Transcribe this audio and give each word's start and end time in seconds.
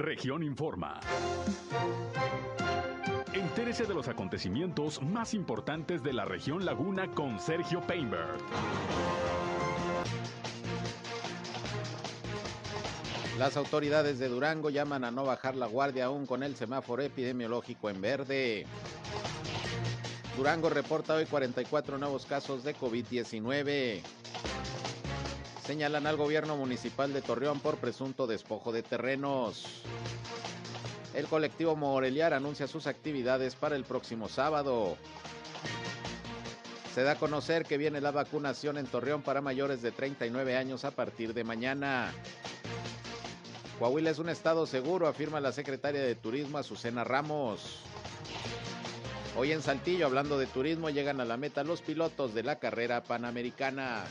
Región 0.00 0.42
Informa. 0.42 0.98
Entérese 3.34 3.84
de 3.84 3.92
los 3.92 4.08
acontecimientos 4.08 5.02
más 5.02 5.34
importantes 5.34 6.02
de 6.02 6.14
la 6.14 6.24
región 6.24 6.64
Laguna 6.64 7.08
con 7.08 7.38
Sergio 7.38 7.82
Painberg. 7.82 8.38
Las 13.38 13.58
autoridades 13.58 14.18
de 14.18 14.28
Durango 14.28 14.70
llaman 14.70 15.04
a 15.04 15.10
no 15.10 15.24
bajar 15.24 15.54
la 15.54 15.66
guardia 15.66 16.06
aún 16.06 16.24
con 16.24 16.42
el 16.42 16.56
semáforo 16.56 17.02
epidemiológico 17.02 17.90
en 17.90 18.00
verde. 18.00 18.66
Durango 20.34 20.70
reporta 20.70 21.12
hoy 21.14 21.26
44 21.26 21.98
nuevos 21.98 22.24
casos 22.24 22.64
de 22.64 22.74
COVID-19. 22.74 24.00
Señalan 25.70 26.08
al 26.08 26.16
gobierno 26.16 26.56
municipal 26.56 27.12
de 27.12 27.22
Torreón 27.22 27.60
por 27.60 27.76
presunto 27.76 28.26
despojo 28.26 28.72
de 28.72 28.82
terrenos. 28.82 29.84
El 31.14 31.28
colectivo 31.28 31.76
Moreliar 31.76 32.34
anuncia 32.34 32.66
sus 32.66 32.88
actividades 32.88 33.54
para 33.54 33.76
el 33.76 33.84
próximo 33.84 34.28
sábado. 34.28 34.96
Se 36.92 37.04
da 37.04 37.12
a 37.12 37.18
conocer 37.20 37.66
que 37.66 37.78
viene 37.78 38.00
la 38.00 38.10
vacunación 38.10 38.78
en 38.78 38.86
Torreón 38.86 39.22
para 39.22 39.42
mayores 39.42 39.80
de 39.80 39.92
39 39.92 40.56
años 40.56 40.84
a 40.84 40.90
partir 40.90 41.34
de 41.34 41.44
mañana. 41.44 42.12
Coahuila 43.78 44.10
es 44.10 44.18
un 44.18 44.28
estado 44.28 44.66
seguro, 44.66 45.06
afirma 45.06 45.38
la 45.38 45.52
secretaria 45.52 46.02
de 46.02 46.16
Turismo 46.16 46.58
Azucena 46.58 47.04
Ramos. 47.04 47.78
Hoy 49.36 49.52
en 49.52 49.62
Saltillo, 49.62 50.06
hablando 50.06 50.36
de 50.36 50.46
turismo, 50.46 50.90
llegan 50.90 51.20
a 51.20 51.24
la 51.24 51.36
meta 51.36 51.62
los 51.62 51.80
pilotos 51.80 52.34
de 52.34 52.42
la 52.42 52.58
carrera 52.58 53.04
panamericana. 53.04 54.02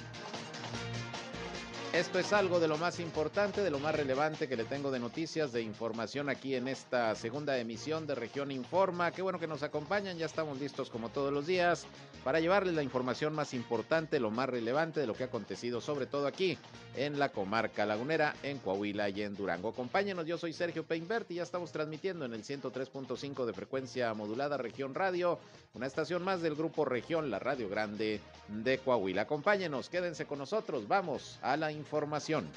Esto 1.93 2.19
es 2.19 2.33
algo 2.33 2.59
de 2.59 2.67
lo 2.67 2.77
más 2.77 2.99
importante, 2.99 3.63
de 3.63 3.71
lo 3.71 3.79
más 3.79 3.95
relevante 3.95 4.47
que 4.47 4.55
le 4.55 4.65
tengo 4.65 4.91
de 4.91 4.99
noticias, 4.99 5.51
de 5.51 5.63
información 5.63 6.29
aquí 6.29 6.53
en 6.53 6.67
esta 6.67 7.15
segunda 7.15 7.57
emisión 7.57 8.05
de 8.05 8.13
Región 8.13 8.51
Informa. 8.51 9.11
Qué 9.11 9.23
bueno 9.23 9.39
que 9.39 9.47
nos 9.47 9.63
acompañan, 9.63 10.15
ya 10.15 10.27
estamos 10.27 10.59
listos 10.59 10.91
como 10.91 11.09
todos 11.09 11.33
los 11.33 11.47
días 11.47 11.87
para 12.23 12.39
llevarles 12.39 12.75
la 12.75 12.83
información 12.83 13.33
más 13.33 13.55
importante, 13.55 14.19
lo 14.19 14.29
más 14.29 14.47
relevante 14.47 14.99
de 14.99 15.07
lo 15.07 15.15
que 15.15 15.23
ha 15.23 15.27
acontecido, 15.27 15.81
sobre 15.81 16.05
todo 16.05 16.27
aquí 16.27 16.59
en 16.95 17.17
la 17.17 17.29
comarca 17.29 17.87
lagunera, 17.87 18.35
en 18.43 18.59
Coahuila 18.59 19.09
y 19.09 19.23
en 19.23 19.35
Durango. 19.35 19.69
Acompáñenos, 19.69 20.27
yo 20.27 20.37
soy 20.37 20.53
Sergio 20.53 20.85
Peinbert 20.85 21.31
y 21.31 21.35
ya 21.35 21.43
estamos 21.43 21.71
transmitiendo 21.71 22.23
en 22.25 22.33
el 22.33 22.43
103.5 22.43 23.45
de 23.45 23.53
frecuencia 23.53 24.13
modulada 24.13 24.57
Región 24.57 24.93
Radio, 24.93 25.39
una 25.73 25.85
estación 25.85 26.23
más 26.23 26.41
del 26.41 26.55
grupo 26.55 26.83
Región, 26.85 27.29
la 27.29 27.39
Radio 27.39 27.69
Grande 27.69 28.19
de 28.47 28.79
Coahuila. 28.79 29.23
Acompáñenos, 29.23 29.89
quédense 29.89 30.25
con 30.25 30.39
nosotros, 30.39 30.87
vamos 30.87 31.37
a 31.41 31.57
la 31.57 31.71
información. 31.71 32.49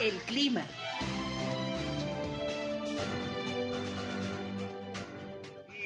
El 0.00 0.16
clima. 0.22 0.66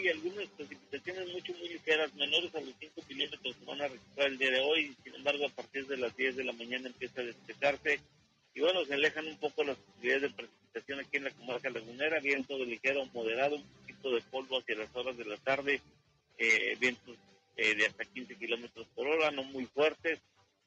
Y 0.02 0.08
algunas 0.08 0.48
precipitaciones 0.56 1.32
mucho, 1.32 1.52
muy 1.52 1.68
ligeras, 1.68 2.12
menores 2.14 2.54
a 2.54 2.60
los 2.60 2.74
5 2.80 3.02
milímetros, 3.08 3.56
se 3.56 3.64
van 3.64 3.80
a 3.80 3.88
registrar 3.88 4.26
el 4.26 4.38
día 4.38 4.50
de 4.50 4.60
hoy. 4.60 4.96
Sin 5.04 5.14
embargo, 5.14 5.46
a 5.46 5.50
partir 5.50 5.86
de 5.86 5.98
las 5.98 6.16
10 6.16 6.36
de 6.36 6.44
la 6.44 6.52
mañana 6.52 6.88
empieza 6.88 7.20
a 7.20 7.24
despejarse. 7.24 8.00
Y 8.54 8.60
bueno, 8.60 8.84
se 8.84 8.94
alejan 8.94 9.26
un 9.28 9.38
poco 9.38 9.62
las 9.62 9.76
posibilidades 9.76 10.22
de 10.22 10.30
precipitación 10.68 11.00
aquí 11.00 11.16
en 11.16 11.24
la 11.24 11.30
comarca 11.30 11.70
lagunera. 11.70 12.20
Viento 12.20 12.58
de 12.58 12.66
ligero 12.66 13.04
moderado, 13.12 13.56
un 13.56 13.62
poquito 13.62 14.10
de 14.14 14.22
polvo 14.22 14.58
hacia 14.58 14.76
las 14.76 14.94
horas 14.94 15.16
de 15.16 15.24
la 15.24 15.36
tarde. 15.36 15.80
Eh, 16.38 16.76
vientos 16.78 17.16
eh, 17.56 17.74
de 17.74 17.86
hasta 17.86 18.04
15 18.04 18.36
kilómetros 18.36 18.86
por 18.94 19.08
hora, 19.08 19.30
no 19.30 19.42
muy 19.42 19.66
fuertes, 19.66 20.20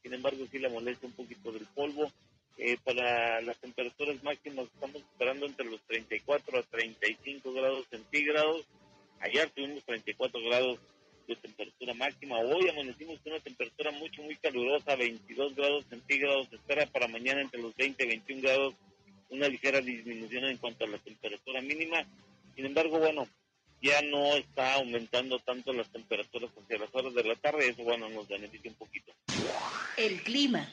sin 0.03 0.13
embargo 0.13 0.45
sí 0.51 0.59
la 0.59 0.67
molesta 0.67 1.07
un 1.07 1.13
poquito 1.13 1.51
del 1.51 1.65
polvo. 1.67 2.11
Eh, 2.57 2.77
para 2.83 3.41
las 3.41 3.57
temperaturas 3.59 4.21
máximas 4.23 4.65
estamos 4.65 4.97
esperando 4.97 5.45
entre 5.45 5.65
los 5.65 5.81
34 5.83 6.59
a 6.59 6.63
35 6.63 7.53
grados 7.53 7.87
centígrados. 7.89 8.65
Ayer 9.21 9.49
tuvimos 9.51 9.83
34 9.85 10.41
grados 10.43 10.79
de 11.27 11.35
temperatura 11.37 11.93
máxima. 11.93 12.39
Hoy 12.39 12.67
amanecimos 12.67 13.19
con 13.21 13.33
una 13.33 13.41
temperatura 13.41 13.91
mucho, 13.91 14.21
muy 14.21 14.35
calurosa, 14.35 14.95
22 14.95 15.55
grados 15.55 15.85
centígrados. 15.89 16.51
Espera 16.51 16.85
para 16.87 17.07
mañana 17.07 17.41
entre 17.41 17.61
los 17.61 17.73
20 17.75 18.03
y 18.03 18.07
21 18.07 18.41
grados 18.41 18.75
una 19.31 19.47
ligera 19.47 19.81
disminución 19.81 20.45
en 20.45 20.57
cuanto 20.57 20.85
a 20.85 20.87
la 20.87 20.97
temperatura 20.99 21.61
mínima. 21.61 22.05
Sin 22.55 22.65
embargo, 22.65 22.99
bueno, 22.99 23.27
ya 23.81 24.01
no 24.03 24.35
está 24.35 24.75
aumentando 24.75 25.39
tanto 25.39 25.73
las 25.73 25.89
temperaturas 25.89 26.51
hacia 26.55 26.77
las 26.77 26.93
horas 26.93 27.13
de 27.13 27.23
la 27.23 27.35
tarde, 27.35 27.69
eso 27.69 27.83
bueno 27.83 28.07
nos 28.09 28.27
beneficia 28.27 28.69
un 28.69 28.77
poquito. 28.77 29.11
El 29.97 30.21
clima. 30.21 30.69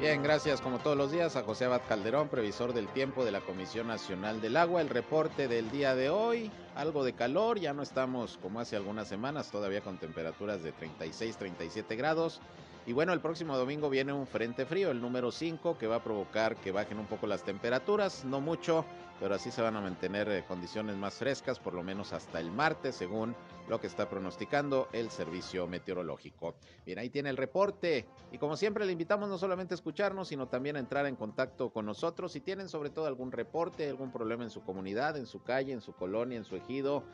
Bien, 0.00 0.22
gracias 0.22 0.62
como 0.62 0.78
todos 0.78 0.96
los 0.96 1.12
días 1.12 1.36
a 1.36 1.42
José 1.42 1.66
Abad 1.66 1.82
Calderón, 1.86 2.30
previsor 2.30 2.72
del 2.72 2.88
tiempo 2.88 3.22
de 3.22 3.32
la 3.32 3.42
Comisión 3.42 3.86
Nacional 3.86 4.40
del 4.40 4.56
Agua. 4.56 4.80
El 4.80 4.88
reporte 4.88 5.46
del 5.46 5.70
día 5.70 5.94
de 5.94 6.08
hoy, 6.08 6.50
algo 6.74 7.04
de 7.04 7.12
calor, 7.12 7.60
ya 7.60 7.74
no 7.74 7.82
estamos 7.82 8.38
como 8.40 8.60
hace 8.60 8.76
algunas 8.76 9.08
semanas, 9.08 9.50
todavía 9.50 9.82
con 9.82 9.98
temperaturas 9.98 10.62
de 10.62 10.72
36, 10.72 11.36
37 11.36 11.96
grados. 11.96 12.40
Y 12.90 12.92
bueno, 12.92 13.12
el 13.12 13.20
próximo 13.20 13.56
domingo 13.56 13.88
viene 13.88 14.12
un 14.12 14.26
frente 14.26 14.66
frío, 14.66 14.90
el 14.90 15.00
número 15.00 15.30
5, 15.30 15.78
que 15.78 15.86
va 15.86 15.94
a 15.94 16.02
provocar 16.02 16.56
que 16.56 16.72
bajen 16.72 16.98
un 16.98 17.06
poco 17.06 17.28
las 17.28 17.44
temperaturas, 17.44 18.24
no 18.24 18.40
mucho, 18.40 18.84
pero 19.20 19.36
así 19.36 19.52
se 19.52 19.62
van 19.62 19.76
a 19.76 19.80
mantener 19.80 20.28
eh, 20.28 20.44
condiciones 20.48 20.96
más 20.96 21.14
frescas, 21.14 21.60
por 21.60 21.72
lo 21.72 21.84
menos 21.84 22.12
hasta 22.12 22.40
el 22.40 22.50
martes, 22.50 22.96
según 22.96 23.36
lo 23.68 23.80
que 23.80 23.86
está 23.86 24.08
pronosticando 24.08 24.88
el 24.92 25.08
servicio 25.10 25.68
meteorológico. 25.68 26.56
Bien, 26.84 26.98
ahí 26.98 27.10
tiene 27.10 27.30
el 27.30 27.36
reporte. 27.36 28.08
Y 28.32 28.38
como 28.38 28.56
siempre, 28.56 28.84
le 28.84 28.90
invitamos 28.90 29.28
no 29.28 29.38
solamente 29.38 29.72
a 29.74 29.76
escucharnos, 29.76 30.26
sino 30.26 30.48
también 30.48 30.74
a 30.74 30.80
entrar 30.80 31.06
en 31.06 31.14
contacto 31.14 31.70
con 31.70 31.86
nosotros. 31.86 32.32
Si 32.32 32.40
tienen 32.40 32.68
sobre 32.68 32.90
todo 32.90 33.06
algún 33.06 33.30
reporte, 33.30 33.88
algún 33.88 34.10
problema 34.10 34.42
en 34.42 34.50
su 34.50 34.62
comunidad, 34.64 35.16
en 35.16 35.26
su 35.26 35.44
calle, 35.44 35.72
en 35.72 35.80
su 35.80 35.92
colonia, 35.92 36.38
en 36.38 36.44
su 36.44 36.56
ejido, 36.56 37.04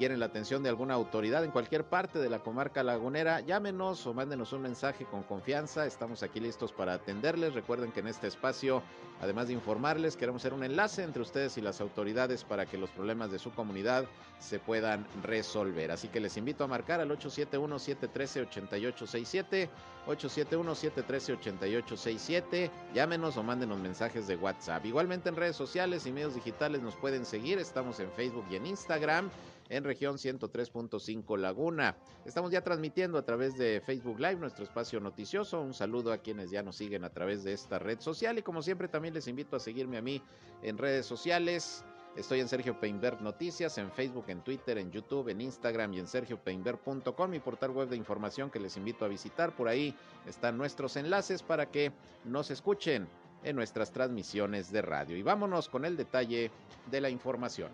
quieren 0.00 0.18
la 0.18 0.26
atención 0.26 0.62
de 0.62 0.70
alguna 0.70 0.94
autoridad 0.94 1.44
en 1.44 1.50
cualquier 1.50 1.84
parte 1.84 2.20
de 2.20 2.30
la 2.30 2.38
comarca 2.38 2.82
lagunera, 2.82 3.40
llámenos 3.40 4.06
o 4.06 4.14
mándenos 4.14 4.54
un 4.54 4.62
mensaje 4.62 5.04
con 5.04 5.22
confianza. 5.22 5.84
Estamos 5.84 6.22
aquí 6.22 6.40
listos 6.40 6.72
para 6.72 6.94
atenderles. 6.94 7.52
Recuerden 7.52 7.92
que 7.92 8.00
en 8.00 8.06
este 8.06 8.26
espacio, 8.26 8.82
además 9.20 9.48
de 9.48 9.52
informarles, 9.52 10.16
queremos 10.16 10.40
ser 10.40 10.54
un 10.54 10.64
enlace 10.64 11.02
entre 11.02 11.20
ustedes 11.20 11.58
y 11.58 11.60
las 11.60 11.82
autoridades 11.82 12.44
para 12.44 12.64
que 12.64 12.78
los 12.78 12.88
problemas 12.88 13.30
de 13.30 13.38
su 13.38 13.50
comunidad 13.50 14.06
se 14.38 14.58
puedan 14.58 15.06
resolver. 15.22 15.90
Así 15.90 16.08
que 16.08 16.18
les 16.18 16.38
invito 16.38 16.64
a 16.64 16.66
marcar 16.66 17.02
al 17.02 17.10
871-713-8867, 17.10 19.68
871-713-8867. 20.06 22.70
Llámenos 22.94 23.36
o 23.36 23.42
mándenos 23.42 23.78
mensajes 23.78 24.26
de 24.26 24.36
WhatsApp. 24.36 24.86
Igualmente 24.86 25.28
en 25.28 25.36
redes 25.36 25.56
sociales 25.56 26.06
y 26.06 26.12
medios 26.12 26.34
digitales 26.34 26.80
nos 26.80 26.96
pueden 26.96 27.26
seguir. 27.26 27.58
Estamos 27.58 28.00
en 28.00 28.10
Facebook 28.12 28.46
y 28.50 28.56
en 28.56 28.64
Instagram 28.64 29.28
en 29.70 29.84
región 29.84 30.16
103.5 30.16 31.38
Laguna. 31.38 31.96
Estamos 32.24 32.50
ya 32.50 32.62
transmitiendo 32.62 33.16
a 33.16 33.24
través 33.24 33.56
de 33.56 33.80
Facebook 33.80 34.18
Live 34.18 34.36
nuestro 34.36 34.64
espacio 34.64 35.00
noticioso. 35.00 35.60
Un 35.62 35.72
saludo 35.72 36.12
a 36.12 36.18
quienes 36.18 36.50
ya 36.50 36.62
nos 36.62 36.76
siguen 36.76 37.04
a 37.04 37.10
través 37.10 37.44
de 37.44 37.54
esta 37.54 37.78
red 37.78 38.00
social 38.00 38.38
y 38.38 38.42
como 38.42 38.62
siempre 38.62 38.88
también 38.88 39.14
les 39.14 39.28
invito 39.28 39.56
a 39.56 39.60
seguirme 39.60 39.96
a 39.96 40.02
mí 40.02 40.20
en 40.62 40.76
redes 40.76 41.06
sociales. 41.06 41.84
Estoy 42.16 42.40
en 42.40 42.48
Sergio 42.48 42.78
Peinberg 42.78 43.22
Noticias, 43.22 43.78
en 43.78 43.92
Facebook, 43.92 44.24
en 44.28 44.42
Twitter, 44.42 44.78
en 44.78 44.90
YouTube, 44.90 45.28
en 45.28 45.40
Instagram 45.40 45.94
y 45.94 46.00
en 46.00 46.08
sergiopeinberg.com, 46.08 47.30
mi 47.30 47.38
portal 47.38 47.70
web 47.70 47.88
de 47.88 47.96
información 47.96 48.50
que 48.50 48.58
les 48.58 48.76
invito 48.76 49.04
a 49.04 49.08
visitar. 49.08 49.54
Por 49.54 49.68
ahí 49.68 49.94
están 50.26 50.58
nuestros 50.58 50.96
enlaces 50.96 51.44
para 51.44 51.70
que 51.70 51.92
nos 52.24 52.50
escuchen 52.50 53.06
en 53.44 53.54
nuestras 53.54 53.92
transmisiones 53.92 54.72
de 54.72 54.82
radio. 54.82 55.16
Y 55.16 55.22
vámonos 55.22 55.68
con 55.68 55.84
el 55.84 55.96
detalle 55.96 56.50
de 56.90 57.00
la 57.00 57.10
información. 57.10 57.70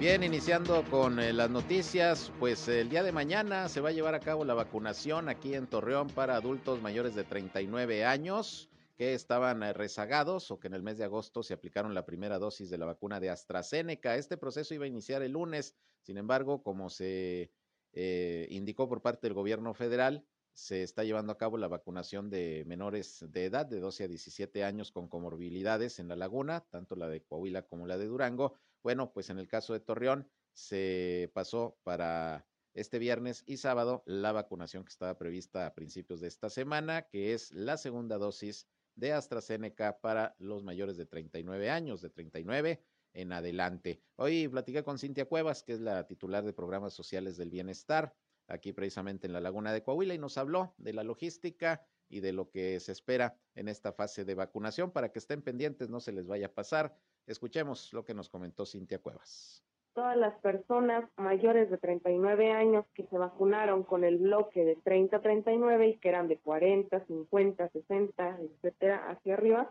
Bien, 0.00 0.22
iniciando 0.22 0.82
con 0.90 1.20
eh, 1.20 1.30
las 1.34 1.50
noticias, 1.50 2.32
pues 2.40 2.68
el 2.68 2.88
día 2.88 3.02
de 3.02 3.12
mañana 3.12 3.68
se 3.68 3.82
va 3.82 3.90
a 3.90 3.92
llevar 3.92 4.14
a 4.14 4.20
cabo 4.20 4.46
la 4.46 4.54
vacunación 4.54 5.28
aquí 5.28 5.52
en 5.52 5.66
Torreón 5.66 6.08
para 6.08 6.36
adultos 6.36 6.80
mayores 6.80 7.14
de 7.14 7.22
39 7.22 8.06
años 8.06 8.70
que 8.96 9.12
estaban 9.12 9.62
eh, 9.62 9.74
rezagados 9.74 10.50
o 10.50 10.58
que 10.58 10.68
en 10.68 10.74
el 10.74 10.82
mes 10.82 10.96
de 10.96 11.04
agosto 11.04 11.42
se 11.42 11.52
aplicaron 11.52 11.92
la 11.92 12.06
primera 12.06 12.38
dosis 12.38 12.70
de 12.70 12.78
la 12.78 12.86
vacuna 12.86 13.20
de 13.20 13.28
AstraZeneca. 13.28 14.16
Este 14.16 14.38
proceso 14.38 14.72
iba 14.72 14.86
a 14.86 14.88
iniciar 14.88 15.20
el 15.20 15.32
lunes, 15.32 15.74
sin 16.00 16.16
embargo, 16.16 16.62
como 16.62 16.88
se 16.88 17.52
eh, 17.92 18.46
indicó 18.48 18.88
por 18.88 19.02
parte 19.02 19.26
del 19.26 19.34
gobierno 19.34 19.74
federal, 19.74 20.24
se 20.54 20.82
está 20.82 21.04
llevando 21.04 21.32
a 21.34 21.36
cabo 21.36 21.58
la 21.58 21.68
vacunación 21.68 22.30
de 22.30 22.64
menores 22.66 23.22
de 23.28 23.44
edad 23.44 23.66
de 23.66 23.80
12 23.80 24.04
a 24.04 24.08
17 24.08 24.64
años 24.64 24.92
con 24.92 25.08
comorbilidades 25.08 25.98
en 25.98 26.08
la 26.08 26.16
laguna, 26.16 26.64
tanto 26.70 26.96
la 26.96 27.06
de 27.06 27.20
Coahuila 27.20 27.66
como 27.66 27.86
la 27.86 27.98
de 27.98 28.06
Durango. 28.06 28.54
Bueno, 28.82 29.12
pues 29.12 29.30
en 29.30 29.38
el 29.38 29.48
caso 29.48 29.72
de 29.72 29.80
Torreón 29.80 30.30
se 30.52 31.30
pasó 31.34 31.78
para 31.82 32.46
este 32.72 32.98
viernes 32.98 33.42
y 33.46 33.56
sábado 33.56 34.02
la 34.06 34.32
vacunación 34.32 34.84
que 34.84 34.90
estaba 34.90 35.18
prevista 35.18 35.66
a 35.66 35.74
principios 35.74 36.20
de 36.20 36.28
esta 36.28 36.48
semana, 36.50 37.02
que 37.02 37.34
es 37.34 37.52
la 37.52 37.76
segunda 37.76 38.16
dosis 38.16 38.66
de 38.94 39.12
AstraZeneca 39.12 40.00
para 40.00 40.34
los 40.38 40.62
mayores 40.62 40.96
de 40.96 41.06
39 41.06 41.70
años, 41.70 42.00
de 42.00 42.10
39 42.10 42.82
en 43.12 43.32
adelante. 43.32 44.02
Hoy 44.16 44.48
platiqué 44.48 44.84
con 44.84 44.98
Cintia 44.98 45.26
Cuevas, 45.26 45.62
que 45.62 45.72
es 45.72 45.80
la 45.80 46.06
titular 46.06 46.44
de 46.44 46.52
programas 46.52 46.94
sociales 46.94 47.36
del 47.36 47.50
bienestar, 47.50 48.14
aquí 48.46 48.72
precisamente 48.72 49.26
en 49.26 49.32
la 49.32 49.40
Laguna 49.40 49.72
de 49.72 49.82
Coahuila, 49.82 50.14
y 50.14 50.18
nos 50.18 50.38
habló 50.38 50.74
de 50.78 50.92
la 50.92 51.04
logística 51.04 51.86
y 52.08 52.20
de 52.20 52.32
lo 52.32 52.50
que 52.50 52.78
se 52.80 52.92
espera 52.92 53.36
en 53.54 53.68
esta 53.68 53.92
fase 53.92 54.24
de 54.24 54.34
vacunación 54.34 54.90
para 54.90 55.12
que 55.12 55.18
estén 55.18 55.42
pendientes, 55.42 55.88
no 55.88 56.00
se 56.00 56.12
les 56.12 56.26
vaya 56.26 56.46
a 56.46 56.54
pasar. 56.54 56.96
Escuchemos 57.26 57.92
lo 57.92 58.04
que 58.04 58.14
nos 58.14 58.28
comentó 58.28 58.66
Cintia 58.66 59.00
Cuevas. 59.00 59.64
Todas 59.92 60.16
las 60.16 60.34
personas 60.40 61.04
mayores 61.16 61.70
de 61.70 61.78
39 61.78 62.52
años 62.52 62.86
que 62.94 63.06
se 63.06 63.18
vacunaron 63.18 63.82
con 63.82 64.04
el 64.04 64.18
bloque 64.18 64.64
de 64.64 64.76
30-39 64.78 65.90
y 65.94 65.98
que 65.98 66.08
eran 66.08 66.28
de 66.28 66.38
40, 66.38 67.04
50, 67.06 67.68
60, 67.68 68.38
etcétera, 68.40 69.10
hacia 69.10 69.34
arriba, 69.34 69.70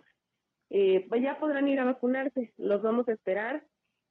eh, 0.70 1.06
pues 1.08 1.24
ya 1.24 1.40
podrán 1.40 1.68
ir 1.68 1.80
a 1.80 1.86
vacunarse. 1.86 2.54
Los 2.58 2.82
vamos 2.82 3.08
a 3.08 3.14
esperar 3.14 3.64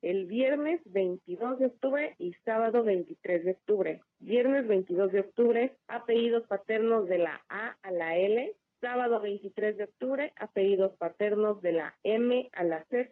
el 0.03 0.27
viernes 0.27 0.81
22 0.87 1.59
de 1.59 1.67
octubre 1.67 2.15
y 2.19 2.33
sábado 2.45 2.85
23 2.85 3.45
de 3.45 3.51
octubre. 3.53 4.01
Viernes 4.19 4.67
22 4.67 5.13
de 5.13 5.21
octubre, 5.21 5.77
apellidos 5.89 6.47
paternos 6.47 7.09
de 7.09 7.19
la 7.19 7.43
A 7.49 7.77
a 7.83 7.91
la 7.91 8.17
L. 8.17 8.55
Sábado 8.81 9.21
23 9.21 9.77
de 9.77 9.85
octubre, 9.85 10.33
apellidos 10.37 10.97
paternos 10.99 11.61
de 11.63 11.73
la 11.73 11.97
M 12.05 12.49
a 12.53 12.63
la 12.63 12.85
Z. 12.85 13.11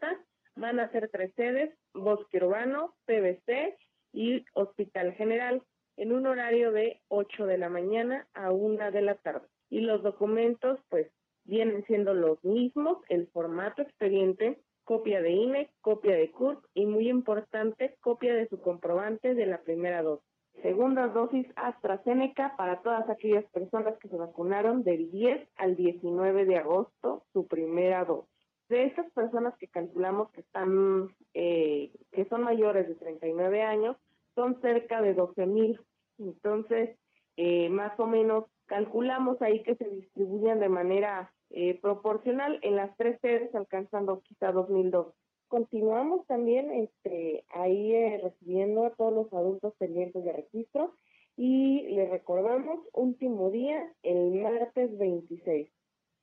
Van 0.55 0.79
a 0.79 0.91
ser 0.93 1.09
tres 1.11 1.33
sedes, 1.35 1.75
Bosque 1.93 2.39
Urbano, 2.39 2.95
PBC 3.07 3.77
y 4.13 4.45
Hospital 4.55 5.15
General, 5.15 5.61
en 5.97 6.13
un 6.13 6.27
horario 6.27 6.71
de 6.71 7.01
8 7.09 7.47
de 7.47 7.59
la 7.59 7.69
mañana 7.69 8.29
a 8.33 8.53
1 8.53 8.93
de 8.93 9.03
la 9.03 9.17
tarde. 9.17 9.49
Y 9.69 9.81
los 9.81 10.05
documentos, 10.05 10.79
pues, 10.89 11.11
vienen 11.45 11.85
siendo 11.87 12.15
los 12.15 12.43
mismos, 12.45 12.99
el 13.09 13.27
formato 13.29 13.83
expediente, 13.83 14.61
copia 14.85 15.21
de 15.21 15.31
INE, 15.31 15.71
copia 15.81 16.15
de 16.15 16.31
CURP 16.31 16.65
y 16.75 16.87
muy 16.87 17.09
importante, 17.09 17.97
copia 18.01 18.35
de 18.35 18.49
su 18.49 18.61
comprobante 18.61 19.35
de 19.35 19.47
la 19.47 19.63
primera 19.63 20.03
dosis. 20.03 20.36
Segunda 20.63 21.09
dosis 21.09 21.47
AstraZeneca 21.57 22.55
para 22.57 22.81
todas 22.81 23.09
aquellas 23.11 23.45
personas 23.47 23.99
que 23.99 24.09
se 24.09 24.17
vacunaron 24.17 24.83
del 24.85 25.11
10 25.11 25.49
al 25.57 25.77
19 25.77 26.47
de 26.47 26.57
agosto, 26.57 27.25
su 27.33 27.47
primera 27.47 28.05
dosis. 28.05 28.31
De 28.69 28.85
estas 28.85 29.11
personas 29.13 29.57
que 29.59 29.69
calculamos 29.69 30.31
que 30.33 30.41
están, 30.41 31.15
eh, 31.35 31.93
que 32.11 32.25
son 32.25 32.43
mayores 32.43 32.89
de 32.89 32.95
39 32.97 33.63
años, 33.63 33.97
son 34.35 34.61
cerca 34.61 35.01
de 35.03 35.15
12 35.15 35.47
mil. 35.47 35.81
Entonces, 36.19 36.97
eh, 37.37 37.69
más 37.69 37.99
o 38.01 38.07
menos 38.07 38.45
calculamos 38.67 39.41
ahí 39.43 39.63
que 39.63 39.77
se 39.77 39.89
distribuyen 39.89 40.59
de 40.59 40.69
manera 40.69 41.33
eh, 41.51 41.79
proporcional 41.81 42.59
en 42.63 42.77
las 42.77 42.97
tres 42.97 43.21
sedes, 43.21 43.55
alcanzando 43.55 44.21
quizá 44.23 44.51
2002. 44.51 45.15
Continuamos 45.49 46.27
también 46.27 46.73
este, 46.73 47.45
ahí 47.51 47.95
eh, 47.95 48.21
recibiendo 48.23 48.85
a 48.85 48.91
todos 48.91 49.13
los 49.13 49.33
adultos 49.33 49.75
pendientes 49.79 50.25
de 50.25 50.33
registro 50.33 50.95
y 51.37 51.83
les 51.83 52.11
recordamos 52.11 52.81
último 52.93 53.51
día 53.51 53.93
el 54.03 54.33
martes 54.41 54.97
26. 54.99 55.69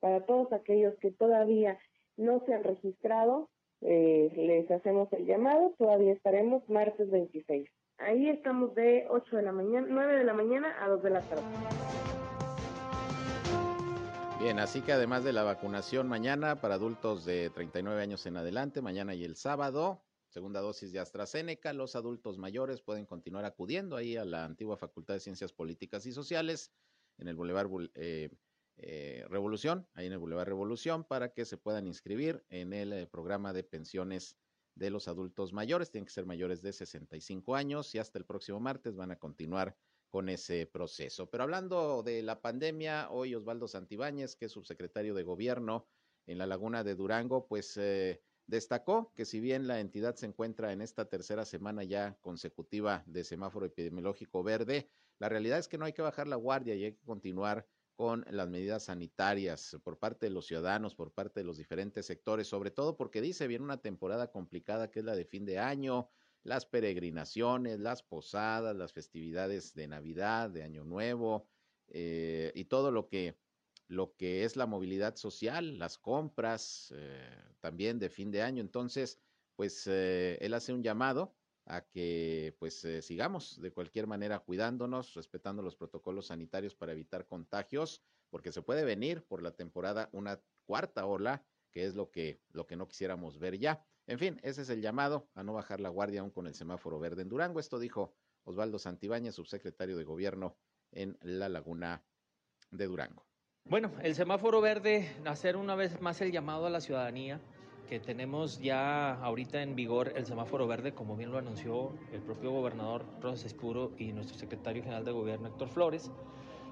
Para 0.02 0.26
todos 0.26 0.52
aquellos 0.52 0.96
que 1.00 1.12
todavía 1.12 1.80
no 2.18 2.44
se 2.46 2.54
han 2.54 2.66
registrado, 2.66 3.50
eh, 3.82 4.30
les 4.36 4.70
hacemos 4.70 5.12
el 5.14 5.26
llamado, 5.26 5.74
todavía 5.78 6.12
estaremos 6.12 6.68
martes 6.68 7.10
26. 7.10 7.70
Ahí 8.00 8.28
estamos 8.28 8.76
de 8.76 9.06
8 9.10 9.38
de 9.38 9.44
la 9.44 9.54
mañana, 9.54 9.88
9 9.90 10.18
de 10.18 10.24
la 10.26 10.34
mañana 10.34 10.76
a 10.84 10.90
2 10.90 11.04
de 11.04 11.10
la 11.10 11.22
tarde. 11.22 11.93
Bien, 14.44 14.60
así 14.60 14.82
que 14.82 14.92
además 14.92 15.24
de 15.24 15.32
la 15.32 15.44
vacunación 15.44 16.10
mañana 16.10 16.60
para 16.60 16.76
adultos 16.76 17.24
de 17.24 17.50
39 17.52 18.02
años 18.02 18.26
en 18.26 18.36
adelante, 18.36 18.82
mañana 18.82 19.16
y 19.16 19.24
el 19.24 19.38
sábado, 19.38 20.04
segunda 20.28 20.60
dosis 20.60 20.92
de 20.92 21.00
AstraZeneca, 21.00 21.72
los 21.72 21.96
adultos 21.96 22.38
mayores 22.38 22.82
pueden 22.82 23.06
continuar 23.06 23.46
acudiendo 23.46 23.96
ahí 23.96 24.18
a 24.18 24.26
la 24.26 24.44
antigua 24.44 24.76
Facultad 24.76 25.14
de 25.14 25.22
Ciencias 25.22 25.54
Políticas 25.54 26.06
y 26.08 26.12
Sociales 26.12 26.74
en 27.20 27.30
el 27.30 27.38
Boulevard 27.38 27.70
eh, 27.94 28.32
eh, 28.76 29.26
Revolución, 29.30 29.88
ahí 29.94 30.08
en 30.08 30.12
el 30.12 30.20
Boulevard 30.20 30.50
Revolución, 30.50 31.06
para 31.06 31.30
que 31.32 31.46
se 31.46 31.56
puedan 31.56 31.88
inscribir 31.88 32.44
en 32.50 32.74
el 32.74 32.92
eh, 32.92 33.08
programa 33.08 33.54
de 33.54 33.64
pensiones 33.64 34.36
de 34.76 34.90
los 34.90 35.08
adultos 35.08 35.54
mayores. 35.54 35.90
Tienen 35.90 36.08
que 36.08 36.12
ser 36.12 36.26
mayores 36.26 36.62
de 36.62 36.74
65 36.74 37.56
años 37.56 37.96
y 37.96 38.00
hasta 38.00 38.20
el 38.20 38.26
próximo 38.26 38.60
martes 38.60 38.98
van 38.98 39.12
a 39.12 39.16
continuar 39.16 39.78
con 40.14 40.30
ese 40.30 40.68
proceso. 40.68 41.28
Pero 41.32 41.42
hablando 41.42 42.04
de 42.04 42.22
la 42.22 42.40
pandemia, 42.40 43.10
hoy 43.10 43.34
Osvaldo 43.34 43.68
Santibáñez, 43.68 44.36
que 44.36 44.46
es 44.46 44.52
subsecretario 44.52 45.16
de 45.16 45.24
Gobierno 45.24 45.88
en 46.28 46.38
la 46.38 46.46
Laguna 46.46 46.84
de 46.84 46.94
Durango, 46.94 47.48
pues 47.48 47.76
eh, 47.78 48.22
destacó 48.46 49.12
que 49.16 49.26
si 49.26 49.40
bien 49.40 49.66
la 49.66 49.80
entidad 49.80 50.14
se 50.14 50.28
encuentra 50.28 50.72
en 50.72 50.82
esta 50.82 51.10
tercera 51.10 51.46
semana 51.46 51.84
ya 51.84 52.16
consecutiva 52.22 53.04
de 53.08 53.24
semáforo 53.24 53.66
epidemiológico 53.66 54.44
verde, 54.44 54.88
la 55.18 55.30
realidad 55.30 55.58
es 55.58 55.68
que 55.68 55.80
no 55.80 55.86
hay 55.86 55.94
que 55.94 56.04
bajar 56.04 56.28
la 56.28 56.36
guardia 56.36 56.76
y 56.76 56.84
hay 56.84 56.94
que 56.94 57.06
continuar 57.06 57.66
con 57.96 58.24
las 58.30 58.48
medidas 58.48 58.84
sanitarias 58.84 59.76
por 59.84 59.98
parte 59.98 60.28
de 60.28 60.32
los 60.32 60.46
ciudadanos, 60.46 60.94
por 60.94 61.12
parte 61.12 61.40
de 61.40 61.46
los 61.46 61.58
diferentes 61.58 62.06
sectores, 62.06 62.46
sobre 62.48 62.70
todo 62.70 62.98
porque 62.98 63.20
dice, 63.20 63.48
viene 63.48 63.66
una 63.66 63.82
temporada 63.82 64.30
complicada 64.30 64.92
que 64.92 65.00
es 65.00 65.06
la 65.06 65.16
de 65.16 65.26
fin 65.26 65.44
de 65.44 65.58
año, 65.58 66.08
las 66.44 66.66
peregrinaciones, 66.66 67.80
las 67.80 68.04
posadas, 68.04 68.76
las 68.76 68.94
festividades 68.94 69.74
de 69.74 69.88
Navidad, 69.88 70.50
de 70.50 70.64
Año 70.64 70.84
Nuevo 70.84 71.48
eh, 71.88 72.52
y 72.56 72.66
todo 72.66 72.92
lo 72.92 73.08
que, 73.08 73.38
lo 73.88 74.16
que 74.16 74.44
es 74.44 74.56
la 74.56 74.66
movilidad 74.66 75.16
social, 75.16 75.80
las 75.80 75.98
compras 75.98 76.94
eh, 76.96 77.30
también 77.60 77.98
de 78.00 78.10
fin 78.10 78.30
de 78.32 78.42
año. 78.42 78.62
Entonces, 78.62 79.20
pues 79.56 79.88
eh, 79.88 80.38
él 80.42 80.54
hace 80.54 80.74
un 80.74 80.84
llamado 80.84 81.36
a 81.66 81.86
que 81.88 82.54
pues 82.60 82.86
sigamos 83.02 83.62
de 83.62 83.72
cualquier 83.72 84.06
manera 84.06 84.40
cuidándonos, 84.40 85.14
respetando 85.14 85.62
los 85.62 85.78
protocolos 85.78 86.28
sanitarios 86.28 86.76
para 86.76 86.92
evitar 86.92 87.26
contagios, 87.26 88.04
porque 88.30 88.52
se 88.52 88.62
puede 88.62 88.84
venir 88.84 89.24
por 89.24 89.42
la 89.42 89.56
temporada 89.56 90.10
una 90.12 90.42
cuarta 90.66 91.06
ola, 91.06 91.46
que 91.72 91.86
es 91.86 91.96
lo 91.96 92.12
que, 92.12 92.42
lo 92.50 92.68
que 92.68 92.76
no 92.76 92.90
quisiéramos 92.90 93.40
ver 93.40 93.58
ya. 93.60 93.86
En 94.06 94.20
fin, 94.20 94.40
ese 94.44 94.64
es 94.64 94.70
el 94.70 94.82
llamado 94.82 95.30
a 95.34 95.44
no 95.44 95.54
bajar 95.54 95.80
la 95.80 95.90
guardia 95.90 96.22
aún 96.22 96.32
con 96.32 96.46
el 96.46 96.54
semáforo 96.54 97.00
verde 97.00 97.22
en 97.22 97.30
Durango. 97.30 97.60
Esto 97.60 97.80
dijo 97.80 98.14
Osvaldo 98.44 98.78
Santibáñez, 98.78 99.36
subsecretario 99.36 99.98
de 99.98 100.04
Gobierno 100.04 100.58
en 100.92 101.18
la 101.22 101.48
Laguna 101.48 102.04
de 102.70 102.86
Durango. 102.86 103.26
Bueno, 103.66 103.92
el 104.02 104.14
semáforo 104.14 104.60
verde, 104.60 105.10
hacer 105.26 105.56
una 105.56 105.76
vez 105.76 106.02
más 106.02 106.20
el 106.20 106.34
llamado 106.34 106.66
a 106.66 106.70
la 106.70 106.82
ciudadanía, 106.82 107.40
que 107.88 108.02
tenemos 108.02 108.60
ya 108.60 109.14
ahorita 109.24 109.62
en 109.62 109.74
vigor 109.76 110.12
el 110.18 110.26
semáforo 110.26 110.68
verde, 110.68 110.94
como 110.94 111.16
bien 111.16 111.32
lo 111.32 111.38
anunció 111.38 111.94
el 112.12 112.22
propio 112.22 112.52
gobernador 112.52 113.06
Rosas 113.22 113.46
Espuro 113.46 113.94
y 113.98 114.12
nuestro 114.12 114.38
secretario 114.38 114.84
general 114.84 115.06
de 115.06 115.12
Gobierno 115.12 115.48
Héctor 115.48 115.70
Flores. 115.70 116.12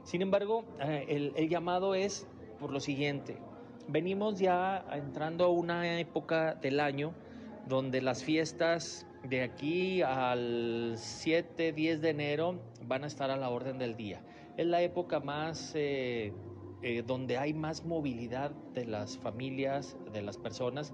Sin 0.03 0.21
embargo, 0.21 0.65
eh, 0.81 1.31
el 1.35 1.47
llamado 1.47 1.95
es 1.95 2.27
por 2.59 2.71
lo 2.73 2.81
siguiente, 2.81 3.37
venimos 3.87 4.39
ya 4.39 4.85
entrando 4.91 5.45
a 5.45 5.49
una 5.49 5.99
época 5.99 6.55
del 6.55 6.79
año 6.79 7.13
donde 7.67 8.01
las 8.01 8.23
fiestas 8.23 9.05
de 9.23 9.43
aquí 9.43 10.01
al 10.01 10.93
7, 10.97 11.73
10 11.73 12.01
de 12.01 12.09
enero 12.09 12.59
van 12.85 13.03
a 13.03 13.07
estar 13.07 13.29
a 13.29 13.37
la 13.37 13.49
orden 13.49 13.77
del 13.77 13.95
día. 13.95 14.21
Es 14.57 14.65
la 14.65 14.81
época 14.81 15.19
más 15.19 15.73
eh, 15.75 16.33
eh, 16.81 17.03
donde 17.05 17.37
hay 17.37 17.53
más 17.53 17.85
movilidad 17.85 18.51
de 18.73 18.85
las 18.85 19.17
familias, 19.17 19.95
de 20.11 20.21
las 20.21 20.37
personas, 20.37 20.93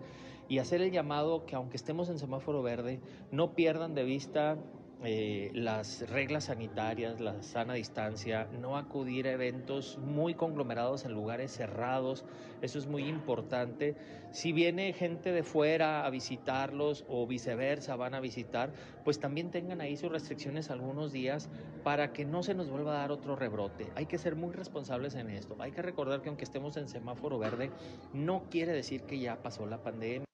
y 0.50 0.60
hacer 0.60 0.82
el 0.82 0.92
llamado 0.92 1.46
que 1.46 1.56
aunque 1.56 1.78
estemos 1.78 2.10
en 2.10 2.20
semáforo 2.20 2.62
verde, 2.62 3.00
no 3.32 3.54
pierdan 3.56 3.96
de 3.96 4.04
vista 4.04 4.58
eh, 5.04 5.52
las 5.54 6.10
reglas 6.10 6.46
sanitarias, 6.46 7.20
la 7.20 7.44
sana 7.44 7.76
distancia, 7.76 8.48
no 8.60 8.78
acudir 8.78 9.28
a 9.28 9.32
eventos 9.32 10.00
muy 10.00 10.34
conglomerados 10.34 11.06
en 11.06 11.14
lugares 11.14 11.52
cerrados, 11.52 12.26
eso 12.64 12.80
es 12.80 12.88
muy 12.88 13.04
importante. 13.04 13.96
Si 14.32 14.52
viene 14.52 14.94
gente 14.94 15.32
de 15.32 15.44
fuera 15.44 16.04
a 16.04 16.10
visitarlos 16.10 17.06
o 17.08 17.28
viceversa 17.28 17.96
van 17.96 18.16
a 18.16 18.20
visitar, 18.20 18.74
pues 19.06 19.20
también 19.20 19.52
tengan 19.52 19.82
ahí 19.82 19.98
sus 19.98 20.12
restricciones 20.12 20.72
algunos 20.72 21.12
días 21.12 21.50
para 21.84 22.12
que 22.12 22.26
no 22.26 22.42
se 22.42 22.56
nos 22.56 22.70
vuelva 22.70 22.96
a 22.96 23.02
dar 23.02 23.12
otro 23.12 23.36
rebrote. 23.36 23.88
Hay 23.96 24.08
que 24.08 24.18
ser 24.18 24.36
muy 24.36 24.54
responsables 24.54 25.14
en 25.14 25.30
esto. 25.30 25.56
Hay 25.60 25.72
que 25.72 25.84
recordar 25.84 26.22
que 26.22 26.30
aunque 26.30 26.44
estemos 26.44 26.76
en 26.76 26.88
semáforo 26.88 27.38
verde, 27.38 27.70
no 28.14 28.46
quiere 28.50 28.74
decir 28.74 29.04
que 29.04 29.20
ya 29.20 29.44
pasó 29.44 29.68
la 29.68 29.84
pandemia. 29.84 30.28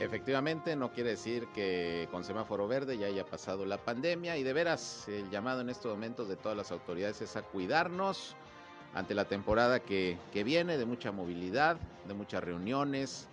Efectivamente, 0.00 0.76
no 0.76 0.92
quiere 0.92 1.10
decir 1.10 1.46
que 1.54 2.08
con 2.10 2.24
semáforo 2.24 2.66
verde 2.66 2.96
ya 2.96 3.06
haya 3.06 3.26
pasado 3.26 3.66
la 3.66 3.76
pandemia 3.76 4.38
y 4.38 4.42
de 4.42 4.54
veras 4.54 5.06
el 5.08 5.28
llamado 5.28 5.60
en 5.60 5.68
estos 5.68 5.92
momentos 5.92 6.26
de 6.26 6.36
todas 6.36 6.56
las 6.56 6.72
autoridades 6.72 7.20
es 7.20 7.36
a 7.36 7.42
cuidarnos 7.42 8.34
ante 8.94 9.14
la 9.14 9.26
temporada 9.26 9.80
que, 9.80 10.16
que 10.32 10.42
viene 10.42 10.78
de 10.78 10.86
mucha 10.86 11.12
movilidad, 11.12 11.76
de 12.08 12.14
muchas 12.14 12.42
reuniones, 12.42 13.28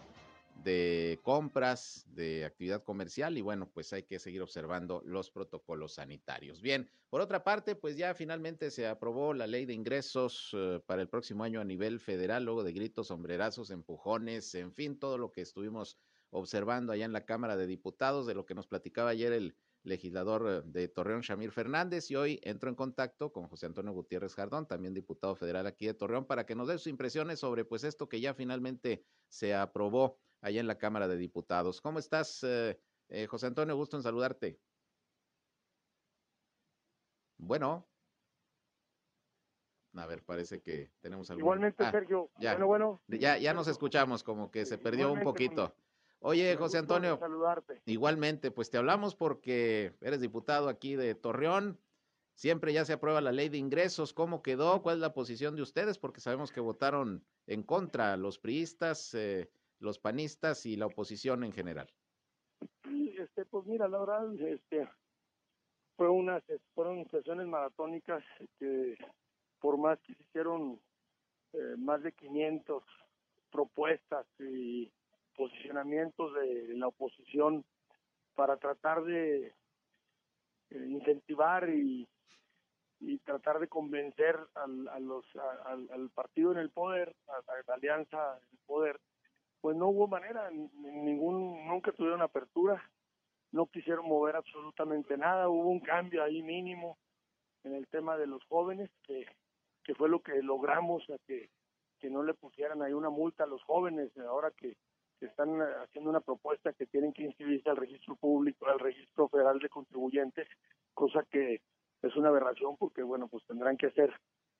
de 0.61 1.21
compras, 1.23 2.05
de 2.09 2.43
actividad 2.43 2.83
comercial 2.83 3.37
y 3.37 3.41
bueno, 3.41 3.69
pues 3.73 3.93
hay 3.93 4.03
que 4.03 4.19
seguir 4.19 4.41
observando 4.41 5.01
los 5.05 5.31
protocolos 5.31 5.93
sanitarios. 5.93 6.61
Bien, 6.61 6.89
por 7.09 7.21
otra 7.21 7.45
parte, 7.45 7.75
pues 7.75 7.95
ya 7.95 8.13
finalmente 8.13 8.71
se 8.71 8.87
aprobó 8.87 9.33
la 9.33 9.47
ley 9.47 9.65
de 9.65 9.73
ingresos 9.73 10.49
eh, 10.51 10.81
para 10.85 11.01
el 11.01 11.07
próximo 11.07 11.45
año 11.45 11.61
a 11.61 11.63
nivel 11.63 12.01
federal, 12.01 12.43
luego 12.43 12.65
de 12.65 12.73
gritos, 12.73 13.07
sombrerazos, 13.07 13.71
empujones, 13.71 14.53
en 14.55 14.73
fin, 14.73 14.99
todo 14.99 15.17
lo 15.17 15.31
que 15.31 15.39
estuvimos 15.39 15.97
observando 16.29 16.93
allá 16.93 17.05
en 17.05 17.13
la 17.13 17.25
Cámara 17.25 17.57
de 17.57 17.67
Diputados, 17.67 18.25
de 18.25 18.35
lo 18.35 18.45
que 18.45 18.55
nos 18.55 18.67
platicaba 18.67 19.11
ayer 19.11 19.33
el 19.33 19.55
legislador 19.83 20.45
eh, 20.47 20.61
de 20.65 20.87
Torreón, 20.87 21.21
Shamir 21.21 21.51
Fernández, 21.51 22.11
y 22.11 22.15
hoy 22.15 22.39
entro 22.43 22.69
en 22.69 22.75
contacto 22.75 23.31
con 23.31 23.47
José 23.47 23.65
Antonio 23.65 23.93
Gutiérrez 23.93 24.35
Jardón, 24.35 24.67
también 24.67 24.93
diputado 24.93 25.35
federal 25.35 25.65
aquí 25.65 25.87
de 25.87 25.93
Torreón, 25.93 26.25
para 26.25 26.45
que 26.45 26.55
nos 26.55 26.67
dé 26.67 26.77
sus 26.77 26.87
impresiones 26.87 27.39
sobre 27.39 27.65
pues 27.65 27.83
esto 27.83 28.07
que 28.09 28.19
ya 28.19 28.33
finalmente 28.33 29.05
se 29.27 29.55
aprobó 29.55 30.19
allá 30.41 30.59
en 30.59 30.67
la 30.67 30.77
Cámara 30.77 31.07
de 31.07 31.17
Diputados. 31.17 31.81
¿Cómo 31.81 31.99
estás, 31.99 32.43
eh, 32.43 32.79
eh, 33.09 33.27
José 33.27 33.47
Antonio? 33.47 33.75
Gusto 33.75 33.97
en 33.97 34.03
saludarte. 34.03 34.59
Bueno. 37.37 37.87
A 39.93 40.05
ver, 40.05 40.23
parece 40.23 40.61
que 40.61 40.91
tenemos 40.99 41.29
algo. 41.31 41.39
Igualmente, 41.39 41.83
ah, 41.83 41.91
Sergio. 41.91 42.29
Ya, 42.39 42.51
bueno, 42.51 42.67
bueno. 42.67 43.01
Ya, 43.07 43.37
ya 43.37 43.53
nos 43.53 43.67
escuchamos, 43.67 44.21
como 44.23 44.51
que 44.51 44.65
se 44.65 44.77
perdió 44.77 45.11
un 45.11 45.21
poquito. 45.21 45.73
Oye, 46.19 46.55
José 46.55 46.79
Antonio. 46.79 47.17
Saludarte. 47.17 47.81
Igualmente, 47.85 48.51
pues 48.51 48.69
te 48.69 48.77
hablamos 48.77 49.15
porque 49.15 49.93
eres 50.01 50.21
diputado 50.21 50.69
aquí 50.69 50.95
de 50.95 51.15
Torreón. 51.15 51.79
Siempre 52.33 52.73
ya 52.73 52.85
se 52.85 52.93
aprueba 52.93 53.21
la 53.21 53.31
ley 53.31 53.49
de 53.49 53.57
ingresos. 53.57 54.13
¿Cómo 54.13 54.41
quedó? 54.41 54.81
¿Cuál 54.81 54.95
es 54.97 55.01
la 55.01 55.13
posición 55.13 55.55
de 55.55 55.61
ustedes? 55.61 55.97
Porque 55.97 56.21
sabemos 56.21 56.51
que 56.51 56.59
votaron 56.59 57.23
en 57.47 57.63
contra 57.63 58.17
los 58.17 58.39
priistas, 58.39 59.13
eh, 59.13 59.49
los 59.79 59.99
panistas 59.99 60.65
y 60.65 60.75
la 60.75 60.85
oposición 60.85 61.43
en 61.43 61.51
general. 61.51 61.91
Este, 62.83 63.45
pues 63.45 63.65
mira, 63.65 63.87
la 63.87 63.99
verdad, 63.99 64.33
este, 64.39 64.87
fue 65.95 66.09
unas, 66.09 66.43
fueron 66.75 67.07
sesiones 67.09 67.47
maratónicas 67.47 68.23
que 68.59 68.97
por 69.59 69.77
más 69.77 69.99
que 70.01 70.13
se 70.13 70.23
hicieron 70.23 70.79
eh, 71.53 71.75
más 71.77 72.03
de 72.03 72.11
500 72.11 72.83
propuestas 73.51 74.25
y 74.39 74.91
posicionamientos 75.37 76.33
de, 76.33 76.73
la 76.75 76.87
oposición 76.87 77.63
para 78.35 78.57
tratar 78.57 79.03
de 79.03 79.53
eh, 80.69 80.85
incentivar 80.89 81.69
y, 81.69 82.07
tratar 83.23 83.59
de 83.59 83.67
convencer 83.67 84.35
al, 84.55 84.87
a 84.87 84.99
los, 84.99 85.25
al, 85.65 86.09
partido 86.09 86.51
en 86.51 86.57
el 86.57 86.71
poder, 86.71 87.15
a, 87.27 87.61
la 87.67 87.73
alianza 87.75 88.37
en 88.37 88.57
el 88.57 88.59
poder, 88.65 88.99
pues 89.61 89.77
no 89.77 89.89
hubo 89.89 90.07
manera, 90.07 90.49
ningún, 90.49 91.67
nunca 91.67 91.91
tuvieron 91.91 92.21
apertura, 92.21 92.81
no 93.51 93.67
quisieron 93.67 94.07
mover 94.07 94.35
absolutamente 94.35 95.17
nada, 95.17 95.47
hubo 95.49 95.69
un 95.69 95.79
cambio 95.79 96.23
ahí 96.23 96.41
mínimo 96.41 96.97
en 97.63 97.75
el 97.75 97.87
tema 97.87 98.17
de 98.17 98.27
los 98.27 98.43
jóvenes, 98.45 98.89
que, 99.03 99.25
que 99.83 99.93
fue 99.93 100.09
lo 100.09 100.21
que 100.21 100.41
logramos, 100.41 101.05
que, 101.27 101.49
que 101.99 102.09
no 102.09 102.23
le 102.23 102.33
pusieran 102.33 102.81
ahí 102.81 102.93
una 102.93 103.09
multa 103.09 103.43
a 103.43 103.47
los 103.47 103.63
jóvenes, 103.63 104.15
ahora 104.17 104.51
que, 104.51 104.75
están 105.25 105.59
haciendo 105.83 106.09
una 106.09 106.19
propuesta 106.19 106.73
que 106.73 106.85
tienen 106.85 107.13
que 107.13 107.23
inscribirse 107.23 107.69
al 107.69 107.77
registro 107.77 108.15
público, 108.15 108.67
al 108.67 108.79
registro 108.79 109.27
federal 109.29 109.59
de 109.59 109.69
contribuyentes, 109.69 110.47
cosa 110.93 111.23
que 111.29 111.61
es 112.01 112.15
una 112.15 112.29
aberración 112.29 112.77
porque, 112.77 113.01
bueno, 113.03 113.27
pues 113.27 113.43
tendrán 113.45 113.77
que 113.77 113.87
hacer 113.87 114.13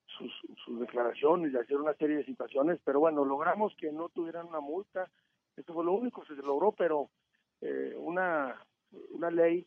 sus, 0.07 0.79
declaraciones 0.79 1.53
y 1.53 1.57
hacer 1.57 1.77
una 1.77 1.93
serie 1.93 2.17
de 2.17 2.25
situaciones, 2.25 2.79
pero 2.83 2.99
bueno, 2.99 3.23
logramos 3.23 3.75
que 3.77 3.91
no 3.91 4.09
tuvieran 4.09 4.47
una 4.47 4.59
multa, 4.59 5.09
eso 5.55 5.73
fue 5.73 5.85
lo 5.85 5.93
único 5.93 6.21
que 6.23 6.35
se 6.35 6.41
logró, 6.41 6.71
pero 6.71 7.09
eh, 7.61 7.93
una, 7.97 8.59
una 9.11 9.29
ley 9.29 9.65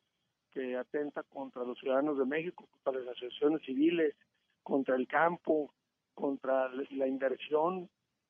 que 0.50 0.76
atenta 0.76 1.22
contra 1.24 1.64
los 1.64 1.78
ciudadanos 1.78 2.18
de 2.18 2.24
México, 2.24 2.66
contra 2.70 3.00
las 3.00 3.16
asociaciones 3.16 3.62
civiles, 3.62 4.14
contra 4.62 4.96
el 4.96 5.06
campo, 5.06 5.72
contra 6.14 6.68
la 6.68 7.06
inversión, 7.06 7.88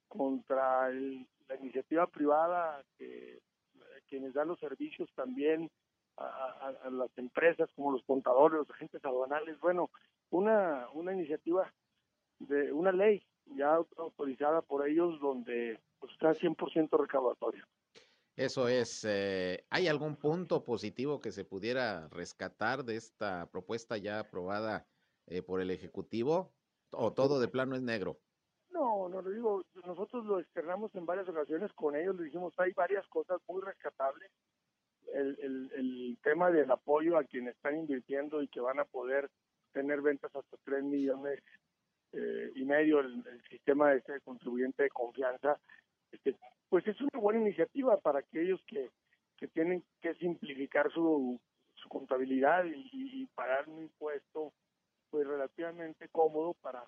contra 0.09 0.90
la 1.50 1.57
iniciativa 1.57 2.07
privada, 2.07 2.83
que 2.97 3.40
quienes 4.09 4.33
dan 4.35 4.49
los 4.49 4.59
servicios 4.59 5.11
también 5.14 5.71
a, 6.16 6.90
las 6.90 7.16
empresas 7.19 7.71
como 7.75 7.92
los 7.92 8.02
contadores, 8.04 8.59
los 8.59 8.71
agentes 8.71 9.04
aduanales. 9.04 9.59
Bueno, 9.61 9.90
una, 10.30 10.88
una 10.92 11.12
iniciativa 11.12 11.73
de 12.38 12.73
una 12.73 12.92
ley 12.92 13.23
ya 13.57 13.75
autorizada 13.97 14.62
por 14.62 14.87
ellos 14.87 15.21
donde 15.21 15.80
pues, 15.99 16.12
está 16.12 16.33
100% 16.33 17.00
recaudatoria. 17.00 17.66
Eso 18.37 18.69
es. 18.69 19.04
Eh, 19.09 19.64
¿Hay 19.71 19.88
algún 19.88 20.16
punto 20.16 20.64
positivo 20.64 21.21
que 21.21 21.33
se 21.33 21.45
pudiera 21.45 22.09
rescatar 22.09 22.85
de 22.85 22.97
esta 22.97 23.50
propuesta 23.50 23.97
ya 23.97 24.21
aprobada 24.21 24.87
eh, 25.26 25.42
por 25.42 25.61
el 25.61 25.71
Ejecutivo? 25.71 26.52
¿O 26.92 27.12
todo 27.12 27.40
de 27.40 27.49
plano 27.49 27.76
es 27.76 27.83
negro? 27.83 28.21
No, 28.71 29.09
no 29.09 29.23
lo 29.23 29.31
digo. 29.31 29.65
Nosotros 29.87 30.25
lo 30.25 30.39
externamos 30.39 30.95
en 30.95 31.07
varias 31.07 31.29
ocasiones 31.29 31.73
con 31.73 31.97
ellos. 31.97 32.17
Le 32.17 32.25
dijimos, 32.25 32.55
hay 32.59 32.73
varias 32.73 33.07
cosas 33.09 33.41
muy 33.49 33.62
rescatables 33.62 34.31
el, 35.12 35.39
el, 35.41 35.73
el 35.75 36.19
tema 36.23 36.50
del 36.50 36.71
apoyo 36.71 37.19
a 37.19 37.25
quienes 37.25 37.57
están 37.57 37.77
invirtiendo 37.77 38.43
y 38.43 38.49
que 38.49 38.61
van 38.61 38.79
a 38.79 38.85
poder 38.85 39.29
tener 39.73 40.00
ventas 40.00 40.35
hasta 40.35 40.57
3 40.65 40.85
millones 40.85 41.41
eh, 42.12 42.53
y 42.57 42.65
medio 42.65 43.00
el, 43.00 43.23
sistema 43.49 43.91
de 43.91 43.99
este 43.99 44.21
contribuyente 44.21 44.83
de 44.83 44.91
confianza, 44.91 45.59
este, 46.11 46.37
pues 46.69 46.87
es 46.87 47.00
una 47.00 47.21
buena 47.21 47.41
iniciativa 47.41 47.97
para 47.99 48.21
aquellos 48.21 48.61
que, 48.67 48.91
que 49.37 49.49
tienen 49.49 49.85
que 50.00 50.15
simplificar 50.15 50.91
su, 50.93 51.41
su 51.75 51.89
contabilidad 51.89 52.65
y, 52.65 53.27
pagar 53.35 53.69
un 53.69 53.83
impuesto 53.83 54.53
pues 55.09 55.27
relativamente 55.27 56.09
cómodo 56.09 56.55
para 56.61 56.85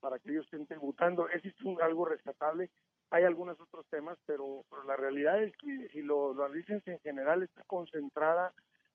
para 0.00 0.18
que 0.18 0.30
ellos 0.30 0.44
estén 0.46 0.66
tributando. 0.66 1.28
Es 1.28 1.42
algo 1.80 2.04
rescatable 2.06 2.70
hay 3.10 3.24
algunos 3.24 3.60
otros 3.60 3.86
temas, 3.88 4.18
pero, 4.24 4.64
la 4.86 4.96
realidad 4.96 5.42
es 5.42 5.56
que 5.56 5.88
si 5.88 6.00
lo, 6.00 6.32
lo 6.32 6.44
analizan 6.44 6.82
en 6.86 7.00
general 7.00 7.42
está 7.42 7.62
concentrada 7.64 8.52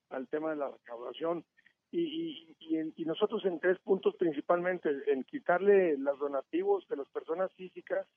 al 0.09 0.27
tema 0.29 0.51
de 0.51 0.55
la 0.55 0.69
recaudación 0.69 1.43
y, 1.91 2.55
y, 2.59 2.93
y, 2.95 3.05
nosotros 3.05 3.43
en 3.45 3.59
tres 3.59 3.77
puntos 3.79 4.15
principalmente, 4.15 4.89
en 5.07 5.23
quitarle 5.23 5.97
los 5.97 6.17
donativos 6.19 6.87
de 6.87 6.97
las 6.97 7.07
personas 7.09 7.53
físicas, 7.53 8.07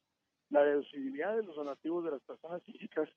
la 0.51 0.63
deducibilidad 0.65 1.37
de 1.37 1.43
los 1.43 1.55
donativos 1.55 2.05
de 2.05 2.13
las 2.13 2.23
personas 2.23 2.63
físicas 2.65 3.09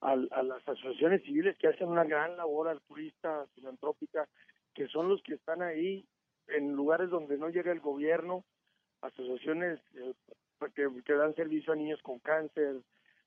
a, 0.00 0.16
las 0.16 0.66
asociaciones 0.68 1.22
civiles 1.22 1.56
que 1.58 1.68
hacen 1.68 1.88
una 1.88 2.04
gran 2.04 2.36
labor 2.36 2.68
altruista, 2.68 3.46
filantrópica, 3.54 4.28
que 4.74 4.88
son 4.88 5.08
los 5.08 5.22
que 5.22 5.34
están 5.34 5.62
ahí 5.62 6.06
en 6.48 6.72
lugares 6.72 7.08
donde 7.08 7.38
no 7.38 7.48
llega 7.48 7.72
el 7.72 7.80
gobierno, 7.80 8.44
asociaciones 9.06 9.80
eh, 9.94 10.14
que, 10.74 11.12
dan 11.12 11.34
servicio 11.34 11.72
a 11.72 11.76
niños 11.76 12.00
con 12.02 12.18
cáncer, 12.20 12.76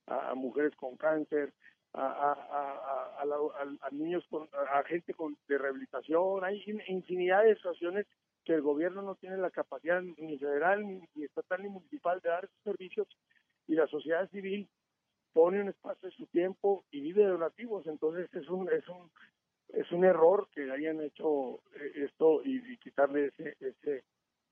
a, 0.08 0.34
mujeres 0.36 0.76
con 0.76 0.98
cáncer, 0.98 1.54
a, 1.94 2.06
a, 2.06 3.22
a, 3.22 3.90
niños 3.92 4.26
con, 4.30 4.48
a 4.54 4.84
gente 4.84 5.14
con, 5.14 5.38
de 5.48 5.58
rehabilitación, 5.58 6.44
hay 6.44 6.64
infinidad 6.88 7.44
de 7.44 7.56
situaciones 7.56 8.06
que 8.44 8.54
el 8.54 8.62
gobierno 8.62 9.02
no 9.02 9.16
tiene 9.16 9.38
la 9.38 9.52
capacidad 9.52 10.02
ni 10.02 10.38
federal, 10.38 10.86
ni, 10.86 11.24
estatal, 11.24 11.62
ni 11.62 11.70
municipal 11.70 12.20
de 12.22 12.30
dar 12.30 12.46
esos 12.46 12.64
servicios 12.64 13.08
y 13.68 13.76
la 13.76 13.88
sociedad 13.88 14.30
civil 14.30 14.68
pone 15.34 15.62
un 15.62 15.70
espacio 15.70 16.10
de 16.10 16.16
su 16.16 16.26
tiempo 16.28 16.86
y 16.92 17.02
vive 17.02 17.24
de 17.24 17.30
donativos, 17.30 17.86
entonces 17.88 18.34
es 18.34 18.48
un, 18.48 18.72
es 18.72 18.88
un, 18.88 19.12
es 19.70 19.92
un 19.92 20.06
error 20.06 20.48
que 20.54 20.72
hayan 20.72 21.02
hecho 21.02 21.60
eh, 21.76 22.06
esto 22.06 22.42
y, 22.44 22.74
y 22.74 22.78
quitarle 22.78 23.28
ese, 23.28 23.58
ese 23.60 24.04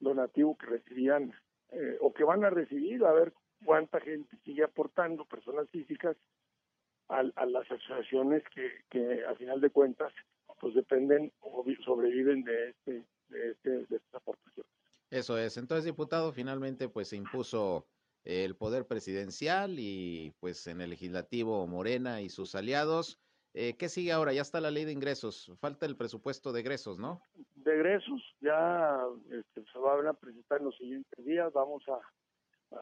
donativo 0.06 0.58
que 0.58 0.68
recibían 0.68 1.34
eh, 1.72 1.98
o 2.00 2.14
que 2.14 2.24
van 2.24 2.46
a 2.46 2.50
recibir, 2.50 3.04
a 3.04 3.12
ver 3.12 3.34
cuánta 3.66 4.00
gente 4.00 4.38
sigue 4.46 4.64
aportando, 4.64 5.26
personas 5.26 5.70
físicas, 5.70 6.16
a, 7.10 7.24
las 7.24 7.70
asociaciones 7.70 8.44
que, 8.54 8.72
que 8.90 9.26
a 9.26 9.36
final 9.36 9.62
de 9.62 9.70
cuentas 9.70 10.14
pues 10.60 10.74
dependen 10.74 11.32
o 11.42 11.64
sobreviven 11.84 12.44
de 12.44 12.70
este 12.70 13.06
de, 13.30 13.52
este, 13.52 13.70
de 13.70 13.96
estas 13.96 14.16
aportaciones. 14.16 14.72
Eso 15.10 15.38
es. 15.38 15.58
Entonces, 15.58 15.86
diputado, 15.86 16.32
finalmente 16.32 16.90
pues 16.90 17.10
se 17.10 17.16
impuso 17.16 17.88
el 18.24 18.56
poder 18.56 18.88
presidencial 18.88 19.76
y 19.78 20.34
pues 20.40 20.66
en 20.68 20.82
el 20.82 20.90
legislativo 20.90 21.68
Morena 21.68 22.22
y 22.22 22.30
sus 22.30 22.56
aliados. 22.56 23.20
Eh, 23.58 23.78
¿Qué 23.78 23.88
sigue 23.88 24.12
ahora? 24.12 24.34
Ya 24.34 24.42
está 24.42 24.60
la 24.60 24.70
ley 24.70 24.84
de 24.84 24.92
ingresos. 24.92 25.50
Falta 25.62 25.86
el 25.86 25.96
presupuesto 25.96 26.52
de 26.52 26.60
egresos, 26.60 27.00
¿no? 27.00 27.22
De 27.56 27.74
egresos 27.74 28.22
ya 28.42 29.00
este, 29.32 29.64
se 29.72 29.80
van 29.80 30.06
a 30.08 30.14
presentar 30.14 30.60
en 30.60 30.66
los 30.66 30.76
siguientes 30.76 31.26
días. 31.26 31.54
Vamos 31.54 31.82
a, 31.88 32.02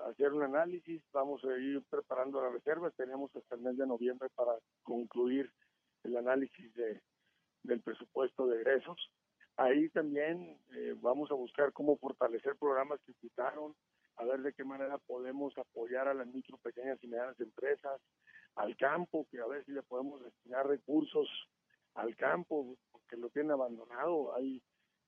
hacer 0.10 0.34
un 0.34 0.42
análisis, 0.42 1.03
vamos 1.12 1.44
a 1.44 1.56
ir 1.60 1.84
preparando 1.92 2.42
las 2.42 2.53
reservas. 2.53 2.92
Tenemos 2.96 3.30
hasta 3.36 3.53
el 3.53 3.62
mes 3.62 3.77
de 3.77 3.86
noviembre 3.86 4.30
para 4.34 4.53
concluir 4.82 5.51
el 6.06 6.18
análisis 6.18 6.74
de, 6.74 7.00
del 7.62 7.80
presupuesto 7.82 8.48
de 8.48 8.56
egresos. 8.56 9.12
Ahí 9.58 9.89
también 9.89 10.58
eh, 10.74 10.96
vamos 11.00 11.30
a 11.30 11.36
buscar 11.36 11.72
cómo 11.72 11.98
fortalecer 11.98 12.56
programas 12.56 13.00
que 13.06 13.13
quitaron, 13.22 13.75
a 14.15 14.25
ver 14.25 14.42
de 14.42 14.53
qué 14.53 14.63
manera 14.63 14.98
podemos 14.98 15.56
apoyar 15.56 16.08
a 16.08 16.15
las 16.15 16.25
micro, 16.25 16.58
pequeñas 16.58 16.98
y 17.03 17.08
medianas 17.08 17.39
empresas, 17.39 18.01
al 18.55 18.75
campo, 18.77 19.27
que 19.29 19.39
a 19.39 19.48
ver 19.48 19.65
si 19.65 19.72
le 19.72 19.83
podemos 19.83 20.24
destinar 20.24 20.67
recursos 20.67 21.27
al 21.95 22.15
campo, 22.15 22.77
porque 22.91 23.17
lo 23.17 23.29
tienen 23.29 23.51
abandonado. 23.51 24.36
Hay 24.36 24.62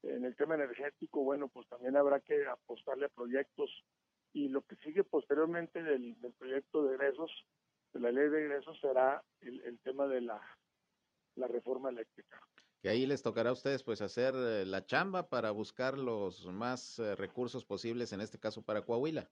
en 0.03 0.25
el 0.25 0.35
tema 0.35 0.55
energético, 0.55 1.23
bueno, 1.23 1.47
pues 1.47 1.67
también 1.67 1.97
habrá 1.97 2.19
que 2.19 2.45
apostarle 2.47 3.05
a 3.05 3.09
proyectos 3.09 3.69
y 4.33 4.49
lo 4.49 4.61
que 4.63 4.75
sigue 4.77 5.03
posteriormente 5.03 5.81
del, 5.81 6.15
proyecto 6.37 6.83
de 6.83 6.95
egresos, 6.95 7.31
de 7.93 7.99
la 8.01 8.11
ley 8.11 8.29
de 8.29 8.45
egresos, 8.45 8.77
será 8.81 9.23
el, 9.39 9.79
tema 9.79 10.07
de 10.07 10.21
la, 10.21 10.41
la 11.35 11.47
reforma 11.47 11.89
eléctrica. 11.89 12.39
Que 12.81 12.89
ahí 12.89 13.05
les 13.05 13.23
tocará 13.23 13.49
a 13.51 13.53
ustedes 13.53 13.81
pues 13.81 14.01
hacer 14.01 14.35
eh, 14.35 14.65
la 14.65 14.85
chamba 14.85 15.29
para 15.29 15.51
buscar 15.51 15.97
los 15.97 16.45
más 16.47 16.99
eh, 16.99 17.15
recursos 17.15 17.63
posibles, 17.63 18.11
en 18.11 18.21
este 18.21 18.37
caso 18.37 18.61
para 18.61 18.81
Coahuila. 18.81 19.29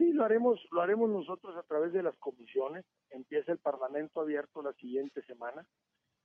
Sí, 0.00 0.14
lo 0.14 0.24
haremos, 0.24 0.58
lo 0.70 0.80
haremos 0.80 1.10
nosotros 1.10 1.54
a 1.56 1.62
través 1.62 1.92
de 1.92 2.02
las 2.02 2.16
comisiones. 2.16 2.86
Empieza 3.10 3.52
el 3.52 3.58
Parlamento 3.58 4.22
abierto 4.22 4.62
la 4.62 4.72
siguiente 4.72 5.20
semana 5.26 5.66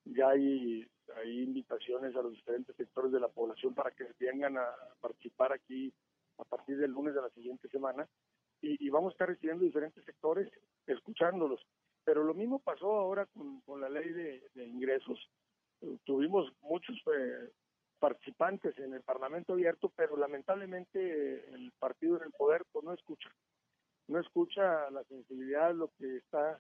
ya 0.06 0.30
hay, 0.30 0.88
invitaciones 1.26 2.16
a 2.16 2.22
los 2.22 2.34
diferentes 2.34 2.76
sectores 2.76 3.12
de 3.12 3.20
la 3.20 3.28
población 3.28 3.74
para 3.74 3.92
que 3.92 4.06
vengan 4.20 4.58
a 4.58 4.66
participar 5.00 5.54
aquí 5.54 5.94
a 6.38 6.44
partir 6.44 6.78
del 6.78 6.92
lunes 6.92 7.16
de 7.16 7.22
la 7.22 7.30
siguiente 7.30 7.70
semana 7.70 8.08
y, 8.62 8.90
vamos 8.90 9.12
a 9.12 9.14
estar 9.14 9.30
recibiendo 9.30 9.64
diferentes 9.64 10.04
sectores, 10.06 10.52
escuchándolos. 10.88 11.62
Pero 12.04 12.24
lo 12.24 12.34
mismo 12.34 12.60
pasó 12.60 12.94
ahora 12.96 13.26
con, 13.28 13.62
con 13.62 13.82
la 13.82 13.90
ley 13.90 14.12
de, 14.12 14.66
ingresos. 14.66 15.20
tuvimos 16.04 16.52
muchos 16.62 16.96
eh, 17.16 17.52
participantes 18.00 18.78
en 18.80 18.94
el 18.94 19.02
Parlamento 19.02 19.54
abierto, 19.54 19.92
pero 19.96 20.18
lamentablemente 20.18 21.54
el 21.54 21.72
partido 21.80 22.18
en 22.18 22.24
el 22.24 22.32
poder 22.32 22.64
pues 22.72 22.84
no 22.84 22.94
escucha. 22.94 23.30
No 24.08 24.20
escucha 24.20 24.90
la 24.92 25.04
sensibilidad, 25.06 25.74
lo 25.74 25.90
que 25.98 26.18
está 26.18 26.60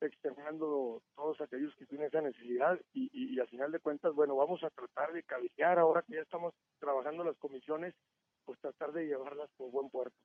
externando 0.00 1.02
todos 1.14 1.40
aquellos 1.40 1.74
que 1.76 1.86
tienen 1.86 2.08
esa 2.08 2.20
necesidad 2.20 2.78
y, 2.92 3.10
y, 3.12 3.40
al 3.40 3.48
final 3.48 3.72
de 3.72 3.80
cuentas, 3.80 4.14
bueno, 4.14 4.36
vamos 4.36 4.62
a 4.62 4.70
tratar 4.70 5.12
de 5.12 5.22
cabecear 5.22 5.78
ahora 5.78 6.02
que 6.02 6.14
ya 6.14 6.20
estamos 6.20 6.54
trabajando 6.78 7.24
las 7.24 7.36
comisiones, 7.38 7.94
pues 8.44 8.58
tratar 8.60 8.92
de 8.92 9.06
llevarlas 9.06 9.48
por 9.56 9.70
buen 9.70 9.88
puerto. 9.90 10.16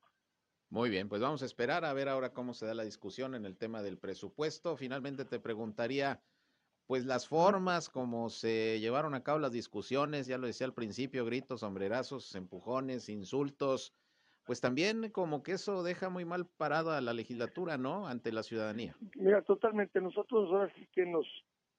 Muy 0.70 0.90
bien, 0.90 1.10
pues 1.10 1.22
vamos 1.22 1.42
a 1.42 1.46
esperar 1.46 1.84
a 1.84 1.94
ver 1.94 2.08
ahora 2.08 2.32
cómo 2.32 2.54
se 2.54 2.66
da 2.66 2.74
la 2.74 2.84
discusión 2.84 3.36
en 3.36 3.46
el 3.46 3.58
tema 3.58 3.82
del 3.82 3.98
presupuesto. 3.98 4.78
Finalmente 4.78 5.26
te 5.26 5.40
preguntaría, 5.40 6.22
pues 6.88 7.06
las 7.06 7.28
formas 7.28 7.90
como 7.90 8.30
se 8.30 8.80
llevaron 8.80 9.14
a 9.14 9.24
cabo 9.24 9.40
las 9.40 9.52
discusiones, 9.52 10.28
ya 10.28 10.38
lo 10.38 10.48
decía 10.48 10.66
al 10.66 10.74
principio, 10.74 11.26
gritos, 11.26 11.60
sombrerazos, 11.60 12.36
empujones, 12.36 13.10
insultos, 13.10 13.94
pues 14.46 14.62
también 14.62 15.12
como 15.12 15.44
que 15.44 15.54
eso 15.54 15.84
deja 15.84 16.10
muy 16.10 16.26
mal 16.26 16.46
parada 16.46 16.98
a 16.98 17.02
la 17.02 17.14
legislatura, 17.14 17.78
¿no? 17.78 18.08
Ante 18.08 18.32
la 18.32 18.44
ciudadanía. 18.44 18.96
Mira, 19.16 19.42
totalmente. 19.44 20.02
Nosotros 20.02 20.50
ahora 20.52 20.74
sí 20.76 20.88
que 20.94 21.06
nos 21.06 21.26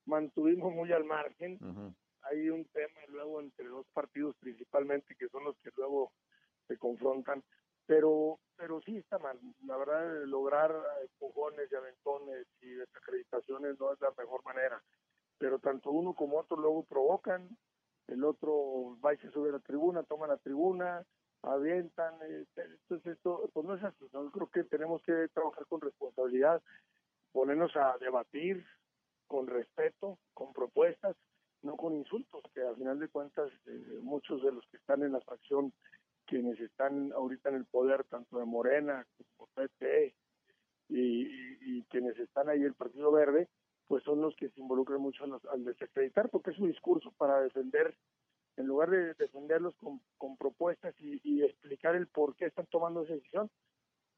mantuvimos 0.06 0.72
muy 0.72 0.92
al 0.92 1.04
margen. 1.04 1.58
Hay 2.22 2.48
un 2.50 2.64
tema 2.66 3.00
luego 3.08 3.40
entre 3.40 3.66
dos 3.66 3.86
partidos 3.92 4.36
principalmente 4.36 5.14
que 5.16 5.28
son 5.28 5.44
los 5.44 5.56
que 5.58 5.70
luego 5.76 6.12
se 6.68 6.78
confrontan, 6.78 7.42
pero 7.86 8.38
pero 8.56 8.80
sí 8.82 8.96
está 8.96 9.18
mal. 9.18 9.40
La 9.66 9.76
verdad, 9.76 10.24
lograr 10.26 10.72
empujones 11.02 11.70
y 11.70 11.74
aventones 11.74 12.46
y 12.60 12.68
desacreditaciones 12.68 13.78
no 13.80 13.92
es 13.92 14.00
la 14.00 14.12
mejor 14.16 14.44
manera. 14.44 14.80
Pero 15.38 15.58
tanto 15.58 15.90
uno 15.90 16.14
como 16.14 16.38
otro 16.38 16.56
luego 16.56 16.84
provocan, 16.84 17.48
el 18.06 18.22
otro 18.22 18.96
va 19.04 19.14
y 19.14 19.18
se 19.18 19.30
sube 19.32 19.48
a 19.48 19.52
la 19.54 19.58
tribuna, 19.58 20.04
toma 20.04 20.28
la 20.28 20.36
tribuna, 20.36 21.04
avientan. 21.42 22.14
Entonces, 22.56 23.16
esto 23.16 23.48
pues 23.52 23.66
no 23.66 23.74
es 23.74 23.84
así. 23.84 24.04
¿no? 24.12 24.30
Creo 24.30 24.48
que 24.48 24.64
tenemos 24.64 25.02
que 25.02 25.28
trabajar 25.34 25.66
con 25.66 25.80
responsabilidad, 25.80 26.62
ponernos 27.32 27.74
a 27.76 27.96
debatir 27.98 28.64
con 29.26 29.46
respeto, 29.46 30.18
con 30.34 30.52
propuestas, 30.52 31.16
no 31.62 31.76
con 31.76 31.94
insultos, 31.94 32.42
que 32.54 32.60
al 32.60 32.76
final 32.76 32.98
de 32.98 33.08
cuentas 33.08 33.50
eh, 33.66 33.98
muchos 34.02 34.42
de 34.42 34.52
los 34.52 34.66
que 34.66 34.76
están 34.76 35.02
en 35.02 35.12
la 35.12 35.20
fracción, 35.20 35.72
quienes 36.26 36.58
están 36.60 37.12
ahorita 37.12 37.48
en 37.50 37.56
el 37.56 37.64
poder, 37.64 38.04
tanto 38.04 38.38
de 38.38 38.44
Morena 38.44 39.06
como 39.36 39.48
PT 39.54 40.14
y, 40.88 41.78
y, 41.78 41.82
quienes 41.84 42.18
están 42.18 42.48
ahí 42.48 42.62
el 42.62 42.74
Partido 42.74 43.10
Verde, 43.10 43.48
pues 43.86 44.04
son 44.04 44.20
los 44.20 44.34
que 44.36 44.50
se 44.50 44.60
involucran 44.60 45.00
mucho 45.00 45.24
al 45.24 45.64
desacreditar, 45.64 46.28
porque 46.30 46.50
es 46.50 46.58
un 46.58 46.68
discurso 46.68 47.12
para 47.16 47.40
defender 47.40 47.94
en 48.56 48.66
lugar 48.66 48.90
de 48.90 49.14
defenderlos 49.14 49.74
con, 49.76 50.36
propuestas 50.36 50.94
y, 50.98 51.42
explicar 51.42 51.94
el 51.94 52.06
por 52.06 52.36
qué 52.36 52.46
están 52.46 52.66
tomando 52.66 53.02
esa 53.02 53.14
decisión, 53.14 53.50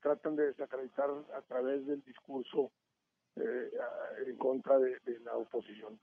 tratan 0.00 0.36
de 0.36 0.46
desacreditar 0.46 1.10
a 1.34 1.42
través 1.42 1.86
del 1.86 2.02
discurso 2.04 2.72
eh, 3.36 3.70
en 4.26 4.36
contra 4.36 4.78
de, 4.78 4.98
la 5.20 5.36
oposición. 5.36 5.98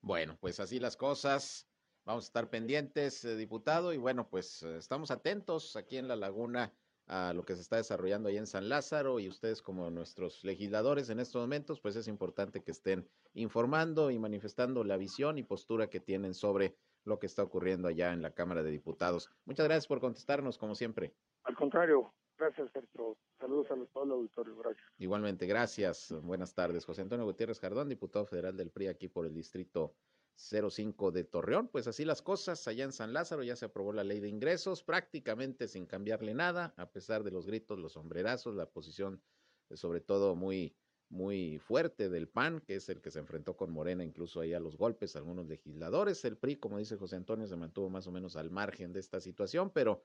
Bueno, 0.00 0.36
pues 0.40 0.60
así 0.60 0.78
las 0.78 0.96
cosas. 0.96 1.66
Vamos 2.04 2.24
a 2.24 2.28
estar 2.28 2.48
pendientes, 2.48 3.24
eh, 3.24 3.36
diputado, 3.36 3.92
y 3.92 3.98
bueno, 3.98 4.28
pues 4.28 4.62
eh, 4.62 4.78
estamos 4.78 5.10
atentos 5.10 5.76
aquí 5.76 5.98
en 5.98 6.08
La 6.08 6.16
Laguna 6.16 6.72
a 7.06 7.34
lo 7.34 7.44
que 7.44 7.56
se 7.56 7.62
está 7.62 7.76
desarrollando 7.76 8.28
ahí 8.28 8.36
en 8.36 8.46
San 8.46 8.68
Lázaro 8.68 9.18
y 9.18 9.28
ustedes 9.28 9.62
como 9.62 9.90
nuestros 9.90 10.44
legisladores 10.44 11.10
en 11.10 11.18
estos 11.18 11.42
momentos, 11.42 11.80
pues 11.80 11.96
es 11.96 12.06
importante 12.06 12.62
que 12.62 12.70
estén 12.70 13.08
informando 13.34 14.12
y 14.12 14.18
manifestando 14.18 14.84
la 14.84 14.96
visión 14.96 15.36
y 15.36 15.42
postura 15.42 15.90
que 15.90 15.98
tienen 15.98 16.34
sobre 16.34 16.76
lo 17.04 17.18
que 17.18 17.26
está 17.26 17.42
ocurriendo 17.42 17.88
allá 17.88 18.12
en 18.12 18.22
la 18.22 18.32
Cámara 18.32 18.62
de 18.62 18.70
Diputados. 18.70 19.30
Muchas 19.44 19.66
gracias 19.66 19.86
por 19.86 20.00
contestarnos, 20.00 20.58
como 20.58 20.74
siempre. 20.74 21.14
Al 21.44 21.54
contrario, 21.54 22.12
gracias, 22.38 22.70
Sergio. 22.72 23.16
Saludos 23.38 23.70
a 23.70 23.76
todo 23.92 24.04
el 24.04 24.10
auditorio, 24.12 24.56
gracias. 24.56 24.86
Igualmente, 24.98 25.46
gracias. 25.46 26.12
Buenas 26.22 26.54
tardes. 26.54 26.84
José 26.84 27.02
Antonio 27.02 27.24
Gutiérrez 27.24 27.60
Jardón, 27.60 27.88
diputado 27.88 28.26
federal 28.26 28.56
del 28.56 28.70
PRI 28.70 28.88
aquí 28.88 29.08
por 29.08 29.26
el 29.26 29.34
distrito 29.34 29.94
05 30.36 31.10
de 31.10 31.24
Torreón. 31.24 31.68
Pues 31.68 31.86
así 31.86 32.04
las 32.04 32.22
cosas, 32.22 32.66
allá 32.68 32.84
en 32.84 32.92
San 32.92 33.12
Lázaro 33.12 33.42
ya 33.42 33.56
se 33.56 33.66
aprobó 33.66 33.92
la 33.92 34.04
ley 34.04 34.20
de 34.20 34.28
ingresos, 34.28 34.82
prácticamente 34.82 35.68
sin 35.68 35.86
cambiarle 35.86 36.34
nada, 36.34 36.74
a 36.76 36.90
pesar 36.90 37.24
de 37.24 37.30
los 37.30 37.46
gritos, 37.46 37.78
los 37.78 37.92
sombrerazos, 37.92 38.54
la 38.54 38.66
posición 38.66 39.22
eh, 39.68 39.76
sobre 39.76 40.00
todo 40.00 40.34
muy 40.34 40.76
muy 41.10 41.58
fuerte 41.58 42.08
del 42.08 42.28
PAN, 42.28 42.60
que 42.60 42.76
es 42.76 42.88
el 42.88 43.00
que 43.00 43.10
se 43.10 43.18
enfrentó 43.18 43.56
con 43.56 43.72
Morena, 43.72 44.04
incluso 44.04 44.40
ahí 44.40 44.54
a 44.54 44.60
los 44.60 44.76
golpes, 44.76 45.16
algunos 45.16 45.46
legisladores. 45.46 46.24
El 46.24 46.38
PRI, 46.38 46.56
como 46.56 46.78
dice 46.78 46.96
José 46.96 47.16
Antonio, 47.16 47.46
se 47.46 47.56
mantuvo 47.56 47.90
más 47.90 48.06
o 48.06 48.12
menos 48.12 48.36
al 48.36 48.50
margen 48.50 48.92
de 48.92 49.00
esta 49.00 49.20
situación, 49.20 49.70
pero 49.70 50.04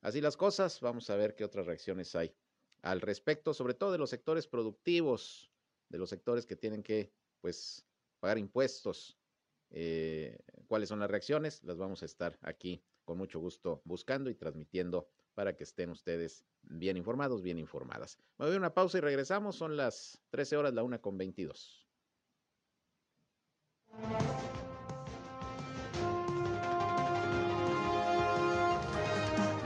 así 0.00 0.20
las 0.20 0.36
cosas, 0.36 0.80
vamos 0.80 1.08
a 1.10 1.16
ver 1.16 1.34
qué 1.34 1.44
otras 1.44 1.66
reacciones 1.66 2.14
hay 2.16 2.34
al 2.82 3.00
respecto, 3.00 3.52
sobre 3.52 3.74
todo 3.74 3.92
de 3.92 3.98
los 3.98 4.10
sectores 4.10 4.46
productivos, 4.46 5.52
de 5.88 5.98
los 5.98 6.08
sectores 6.08 6.46
que 6.46 6.56
tienen 6.56 6.82
que, 6.82 7.12
pues, 7.40 7.86
pagar 8.18 8.38
impuestos. 8.38 9.18
Eh, 9.70 10.38
¿Cuáles 10.68 10.88
son 10.88 11.00
las 11.00 11.10
reacciones? 11.10 11.62
Las 11.64 11.76
vamos 11.76 12.02
a 12.02 12.06
estar 12.06 12.38
aquí 12.42 12.82
con 13.04 13.18
mucho 13.18 13.40
gusto 13.40 13.82
buscando 13.84 14.30
y 14.30 14.34
transmitiendo 14.34 15.08
para 15.36 15.54
que 15.54 15.64
estén 15.64 15.90
ustedes 15.90 16.44
bien 16.62 16.96
informados, 16.96 17.42
bien 17.42 17.58
informadas. 17.58 18.18
Me 18.38 18.46
voy 18.46 18.54
a 18.54 18.58
una 18.58 18.72
pausa 18.72 18.96
y 18.96 19.02
regresamos. 19.02 19.54
Son 19.54 19.76
las 19.76 20.18
13 20.30 20.56
horas, 20.56 20.72
la 20.72 20.82
una 20.82 20.98
con 20.98 21.18
22. 21.18 21.86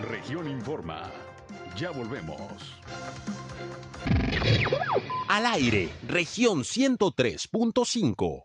Región 0.03 0.49
Informa. 0.49 1.09
Ya 1.77 1.93
volvemos. 1.93 2.81
Al 5.29 5.47
aire, 5.47 5.89
región 6.09 6.65
103.5. 6.65 8.45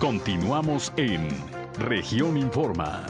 Continuamos 0.00 0.92
en 0.96 1.28
región 1.78 2.36
Informa. 2.36 3.06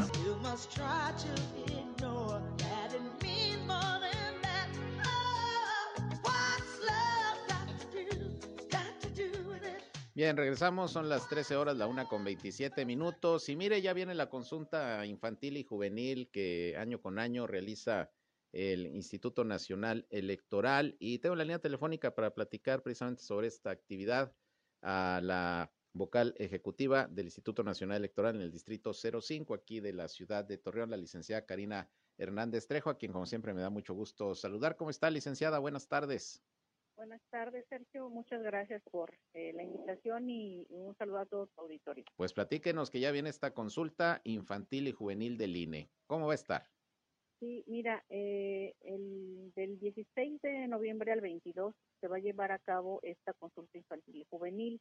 Bien, 10.12 10.37
regresamos, 10.37 10.90
son 10.90 11.09
las 11.09 11.29
13 11.29 11.55
horas, 11.55 11.77
la 11.77 11.87
una 11.87 12.07
con 12.07 12.25
27 12.25 12.85
minutos. 12.85 13.49
Y 13.49 13.55
mire, 13.55 13.81
ya 13.81 13.92
viene 13.92 14.12
la 14.14 14.29
consulta 14.29 15.07
infantil 15.07 15.57
y 15.57 15.62
juvenil 15.62 16.31
que 16.33 16.75
año 16.77 17.01
con 17.01 17.20
año 17.20 17.46
realiza 17.46 18.11
el 18.51 18.87
Instituto 18.87 19.44
Nacional 19.44 20.09
Electoral. 20.11 20.96
Y 20.99 21.20
tengo 21.20 21.37
la 21.37 21.44
línea 21.44 21.61
telefónica 21.61 22.12
para 22.12 22.35
platicar 22.35 22.83
precisamente 22.83 23.23
sobre 23.23 23.46
esta 23.46 23.70
actividad 23.70 24.35
a 24.83 25.20
la 25.23 25.73
vocal 25.92 26.35
ejecutiva 26.38 27.07
del 27.07 27.27
Instituto 27.27 27.62
Nacional 27.62 27.99
Electoral 27.99 28.35
en 28.35 28.42
el 28.42 28.51
Distrito 28.51 28.92
05, 28.92 29.55
aquí 29.55 29.79
de 29.79 29.92
la 29.92 30.09
ciudad 30.09 30.44
de 30.44 30.59
Torreón, 30.59 30.90
la 30.90 30.96
licenciada 30.96 31.46
Karina 31.46 31.88
Hernández 32.18 32.66
Trejo, 32.66 32.90
a 32.90 32.99
quien 32.99 33.12
como 33.12 33.27
siempre 33.27 33.55
me 33.55 33.61
da 33.61 33.70
mucho 33.70 33.94
gusto 33.94 34.35
saludar. 34.35 34.77
¿Cómo 34.77 34.90
está, 34.90 35.09
licenciada? 35.09 35.61
Buenas 35.61 35.87
tardes. 35.87 36.42
Buenas 37.01 37.23
tardes, 37.31 37.65
Sergio. 37.71 38.11
Muchas 38.11 38.43
gracias 38.43 38.83
por 38.91 39.11
eh, 39.33 39.55
la 39.55 39.63
invitación 39.63 40.29
y 40.29 40.67
un 40.69 40.95
saludo 40.97 41.21
a 41.21 41.25
todos 41.25 41.49
los 41.49 41.59
auditores. 41.59 42.05
Pues 42.15 42.35
platíquenos 42.35 42.91
que 42.91 43.01
ya 43.01 43.11
viene 43.11 43.31
esta 43.31 43.55
consulta 43.55 44.21
infantil 44.23 44.87
y 44.87 44.93
juvenil 44.93 45.39
del 45.39 45.57
INE. 45.57 45.89
¿Cómo 46.07 46.27
va 46.27 46.33
a 46.33 46.35
estar? 46.35 46.69
Sí, 47.39 47.65
mira, 47.67 48.05
eh, 48.11 48.75
el, 48.83 49.51
del 49.57 49.81
16 49.81 50.43
de 50.43 50.69
noviembre 50.69 51.13
al 51.13 51.23
22 51.23 51.75
se 52.03 52.07
va 52.07 52.19
a 52.19 52.21
llevar 52.21 52.53
a 52.53 52.59
cabo 52.59 53.01
esta 53.03 53.33
consulta 53.33 53.79
infantil 53.79 54.17
y 54.17 54.27
juvenil. 54.29 54.79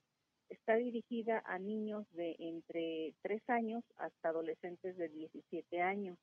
Está 0.50 0.76
dirigida 0.76 1.42
a 1.46 1.58
niños 1.58 2.06
de 2.12 2.36
entre 2.38 3.14
3 3.22 3.42
años 3.48 3.86
hasta 3.96 4.28
adolescentes 4.28 4.98
de 4.98 5.08
17 5.08 5.82
años, 5.82 6.18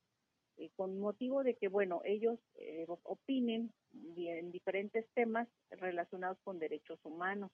eh, 0.59 0.71
con 0.77 0.99
motivo 0.99 1.43
de 1.43 1.55
que, 1.55 1.69
bueno, 1.69 2.01
ellos 2.05 2.39
eh, 2.55 2.87
opinen 3.03 3.73
en 4.17 4.53
diferentes 4.53 5.07
temas 5.15 5.49
relacionados 5.71 6.39
con 6.45 6.59
derechos 6.59 6.99
humanos. 7.05 7.51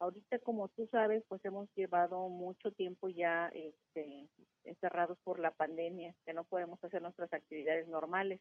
Ahorita, 0.00 0.38
como 0.38 0.68
tú 0.68 0.86
sabes, 0.92 1.24
pues 1.28 1.44
hemos 1.44 1.68
llevado 1.74 2.28
mucho 2.28 2.70
tiempo 2.70 3.08
ya 3.08 3.48
este, 3.48 4.28
encerrados 4.64 5.18
por 5.24 5.40
la 5.40 5.50
pandemia, 5.50 6.14
que 6.24 6.32
no 6.32 6.44
podemos 6.44 6.82
hacer 6.84 7.02
nuestras 7.02 7.32
actividades 7.32 7.88
normales. 7.88 8.40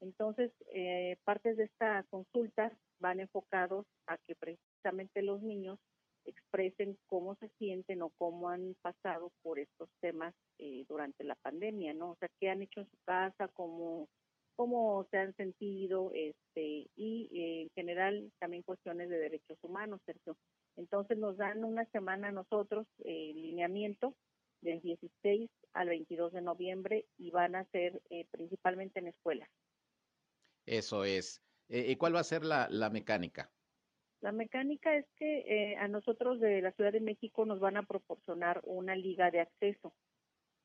Entonces, 0.00 0.52
eh, 0.72 1.16
partes 1.24 1.56
de 1.56 1.64
esta 1.64 2.04
consulta 2.10 2.70
van 3.00 3.20
enfocados 3.20 3.86
a 4.06 4.18
que 4.18 4.36
precisamente 4.36 5.22
los 5.22 5.42
niños 5.42 5.80
expresen 6.26 6.98
cómo 7.06 7.34
se 7.36 7.48
sienten 7.58 8.02
o 8.02 8.10
cómo 8.10 8.48
han 8.48 8.74
pasado 8.82 9.30
por 9.42 9.58
estos 9.58 9.88
temas 10.00 10.34
eh, 10.58 10.84
durante 10.88 11.24
la 11.24 11.34
pandemia, 11.36 11.94
¿no? 11.94 12.12
O 12.12 12.16
sea, 12.16 12.28
qué 12.40 12.50
han 12.50 12.62
hecho 12.62 12.80
en 12.80 12.90
su 12.90 12.96
casa, 13.04 13.48
cómo, 13.48 14.08
cómo 14.56 15.06
se 15.10 15.18
han 15.18 15.34
sentido, 15.36 16.10
este, 16.14 16.88
y 16.96 17.30
eh, 17.32 17.62
en 17.62 17.70
general 17.70 18.32
también 18.38 18.62
cuestiones 18.62 19.08
de 19.08 19.18
derechos 19.18 19.58
humanos, 19.62 20.00
Sergio. 20.06 20.36
Entonces 20.76 21.18
nos 21.18 21.36
dan 21.36 21.64
una 21.64 21.84
semana 21.86 22.28
a 22.28 22.32
nosotros 22.32 22.86
eh, 23.04 23.32
lineamiento 23.34 24.14
del 24.60 24.80
16 24.80 25.50
al 25.74 25.88
22 25.88 26.32
de 26.32 26.40
noviembre 26.40 27.06
y 27.18 27.30
van 27.30 27.54
a 27.54 27.64
ser 27.66 28.00
eh, 28.10 28.26
principalmente 28.30 28.98
en 28.98 29.08
escuelas. 29.08 29.48
Eso 30.66 31.04
es. 31.04 31.42
Eh, 31.68 31.86
¿Y 31.90 31.96
cuál 31.96 32.14
va 32.14 32.20
a 32.20 32.24
ser 32.24 32.44
la, 32.44 32.68
la 32.70 32.90
mecánica? 32.90 33.52
La 34.20 34.32
mecánica 34.32 34.96
es 34.96 35.06
que 35.16 35.38
eh, 35.46 35.76
a 35.76 35.88
nosotros 35.88 36.40
de 36.40 36.62
la 36.62 36.72
Ciudad 36.72 36.92
de 36.92 37.00
México 37.00 37.44
nos 37.44 37.60
van 37.60 37.76
a 37.76 37.82
proporcionar 37.82 38.60
una 38.64 38.96
liga 38.96 39.30
de 39.30 39.40
acceso 39.40 39.92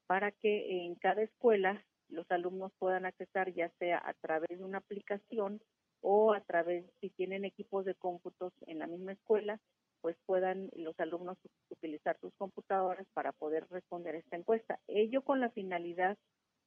para 0.07 0.31
que 0.31 0.85
en 0.85 0.95
cada 0.95 1.21
escuela 1.21 1.83
los 2.07 2.29
alumnos 2.31 2.71
puedan 2.79 3.05
accesar 3.05 3.53
ya 3.53 3.69
sea 3.77 4.01
a 4.03 4.13
través 4.15 4.57
de 4.57 4.63
una 4.63 4.79
aplicación 4.79 5.62
o 6.01 6.33
a 6.33 6.41
través, 6.41 6.85
si 7.01 7.09
tienen 7.09 7.45
equipos 7.45 7.85
de 7.85 7.95
cómputos 7.95 8.53
en 8.65 8.79
la 8.79 8.88
misma 8.88 9.12
escuela, 9.12 9.59
pues 10.01 10.15
puedan 10.25 10.69
los 10.75 10.97
alumnos 10.99 11.38
utilizar 11.69 12.17
sus 12.19 12.33
computadoras 12.35 13.05
para 13.13 13.33
poder 13.33 13.67
responder 13.69 14.15
esta 14.15 14.38
encuesta. 14.38 14.79
Ello 14.88 15.21
con 15.21 15.41
la 15.41 15.49
finalidad 15.49 16.17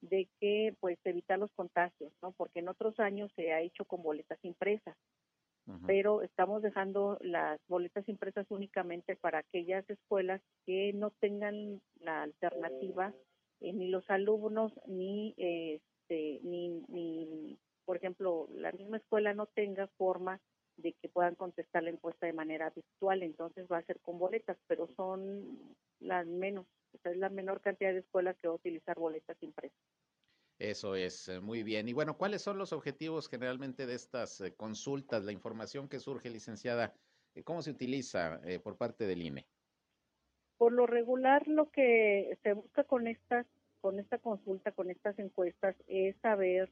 de 0.03 0.29
que 0.38 0.77
pues 0.81 0.99
evitar 1.05 1.38
los 1.38 1.53
contagios, 1.53 2.12
¿no? 2.21 2.33
Porque 2.33 2.59
en 2.59 2.68
otros 2.68 2.99
años 3.01 3.33
se 3.35 3.53
ha 3.53 3.61
hecho 3.61 3.85
con 3.85 4.03
boletas 4.03 4.38
impresas, 4.42 4.97
pero 5.87 6.22
estamos 6.22 6.61
dejando 6.62 7.18
las 7.20 7.61
boletas 7.68 8.09
impresas 8.09 8.46
únicamente 8.51 9.16
para 9.16 9.38
aquellas 9.38 9.88
escuelas 9.88 10.40
que 10.66 10.92
no 10.92 11.11
tengan 11.11 11.81
la 12.01 12.22
alternativa 12.22 13.14
eh, 13.61 13.72
ni 13.72 13.88
los 13.88 14.09
alumnos 14.11 14.72
ni 14.87 15.35
este 15.37 16.40
ni, 16.42 16.83
ni 16.88 17.59
por 17.85 17.96
ejemplo 17.96 18.48
la 18.53 18.72
misma 18.72 18.96
escuela 18.96 19.35
no 19.35 19.46
tenga 19.46 19.87
forma 19.98 20.40
de 20.77 20.92
que 20.94 21.09
puedan 21.09 21.35
contestar 21.35 21.83
la 21.83 21.90
encuesta 21.90 22.27
de 22.27 22.33
manera 22.33 22.70
virtual, 22.70 23.22
entonces 23.22 23.66
va 23.70 23.79
a 23.79 23.85
ser 23.85 24.01
con 24.01 24.18
boletas, 24.18 24.57
pero 24.66 24.88
son 24.96 25.77
las 26.01 26.27
menos, 26.27 26.66
es 27.05 27.16
la 27.16 27.29
menor 27.29 27.61
cantidad 27.61 27.92
de 27.92 28.01
escuelas 28.01 28.37
que 28.38 28.48
va 28.48 28.55
a 28.55 28.57
utilizar 28.57 28.98
boletas 28.98 29.37
impresas. 29.42 29.79
Eso 30.59 30.95
es, 30.95 31.29
eh, 31.29 31.41
muy 31.41 31.62
bien. 31.62 31.88
Y 31.88 31.93
bueno, 31.93 32.17
¿cuáles 32.17 32.43
son 32.43 32.59
los 32.59 32.73
objetivos 32.73 33.29
generalmente 33.29 33.87
de 33.87 33.95
estas 33.95 34.41
eh, 34.41 34.55
consultas? 34.55 35.25
La 35.25 35.33
información 35.33 35.88
que 35.88 35.99
surge, 35.99 36.31
licenciada, 36.31 36.95
eh, 37.35 37.43
¿cómo 37.43 37.62
se 37.62 37.71
utiliza 37.71 38.41
por 38.62 38.77
parte 38.77 39.07
del 39.07 39.23
INE? 39.23 39.47
Por 40.59 40.73
lo 40.73 40.87
regular, 40.87 41.49
lo 41.49 41.71
que 41.71 42.38
se 42.43 42.53
busca 42.53 42.85
con 42.85 43.09
estas, 43.09 43.47
con 43.81 43.99
esta 43.99 44.19
consulta, 44.19 44.71
con 44.71 44.91
estas 44.91 45.19
encuestas, 45.19 45.75
es 45.88 46.15
saber 46.23 46.71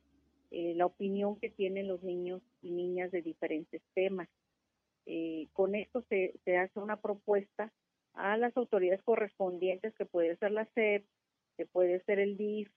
la 0.50 0.86
opinión 0.86 1.36
que 1.36 1.48
tienen 1.48 1.88
los 1.88 2.02
niños 2.02 2.42
y 2.60 2.70
niñas 2.70 3.10
de 3.10 3.22
diferentes 3.22 3.82
temas. 3.94 4.28
Con 5.52 5.74
esto 5.74 6.04
se, 6.08 6.34
se, 6.44 6.56
hace 6.56 6.78
una 6.78 7.00
propuesta 7.00 7.72
a 8.14 8.36
las 8.36 8.56
autoridades 8.56 9.02
correspondientes, 9.02 9.94
que 9.94 10.04
puede 10.06 10.36
ser 10.36 10.52
la 10.52 10.66
SEP, 10.66 11.04
que 11.56 11.66
puede 11.66 12.00
ser 12.04 12.20
el 12.20 12.36
DIF, 12.36 12.70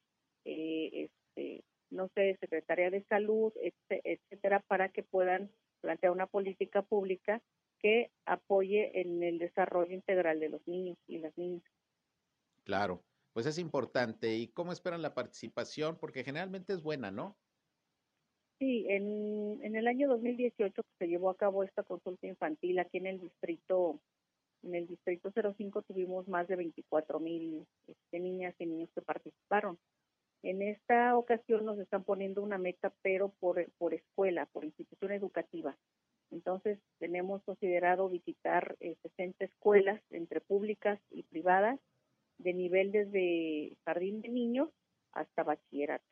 eh, 0.46 1.10
este, 1.36 1.64
no 1.90 2.10
sé, 2.16 2.38
Secretaría 2.40 2.90
de 2.90 3.04
Salud, 3.04 3.54
etcétera, 3.60 4.62
para 4.68 4.90
que 4.90 5.04
puedan 5.04 5.52
plantear 5.82 6.12
una 6.12 6.28
política 6.28 6.82
pública 6.82 7.42
que 7.80 8.10
apoye 8.26 9.02
en 9.02 9.22
el 9.24 9.40
desarrollo 9.40 9.94
integral 9.94 10.40
de 10.40 10.50
los 10.50 10.66
niños 10.68 10.98
y 11.08 11.20
las 11.20 11.38
niñas. 11.38 11.64
Claro, 12.64 13.04
pues 13.34 13.46
es 13.46 13.58
importante. 13.58 14.36
¿Y 14.36 14.48
cómo 14.48 14.72
esperan 14.72 15.02
la 15.02 15.14
participación? 15.14 15.98
Porque 15.98 16.24
generalmente 16.24 16.74
es 16.74 16.82
buena, 16.82 17.12
¿no? 17.12 17.36
Sí, 18.60 18.86
en, 18.88 19.60
en 19.62 19.76
el 19.76 19.88
año 19.88 20.08
2018 20.08 20.82
se 20.98 21.08
llevó 21.08 21.30
a 21.30 21.36
cabo 21.36 21.64
esta 21.64 21.84
consulta 21.84 22.26
infantil 22.28 22.80
aquí 22.80 22.98
en 22.98 23.08
el 23.08 23.20
distrito, 23.20 24.00
en 24.64 24.76
el 24.76 24.88
distrito 24.88 25.32
05 25.32 25.82
tuvimos 25.82 26.28
más 26.30 26.48
de 26.48 26.56
24 26.56 27.20
mil 27.20 27.68
este, 27.88 28.20
niñas 28.20 28.56
y 28.60 28.66
niños 28.66 28.90
que 28.96 29.02
participaron. 29.02 29.78
En 30.44 30.62
esta 30.62 31.18
ocasión 31.18 31.66
nos 31.66 31.80
están 31.80 32.04
poniendo 32.04 32.44
una 32.44 32.58
meta, 32.58 32.94
pero 33.02 33.30
por, 33.40 33.66
por 33.78 33.94
escuela, 33.94 34.46
por 34.48 34.66
institución 34.66 35.14
educativa. 35.14 35.78
Entonces, 36.32 36.80
tenemos 37.00 37.44
considerado 37.44 38.10
visitar 38.10 38.76
60 38.80 39.46
escuelas 39.46 40.02
entre 40.10 40.42
públicas 40.42 41.00
y 41.12 41.24
privadas 41.24 41.80
de 42.40 42.54
nivel 42.54 42.92
desde 42.92 43.78
jardín 43.86 44.22
de 44.22 44.30
niños 44.30 44.70
hasta 45.14 45.44
bachillerato. 45.44 46.06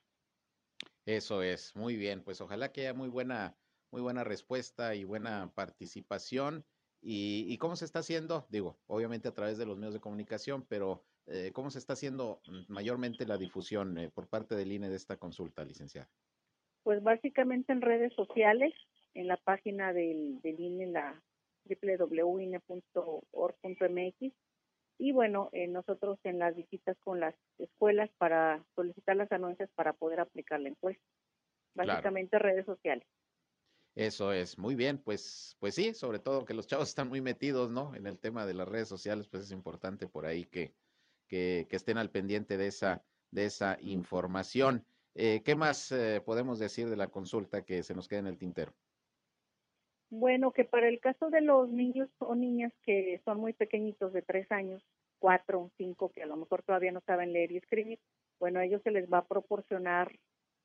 Eso 1.06 1.42
es, 1.42 1.76
muy 1.76 1.96
bien. 1.96 2.24
Pues 2.24 2.40
ojalá 2.42 2.72
que 2.72 2.82
haya 2.82 2.94
muy 2.94 3.10
buena, 3.10 3.58
muy 3.92 4.02
buena 4.02 4.24
respuesta 4.24 4.96
y 4.96 5.04
buena 5.04 5.52
participación. 5.56 6.66
¿Y, 7.02 7.58
cómo 7.58 7.76
se 7.76 7.86
está 7.86 8.00
haciendo? 8.00 8.46
Digo, 8.50 8.80
obviamente 8.86 9.28
a 9.28 9.34
través 9.34 9.58
de 9.58 9.66
los 9.66 9.78
medios 9.78 9.96
de 9.96 10.00
comunicación, 10.00 10.64
pero 10.68 11.04
eh, 11.28 11.52
¿cómo 11.54 11.70
se 11.70 11.80
está 11.80 11.94
haciendo 11.94 12.42
mayormente 12.68 13.26
la 13.26 13.38
difusión 13.38 13.98
eh, 13.98 14.10
por 14.10 14.28
parte 14.28 14.56
del 14.56 14.72
INE 14.72 14.90
de 14.90 14.96
esta 14.96 15.18
consulta, 15.18 15.64
licenciada? 15.64 16.10
Pues 16.84 17.02
básicamente 17.04 17.74
en 17.74 17.82
redes 17.82 18.14
sociales, 18.14 18.74
en 19.14 19.28
la 19.28 19.38
página 19.38 19.94
del, 19.94 20.42
del 20.42 20.60
INE, 20.60 20.88
la 20.88 21.22
www.ine.org.mx, 21.66 22.62
y 24.98 25.12
bueno, 25.14 25.50
eh, 25.52 25.68
nosotros 25.68 26.20
en 26.24 26.38
las 26.38 26.56
visitas 26.56 26.96
con 27.00 27.20
las 27.20 27.34
escuelas 27.58 28.12
para 28.20 28.64
solicitar 28.76 29.16
las 29.16 29.32
anuncias 29.32 29.68
para 29.74 29.94
poder 29.94 30.20
aplicar 30.20 30.60
la 30.60 30.70
encuesta. 30.70 31.04
Básicamente 31.74 32.38
redes 32.38 32.68
sociales. 32.68 33.08
Eso 33.96 34.32
es, 34.32 34.60
muy 34.60 34.76
bien, 34.76 35.00
pues, 35.00 35.58
pues 35.60 35.74
sí, 35.74 35.96
sobre 35.96 36.20
todo 36.20 36.46
que 36.46 36.54
los 36.54 36.68
chavos 36.68 36.90
están 36.90 37.10
muy 37.10 37.20
metidos, 37.20 37.72
¿no? 37.72 37.96
En 37.96 38.06
el 38.06 38.20
tema 38.20 38.46
de 38.46 38.54
las 38.54 38.68
redes 38.68 38.88
sociales, 38.88 39.28
pues 39.28 39.44
es 39.44 39.52
importante 39.52 40.08
por 40.08 40.28
ahí 40.28 40.46
que, 40.46 40.76
que, 41.32 41.68
estén 41.72 41.98
al 41.98 42.10
pendiente 42.10 42.58
de 42.58 42.68
esa, 42.68 43.02
de 43.32 43.46
esa 43.46 43.78
información. 43.80 44.86
Eh, 45.16 45.42
¿Qué 45.46 45.56
más 45.56 45.92
eh, 45.94 46.22
podemos 46.26 46.60
decir 46.60 46.90
de 46.90 46.98
la 46.98 47.08
consulta 47.08 47.64
que 47.64 47.84
se 47.84 47.96
nos 47.96 48.10
queda 48.10 48.20
en 48.20 48.28
el 48.28 48.38
tintero? 48.38 48.74
Bueno, 50.10 50.52
que 50.52 50.66
para 50.66 50.90
el 50.90 51.00
caso 51.00 51.30
de 51.30 51.40
los 51.40 51.70
niños 51.70 52.10
o 52.20 52.36
niñas 52.36 52.74
que 52.84 53.22
son 53.24 53.40
muy 53.40 53.54
pequeñitos, 53.54 54.12
de 54.12 54.22
tres 54.22 54.52
años, 54.52 54.84
cuatro, 55.20 55.72
cinco, 55.78 56.12
que 56.12 56.22
a 56.22 56.26
lo 56.26 56.36
mejor 56.36 56.64
todavía 56.64 56.92
no 56.92 57.02
saben 57.06 57.32
leer 57.32 57.54
y 57.54 57.58
escribir, 57.58 58.00
bueno, 58.38 58.60
a 58.60 58.66
ellos 58.66 58.82
se 58.84 58.92
les 58.92 59.10
va 59.10 59.20
a 59.20 59.26
proporcionar 59.26 60.12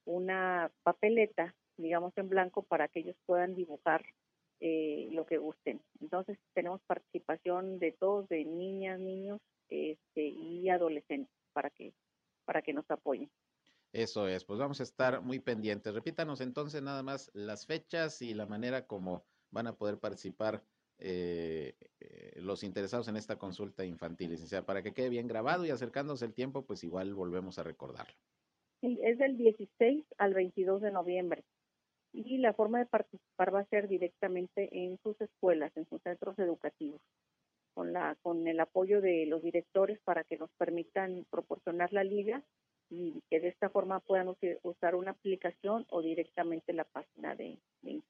una 0.05 0.73
papeleta, 0.83 1.55
digamos 1.77 2.13
en 2.17 2.29
blanco, 2.29 2.65
para 2.65 2.89
que 2.89 3.01
ellos 3.01 3.17
puedan 3.25 3.55
dibujar 3.55 4.05
eh, 4.59 5.09
lo 5.13 5.27
que 5.27 5.39
gusten. 5.39 5.81
Entonces 6.01 6.39
tenemos 6.53 6.81
participación 6.89 7.79
de 7.79 7.93
todos, 7.93 8.29
de 8.29 8.45
niñas, 8.45 8.99
niños 8.99 9.41
este, 9.69 10.29
y 10.29 10.69
adolescentes, 10.69 11.35
para 11.53 11.71
que 11.71 11.93
para 12.45 12.63
que 12.63 12.73
nos 12.73 12.91
apoyen. 12.91 13.31
Eso 13.93 14.29
es, 14.29 14.45
pues 14.45 14.59
vamos 14.59 14.81
a 14.81 14.85
estar 14.85 15.21
muy 15.21 15.41
pendientes. 15.41 15.93
Repítanos 15.93 16.41
entonces 16.41 16.83
nada 16.83 17.03
más 17.03 17.31
las 17.35 17.67
fechas 17.67 18.23
y 18.23 18.35
la 18.35 18.47
manera 18.47 18.87
como 18.87 19.25
van 19.51 19.67
a 19.67 19.77
poder 19.77 19.99
participar 19.99 20.63
eh, 20.99 21.75
eh, 22.01 22.33
los 22.37 22.63
interesados 22.63 23.09
en 23.09 23.17
esta 23.17 23.37
consulta 23.37 23.85
infantil, 23.85 24.31
licenciada, 24.31 24.65
para 24.65 24.83
que 24.83 24.95
quede 24.95 25.09
bien 25.09 25.27
grabado 25.27 25.65
y 25.65 25.71
acercándose 25.71 26.25
el 26.25 26.35
tiempo, 26.35 26.65
pues 26.65 26.85
igual 26.85 27.15
volvemos 27.15 27.59
a 27.59 27.63
recordarlo. 27.63 28.15
Sí, 28.81 28.99
es 29.03 29.19
del 29.19 29.37
16 29.37 30.05
al 30.19 30.35
22 30.35 30.83
de 30.83 30.93
noviembre 30.93 31.45
y 32.13 32.39
la 32.39 32.55
forma 32.55 32.79
de 32.79 32.87
participar 32.87 33.55
va 33.55 33.61
a 33.61 33.69
ser 33.69 33.89
directamente 33.89 34.69
en 34.73 34.99
sus 35.03 35.21
escuelas, 35.21 35.77
en 35.77 35.87
sus 35.87 36.01
centros 36.03 36.39
educativos, 36.39 37.01
con 37.77 37.93
la 37.93 38.17
con 38.23 38.49
el 38.49 38.59
apoyo 38.59 39.03
de 39.03 39.27
los 39.27 39.43
directores 39.43 40.01
para 40.01 40.25
que 40.25 40.39
nos 40.39 40.51
permitan 40.53 41.27
proporcionar 41.31 41.93
la 41.93 42.05
liga 42.05 42.43
y 42.89 43.21
que 43.29 43.39
de 43.39 43.49
esta 43.49 43.69
forma 43.69 44.01
puedan 44.01 44.35
usar 44.63 44.95
una 44.95 45.11
aplicación 45.11 45.85
o 45.91 46.01
directamente 46.01 46.73
la 46.73 46.85
página 46.85 47.35
de, 47.35 47.59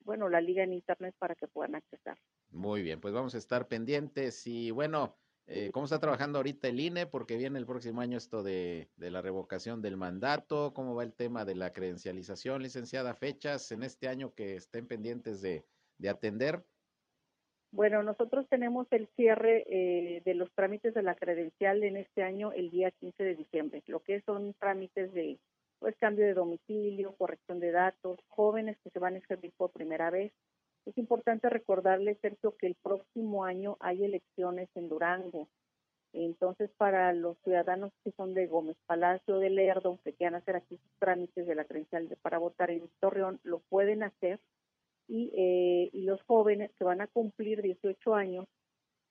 bueno, 0.04 0.28
la 0.28 0.40
liga 0.40 0.62
en 0.62 0.72
internet 0.72 1.16
para 1.18 1.34
que 1.34 1.48
puedan 1.48 1.74
accesar. 1.74 2.16
Muy 2.50 2.82
bien, 2.82 3.00
pues 3.00 3.12
vamos 3.12 3.34
a 3.34 3.38
estar 3.38 3.66
pendientes 3.66 4.46
y 4.46 4.70
bueno, 4.70 5.16
eh, 5.48 5.70
¿cómo 5.72 5.86
está 5.86 5.98
trabajando 5.98 6.38
ahorita 6.38 6.68
el 6.68 6.78
INE? 6.78 7.06
Porque 7.06 7.36
viene 7.36 7.58
el 7.58 7.66
próximo 7.66 8.02
año 8.02 8.18
esto 8.18 8.44
de, 8.44 8.88
de, 8.96 9.10
la 9.10 9.20
revocación 9.20 9.82
del 9.82 9.96
mandato, 9.96 10.74
¿cómo 10.74 10.94
va 10.94 11.02
el 11.02 11.14
tema 11.14 11.44
de 11.44 11.56
la 11.56 11.72
credencialización, 11.72 12.62
licenciada? 12.62 13.14
Fechas 13.14 13.72
en 13.72 13.82
este 13.82 14.06
año 14.06 14.32
que 14.32 14.54
estén 14.54 14.86
pendientes 14.86 15.40
de, 15.40 15.66
de 15.98 16.08
atender. 16.08 16.64
Bueno, 17.72 18.02
nosotros 18.02 18.46
tenemos 18.48 18.86
el 18.90 19.08
cierre 19.16 19.64
eh, 19.68 20.22
de 20.24 20.34
los 20.34 20.50
trámites 20.52 20.94
de 20.94 21.02
la 21.02 21.14
credencial 21.14 21.82
en 21.82 21.96
este 21.96 22.22
año 22.22 22.52
el 22.52 22.70
día 22.70 22.90
15 22.90 23.22
de 23.22 23.34
diciembre, 23.34 23.82
lo 23.86 24.00
que 24.00 24.22
son 24.22 24.54
trámites 24.54 25.12
de 25.12 25.38
pues 25.78 25.94
cambio 25.98 26.24
de 26.24 26.34
domicilio, 26.34 27.14
corrección 27.16 27.60
de 27.60 27.70
datos, 27.70 28.18
jóvenes 28.28 28.78
que 28.82 28.90
se 28.90 28.98
van 28.98 29.14
a 29.14 29.18
inscribir 29.18 29.52
por 29.56 29.70
primera 29.70 30.10
vez. 30.10 30.32
Es 30.86 30.96
importante 30.96 31.50
recordarles, 31.50 32.18
Sergio, 32.20 32.56
que 32.56 32.66
el 32.66 32.76
próximo 32.76 33.44
año 33.44 33.76
hay 33.80 34.04
elecciones 34.04 34.68
en 34.74 34.88
Durango. 34.88 35.48
Entonces, 36.12 36.70
para 36.78 37.12
los 37.12 37.36
ciudadanos 37.44 37.92
que 38.02 38.12
son 38.12 38.32
de 38.32 38.46
Gómez 38.46 38.76
Palacio, 38.86 39.38
de 39.38 39.50
Lerdo, 39.50 39.98
que 40.02 40.14
quieran 40.14 40.36
hacer 40.36 40.56
aquí 40.56 40.78
sus 40.78 40.98
trámites 40.98 41.46
de 41.46 41.54
la 41.54 41.64
credencial 41.64 42.08
para 42.22 42.38
votar 42.38 42.70
en 42.70 42.88
Torreón, 43.00 43.38
lo 43.42 43.58
pueden 43.68 44.02
hacer 44.02 44.40
y, 45.08 45.30
eh, 45.34 45.90
y 45.92 46.02
los 46.02 46.20
jóvenes 46.22 46.70
que 46.78 46.84
van 46.84 47.00
a 47.00 47.06
cumplir 47.06 47.62
18 47.62 48.14
años 48.14 48.46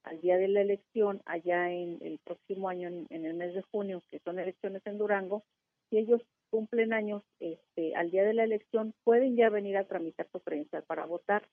al 0.05 0.21
día 0.21 0.37
de 0.37 0.47
la 0.47 0.61
elección, 0.61 1.21
allá 1.25 1.71
en 1.71 1.97
el 2.01 2.19
próximo 2.19 2.69
año, 2.69 2.89
en, 3.09 3.25
el 3.25 3.33
mes 3.33 3.53
de 3.53 3.63
junio, 3.63 4.03
que 4.09 4.19
son 4.19 4.39
elecciones 4.39 4.81
en 4.85 4.97
Durango, 4.97 5.43
si 5.89 5.97
ellos 5.97 6.21
cumplen 6.51 6.93
años 6.93 7.23
este, 7.39 7.95
al 7.95 8.11
día 8.11 8.23
de 8.23 8.33
la 8.33 8.43
elección, 8.43 8.93
pueden 9.03 9.35
ya 9.35 9.49
venir 9.49 9.77
a 9.77 9.87
tramitar 9.87 10.27
su 10.31 10.39
credencial 10.39 10.83
para 10.83 11.05
votar, 11.05 11.47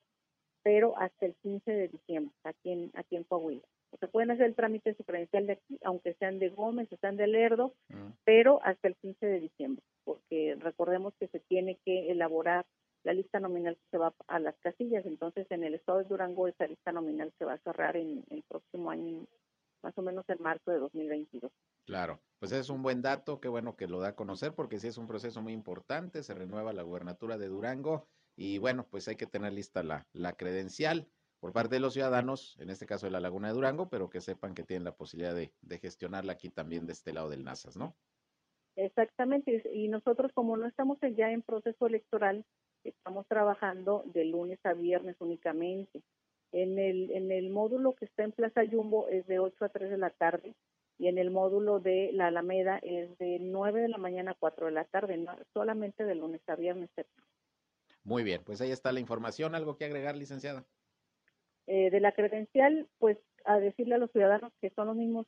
pero 0.61 0.97
hasta 0.97 1.25
el 1.25 1.35
15 1.41 1.71
de 1.71 1.87
diciembre, 1.89 2.33
aquí 2.43 2.71
en, 2.71 2.91
aquí 2.93 3.15
en 3.15 3.23
Coahuila. 3.23 3.63
O 3.91 3.97
sea, 3.97 4.07
pueden 4.07 4.31
hacer 4.31 4.45
el 4.45 4.55
trámite 4.55 4.91
de 4.91 4.95
su 4.95 5.03
credencial 5.03 5.45
de 5.47 5.53
aquí, 5.53 5.79
aunque 5.83 6.13
sean 6.15 6.39
de 6.39 6.49
Gómez, 6.49 6.89
sean 7.01 7.17
de 7.17 7.27
Lerdo, 7.27 7.73
mm. 7.89 8.11
pero 8.23 8.59
hasta 8.63 8.87
el 8.87 8.95
15 8.95 9.25
de 9.25 9.39
diciembre, 9.39 9.83
porque 10.03 10.55
recordemos 10.59 11.13
que 11.19 11.27
se 11.27 11.39
tiene 11.39 11.77
que 11.85 12.11
elaborar 12.11 12.65
la 13.03 13.13
lista 13.13 13.39
nominal 13.39 13.77
se 13.91 13.97
va 13.97 14.13
a 14.27 14.39
las 14.39 14.55
casillas. 14.59 15.05
Entonces, 15.05 15.45
en 15.49 15.63
el 15.63 15.75
estado 15.75 15.99
de 15.99 16.05
Durango, 16.05 16.47
esa 16.47 16.67
lista 16.67 16.91
nominal 16.91 17.33
se 17.37 17.45
va 17.45 17.53
a 17.53 17.59
cerrar 17.59 17.97
en 17.97 18.23
el 18.29 18.43
próximo 18.43 18.89
año, 18.89 19.25
más 19.81 19.97
o 19.97 20.01
menos 20.01 20.25
en 20.29 20.41
marzo 20.41 20.71
de 20.71 20.79
2022. 20.79 21.51
Claro, 21.85 22.21
pues 22.39 22.51
es 22.53 22.69
un 22.69 22.81
buen 22.81 23.01
dato, 23.01 23.41
qué 23.41 23.49
bueno 23.49 23.75
que 23.75 23.87
lo 23.87 23.99
da 23.99 24.09
a 24.09 24.15
conocer, 24.15 24.53
porque 24.53 24.79
sí 24.79 24.87
es 24.87 24.97
un 24.97 25.07
proceso 25.07 25.41
muy 25.41 25.53
importante, 25.53 26.23
se 26.23 26.33
renueva 26.33 26.71
la 26.71 26.83
gubernatura 26.83 27.37
de 27.37 27.49
Durango 27.49 28.07
y 28.35 28.57
bueno, 28.57 28.87
pues 28.89 29.07
hay 29.07 29.17
que 29.17 29.27
tener 29.27 29.51
lista 29.51 29.83
la, 29.83 30.07
la 30.13 30.33
credencial 30.33 31.07
por 31.41 31.51
parte 31.51 31.75
de 31.75 31.81
los 31.81 31.93
ciudadanos, 31.93 32.55
en 32.59 32.69
este 32.69 32.85
caso 32.85 33.05
de 33.05 33.11
la 33.11 33.19
Laguna 33.19 33.49
de 33.49 33.53
Durango, 33.53 33.89
pero 33.89 34.09
que 34.09 34.21
sepan 34.21 34.55
que 34.55 34.63
tienen 34.63 34.85
la 34.85 34.95
posibilidad 34.95 35.35
de, 35.35 35.53
de 35.61 35.77
gestionarla 35.77 36.33
aquí 36.33 36.49
también 36.49 36.85
de 36.85 36.93
este 36.93 37.11
lado 37.11 37.29
del 37.29 37.43
NASAS, 37.43 37.75
¿no? 37.75 37.97
Exactamente, 38.77 39.61
y 39.73 39.89
nosotros 39.89 40.31
como 40.33 40.55
no 40.55 40.65
estamos 40.65 40.97
ya 41.15 41.31
en 41.31 41.41
proceso 41.41 41.85
electoral, 41.85 42.45
estamos 42.89 43.27
trabajando 43.27 44.03
de 44.13 44.25
lunes 44.25 44.59
a 44.63 44.73
viernes 44.73 45.15
únicamente. 45.19 46.01
En 46.51 46.77
el, 46.77 47.11
en 47.11 47.31
el 47.31 47.49
módulo 47.49 47.95
que 47.95 48.05
está 48.05 48.23
en 48.23 48.31
Plaza 48.31 48.61
Jumbo 48.69 49.07
es 49.07 49.25
de 49.27 49.39
8 49.39 49.65
a 49.65 49.69
3 49.69 49.89
de 49.89 49.97
la 49.97 50.11
tarde 50.11 50.53
y 50.99 51.07
en 51.07 51.17
el 51.17 51.31
módulo 51.31 51.79
de 51.79 52.11
la 52.13 52.27
Alameda 52.27 52.77
es 52.83 53.17
de 53.17 53.39
9 53.39 53.81
de 53.81 53.89
la 53.89 53.97
mañana 53.97 54.31
a 54.31 54.37
4 54.39 54.67
de 54.67 54.71
la 54.71 54.85
tarde, 54.85 55.25
solamente 55.53 56.05
de 56.05 56.15
lunes 56.15 56.41
a 56.47 56.55
viernes. 56.55 56.89
Muy 58.03 58.23
bien, 58.23 58.43
pues 58.43 58.61
ahí 58.61 58.71
está 58.71 58.91
la 58.91 58.99
información. 58.99 59.55
¿Algo 59.55 59.77
que 59.77 59.85
agregar, 59.85 60.15
licenciada? 60.15 60.65
Eh, 61.65 61.89
de 61.89 61.99
la 61.99 62.11
credencial, 62.11 62.87
pues 62.99 63.17
a 63.45 63.59
decirle 63.59 63.95
a 63.95 63.97
los 63.97 64.11
ciudadanos 64.11 64.51
que 64.61 64.69
son 64.71 64.87
los 64.87 64.95
mismos, 64.95 65.25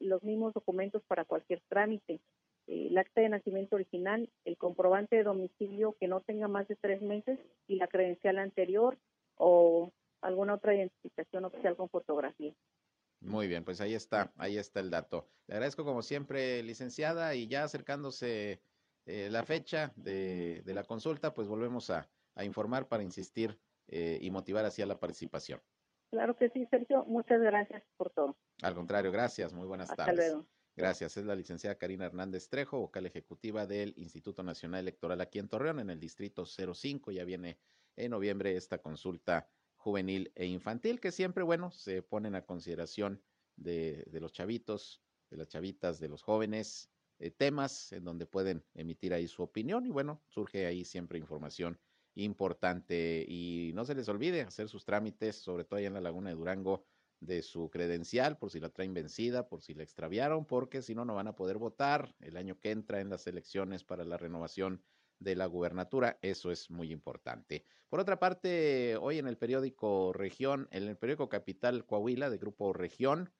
los 0.00 0.22
mismos 0.22 0.52
documentos 0.52 1.02
para 1.06 1.24
cualquier 1.24 1.62
trámite. 1.68 2.20
Eh, 2.66 2.88
el 2.90 2.98
acta 2.98 3.20
de 3.20 3.28
nacimiento 3.28 3.76
original, 3.76 4.30
el 4.44 4.56
comprobante 4.56 5.16
de 5.16 5.24
domicilio 5.24 5.96
que 5.98 6.08
no 6.08 6.20
tenga 6.20 6.48
más 6.48 6.68
de 6.68 6.76
tres 6.76 7.02
meses 7.02 7.38
y 7.66 7.76
la 7.76 7.88
credencial 7.88 8.38
anterior 8.38 8.98
o 9.36 9.92
alguna 10.20 10.54
otra 10.54 10.74
identificación 10.74 11.44
oficial 11.44 11.76
con 11.76 11.88
fotografía. 11.88 12.54
Muy 13.20 13.46
bien, 13.48 13.64
pues 13.64 13.80
ahí 13.80 13.94
está, 13.94 14.32
ahí 14.36 14.56
está 14.56 14.80
el 14.80 14.90
dato. 14.90 15.26
Le 15.46 15.54
agradezco 15.54 15.84
como 15.84 16.02
siempre, 16.02 16.62
licenciada, 16.62 17.34
y 17.34 17.48
ya 17.48 17.64
acercándose 17.64 18.60
eh, 19.06 19.28
la 19.30 19.44
fecha 19.44 19.92
de, 19.96 20.62
la 20.66 20.84
consulta, 20.84 21.34
pues 21.34 21.48
volvemos 21.48 21.90
a, 21.90 22.08
informar 22.42 22.86
para 22.86 23.02
insistir 23.02 23.58
eh, 23.88 24.18
y 24.20 24.30
motivar 24.30 24.66
hacia 24.66 24.84
la 24.84 24.98
participación. 24.98 25.60
Claro 26.10 26.36
que 26.36 26.50
sí, 26.50 26.66
Sergio. 26.70 27.04
Muchas 27.06 27.40
gracias 27.40 27.82
por 27.96 28.10
todo. 28.10 28.36
Al 28.62 28.74
contrario, 28.74 29.10
gracias. 29.10 29.54
Muy 29.54 29.66
buenas 29.66 29.90
Hasta 29.90 30.04
tardes. 30.04 30.32
Luego. 30.32 30.46
Gracias. 30.76 31.16
Es 31.16 31.24
la 31.24 31.34
licenciada 31.34 31.78
Karina 31.78 32.04
Hernández 32.04 32.50
Trejo, 32.50 32.78
vocal 32.78 33.06
ejecutiva 33.06 33.66
del 33.66 33.94
Instituto 33.96 34.42
Nacional 34.42 34.80
Electoral 34.80 35.22
aquí 35.22 35.38
en 35.38 35.48
Torreón, 35.48 35.80
en 35.80 35.88
el 35.88 35.98
distrito 35.98 36.44
05. 36.44 37.12
Ya 37.12 37.24
viene 37.24 37.58
en 37.96 38.10
noviembre 38.10 38.54
esta 38.56 38.78
consulta 38.78 39.48
juvenil 39.76 40.32
e 40.34 40.44
infantil, 40.46 41.00
que 41.00 41.12
siempre, 41.12 41.44
bueno, 41.44 41.70
se 41.70 42.02
ponen 42.02 42.34
a 42.34 42.44
consideración 42.44 43.22
de, 43.56 44.06
los 44.20 44.32
chavitos, 44.32 45.02
de 45.30 45.38
las 45.38 45.48
chavitas, 45.48 45.98
de 45.98 46.08
los 46.08 46.22
jóvenes, 46.22 46.90
eh, 47.20 47.30
temas 47.30 47.92
en 47.92 48.04
donde 48.04 48.26
pueden 48.26 48.62
emitir 48.74 49.14
ahí 49.14 49.28
su 49.28 49.42
opinión 49.42 49.86
y 49.86 49.90
bueno, 49.90 50.22
surge 50.28 50.66
ahí 50.66 50.84
siempre 50.84 51.18
información 51.18 51.80
importante 52.16 53.24
y 53.26 53.72
no 53.74 53.84
se 53.86 53.94
les 53.94 54.08
olvide 54.08 54.42
hacer 54.42 54.68
sus 54.68 54.84
trámites, 54.84 55.36
sobre 55.36 55.64
todo 55.64 55.78
allá 55.78 55.88
en 55.88 55.94
la 55.94 56.00
Laguna 56.00 56.30
de 56.30 56.36
Durango, 56.36 56.84
de 57.20 57.42
su 57.42 57.70
credencial 57.70 58.38
por 58.38 58.50
si 58.50 58.60
la 58.60 58.68
traen 58.68 58.94
vencida, 58.94 59.48
por 59.48 59.62
si 59.62 59.74
la 59.74 59.82
extraviaron, 59.82 60.44
porque 60.44 60.82
si 60.82 60.94
no, 60.94 61.04
no 61.04 61.14
van 61.14 61.28
a 61.28 61.36
poder 61.36 61.58
votar 61.58 62.14
el 62.20 62.36
año 62.36 62.58
que 62.58 62.70
entra 62.70 63.00
en 63.00 63.10
las 63.10 63.26
elecciones 63.26 63.84
para 63.84 64.04
la 64.04 64.16
renovación 64.16 64.82
de 65.18 65.34
la 65.34 65.46
gubernatura. 65.46 66.18
Eso 66.22 66.50
es 66.50 66.70
muy 66.70 66.92
importante. 66.92 67.64
Por 67.88 68.00
otra 68.00 68.18
parte, 68.18 68.96
hoy 69.00 69.18
en 69.18 69.28
el 69.28 69.38
periódico 69.38 70.12
Región, 70.12 70.68
en 70.70 70.84
el 70.84 70.96
periódico 70.96 71.28
Capital 71.28 71.86
Coahuila 71.86 72.30
de 72.30 72.38
Grupo 72.38 72.72
Región, 72.72 73.32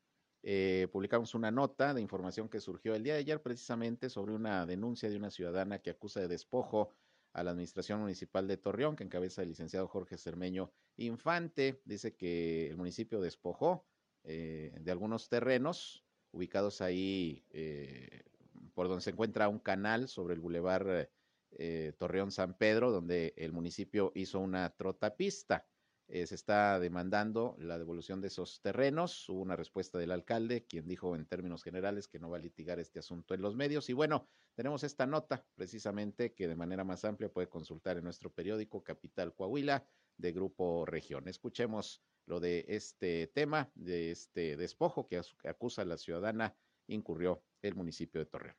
eh, 0.42 0.88
publicamos 0.92 1.34
una 1.34 1.50
nota 1.50 1.92
de 1.92 2.00
información 2.00 2.48
que 2.48 2.60
surgió 2.60 2.94
el 2.94 3.02
día 3.02 3.14
de 3.14 3.20
ayer 3.20 3.42
precisamente 3.42 4.08
sobre 4.08 4.32
una 4.32 4.64
denuncia 4.64 5.10
de 5.10 5.16
una 5.16 5.30
ciudadana 5.30 5.80
que 5.80 5.90
acusa 5.90 6.20
de 6.20 6.28
despojo 6.28 6.90
a 7.36 7.44
la 7.44 7.50
Administración 7.50 8.00
Municipal 8.00 8.48
de 8.48 8.56
Torreón, 8.56 8.96
que 8.96 9.04
encabeza 9.04 9.42
el 9.42 9.48
licenciado 9.48 9.86
Jorge 9.88 10.16
Cermeño 10.16 10.72
Infante. 10.96 11.82
Dice 11.84 12.16
que 12.16 12.70
el 12.70 12.78
municipio 12.78 13.20
despojó 13.20 13.84
eh, 14.24 14.74
de 14.80 14.90
algunos 14.90 15.28
terrenos 15.28 16.02
ubicados 16.32 16.80
ahí 16.80 17.44
eh, 17.50 18.24
por 18.72 18.88
donde 18.88 19.02
se 19.02 19.10
encuentra 19.10 19.50
un 19.50 19.58
canal 19.58 20.08
sobre 20.08 20.32
el 20.32 20.40
bulevar 20.40 21.10
eh, 21.50 21.92
Torreón 21.98 22.32
San 22.32 22.56
Pedro, 22.56 22.90
donde 22.90 23.34
el 23.36 23.52
municipio 23.52 24.12
hizo 24.14 24.40
una 24.40 24.70
trotapista. 24.70 25.66
Eh, 26.08 26.26
se 26.26 26.36
está 26.36 26.78
demandando 26.78 27.56
la 27.58 27.78
devolución 27.78 28.20
de 28.20 28.28
esos 28.28 28.60
terrenos. 28.60 29.28
Hubo 29.28 29.40
una 29.40 29.56
respuesta 29.56 29.98
del 29.98 30.12
alcalde, 30.12 30.64
quien 30.64 30.86
dijo 30.86 31.16
en 31.16 31.26
términos 31.26 31.64
generales 31.64 32.06
que 32.06 32.18
no 32.18 32.30
va 32.30 32.36
a 32.36 32.40
litigar 32.40 32.78
este 32.78 33.00
asunto 33.00 33.34
en 33.34 33.42
los 33.42 33.56
medios. 33.56 33.88
Y 33.90 33.92
bueno, 33.92 34.28
tenemos 34.54 34.84
esta 34.84 35.06
nota 35.06 35.44
precisamente 35.56 36.32
que 36.32 36.46
de 36.46 36.56
manera 36.56 36.84
más 36.84 37.04
amplia 37.04 37.28
puede 37.28 37.48
consultar 37.48 37.96
en 37.96 38.04
nuestro 38.04 38.30
periódico 38.30 38.84
Capital 38.84 39.34
Coahuila 39.34 39.84
de 40.16 40.32
Grupo 40.32 40.86
Región. 40.86 41.26
Escuchemos 41.28 42.02
lo 42.26 42.40
de 42.40 42.64
este 42.68 43.26
tema, 43.28 43.70
de 43.74 44.10
este 44.10 44.56
despojo 44.56 45.08
que 45.08 45.20
acusa 45.44 45.82
a 45.82 45.86
la 45.86 45.96
ciudadana 45.96 46.54
incurrió 46.88 47.42
el 47.62 47.74
municipio 47.74 48.20
de 48.20 48.26
Torreón. 48.26 48.56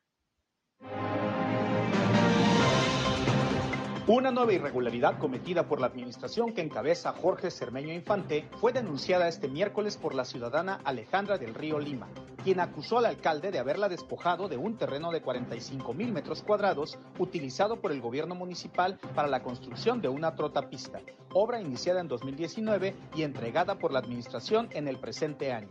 Una 4.08 4.30
nueva 4.30 4.54
irregularidad 4.54 5.18
cometida 5.18 5.68
por 5.68 5.82
la 5.82 5.86
administración 5.88 6.54
que 6.54 6.62
encabeza 6.62 7.12
Jorge 7.12 7.50
Cermeño 7.50 7.92
Infante 7.92 8.48
fue 8.58 8.72
denunciada 8.72 9.28
este 9.28 9.48
miércoles 9.48 9.98
por 9.98 10.14
la 10.14 10.24
ciudadana 10.24 10.80
Alejandra 10.82 11.36
del 11.36 11.54
Río 11.54 11.78
Lima, 11.78 12.08
quien 12.42 12.58
acusó 12.58 12.96
al 12.96 13.04
alcalde 13.04 13.50
de 13.50 13.58
haberla 13.58 13.90
despojado 13.90 14.48
de 14.48 14.56
un 14.56 14.78
terreno 14.78 15.12
de 15.12 15.20
45 15.20 15.92
mil 15.92 16.10
metros 16.10 16.42
cuadrados 16.42 16.98
utilizado 17.18 17.82
por 17.82 17.92
el 17.92 18.00
gobierno 18.00 18.34
municipal 18.34 18.98
para 19.14 19.28
la 19.28 19.42
construcción 19.42 20.00
de 20.00 20.08
una 20.08 20.34
trotapista, 20.34 21.02
obra 21.34 21.60
iniciada 21.60 22.00
en 22.00 22.08
2019 22.08 22.96
y 23.14 23.24
entregada 23.24 23.78
por 23.78 23.92
la 23.92 23.98
administración 23.98 24.70
en 24.72 24.88
el 24.88 24.96
presente 24.96 25.52
año. 25.52 25.68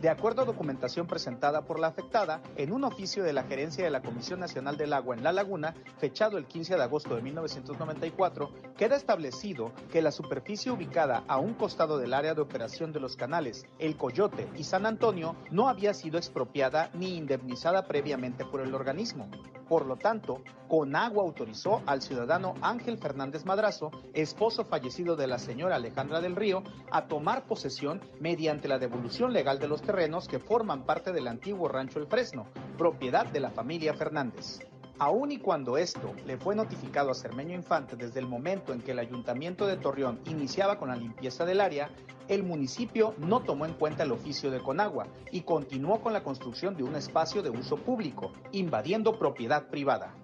De 0.00 0.08
acuerdo 0.08 0.40
a 0.40 0.44
documentación 0.46 1.06
presentada 1.06 1.66
por 1.66 1.78
la 1.78 1.88
afectada, 1.88 2.40
en 2.56 2.72
un 2.72 2.84
oficio 2.84 3.22
de 3.22 3.34
la 3.34 3.42
gerencia 3.42 3.84
de 3.84 3.90
la 3.90 4.00
Comisión 4.00 4.40
Nacional 4.40 4.78
del 4.78 4.94
Agua 4.94 5.14
en 5.14 5.22
La 5.22 5.30
Laguna, 5.30 5.74
fechado 5.98 6.38
el 6.38 6.46
15 6.46 6.76
de 6.76 6.82
agosto 6.82 7.16
de 7.16 7.20
1994, 7.20 8.50
queda 8.78 8.96
establecido 8.96 9.72
que 9.92 10.00
la 10.00 10.10
superficie 10.10 10.72
ubicada 10.72 11.22
a 11.28 11.36
un 11.36 11.52
costado 11.52 11.98
del 11.98 12.14
área 12.14 12.32
de 12.32 12.40
operación 12.40 12.94
de 12.94 13.00
los 13.00 13.14
canales 13.14 13.66
El 13.78 13.98
Coyote 13.98 14.48
y 14.56 14.64
San 14.64 14.86
Antonio 14.86 15.36
no 15.50 15.68
había 15.68 15.92
sido 15.92 16.16
expropiada 16.16 16.88
ni 16.94 17.18
indemnizada 17.18 17.86
previamente 17.86 18.46
por 18.46 18.62
el 18.62 18.74
organismo. 18.74 19.28
Por 19.68 19.86
lo 19.86 19.96
tanto, 19.96 20.42
Conagua 20.66 21.22
autorizó 21.22 21.82
al 21.86 22.00
ciudadano 22.02 22.54
Ángel 22.60 22.98
Fernández 22.98 23.44
Madrazo, 23.44 23.90
esposo 24.14 24.64
fallecido 24.64 25.14
de 25.14 25.26
la 25.26 25.38
señora 25.38 25.76
Alejandra 25.76 26.20
del 26.20 26.34
Río, 26.34 26.64
a 26.90 27.06
tomar 27.06 27.44
posesión 27.44 28.00
mediante 28.18 28.66
la 28.66 28.78
devolución 28.78 29.32
legal 29.32 29.60
de 29.60 29.68
los 29.68 29.82
terrenos 29.90 30.28
que 30.28 30.38
forman 30.38 30.84
parte 30.84 31.10
del 31.10 31.26
antiguo 31.26 31.66
rancho 31.66 31.98
El 31.98 32.06
Fresno, 32.06 32.46
propiedad 32.78 33.26
de 33.26 33.40
la 33.40 33.50
familia 33.50 33.92
Fernández. 33.92 34.60
Aun 35.00 35.32
y 35.32 35.38
cuando 35.38 35.76
esto 35.76 36.14
le 36.26 36.36
fue 36.36 36.54
notificado 36.54 37.10
a 37.10 37.14
Cermeño 37.14 37.56
Infante 37.56 37.96
desde 37.96 38.20
el 38.20 38.28
momento 38.28 38.72
en 38.72 38.82
que 38.82 38.92
el 38.92 39.00
ayuntamiento 39.00 39.66
de 39.66 39.76
Torreón 39.76 40.20
iniciaba 40.26 40.78
con 40.78 40.90
la 40.90 40.94
limpieza 40.96 41.44
del 41.44 41.60
área, 41.60 41.90
el 42.28 42.44
municipio 42.44 43.14
no 43.18 43.40
tomó 43.40 43.66
en 43.66 43.72
cuenta 43.72 44.04
el 44.04 44.12
oficio 44.12 44.52
de 44.52 44.60
Conagua 44.60 45.08
y 45.32 45.40
continuó 45.40 46.00
con 46.00 46.12
la 46.12 46.22
construcción 46.22 46.76
de 46.76 46.84
un 46.84 46.94
espacio 46.94 47.42
de 47.42 47.50
uso 47.50 47.76
público, 47.76 48.30
invadiendo 48.52 49.18
propiedad 49.18 49.70
privada. 49.70 50.14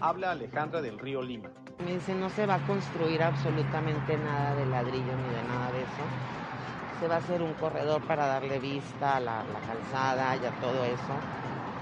Habla 0.00 0.30
Alejandra 0.30 0.80
del 0.80 0.98
Río 0.98 1.20
Lima. 1.20 1.50
Me 1.84 1.92
dice, 1.92 2.14
no 2.14 2.30
se 2.30 2.46
va 2.46 2.54
a 2.54 2.66
construir 2.66 3.22
absolutamente 3.22 4.16
nada 4.16 4.54
de 4.54 4.64
ladrillo 4.64 5.14
ni 5.14 5.34
de 5.34 5.42
nada 5.46 5.72
de 5.72 5.80
eso. 5.80 6.49
Se 7.00 7.08
va 7.08 7.14
a 7.14 7.18
hacer 7.18 7.40
un 7.40 7.54
corredor 7.54 8.02
para 8.02 8.26
darle 8.26 8.58
vista 8.58 9.16
a 9.16 9.20
la, 9.20 9.42
calzada 9.66 10.36
y 10.36 10.44
a 10.44 10.50
todo 10.60 10.84
eso. 10.84 11.14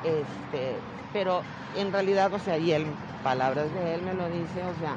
Este, 0.05 0.77
pero 1.13 1.43
en 1.77 1.93
realidad, 1.93 2.33
o 2.33 2.39
sea, 2.39 2.57
y 2.57 2.73
él, 2.73 2.87
palabras 3.25 3.73
de 3.75 3.95
él 3.95 4.03
me 4.03 4.15
lo 4.15 4.29
dice, 4.29 4.63
o 4.65 4.75
sea, 4.79 4.97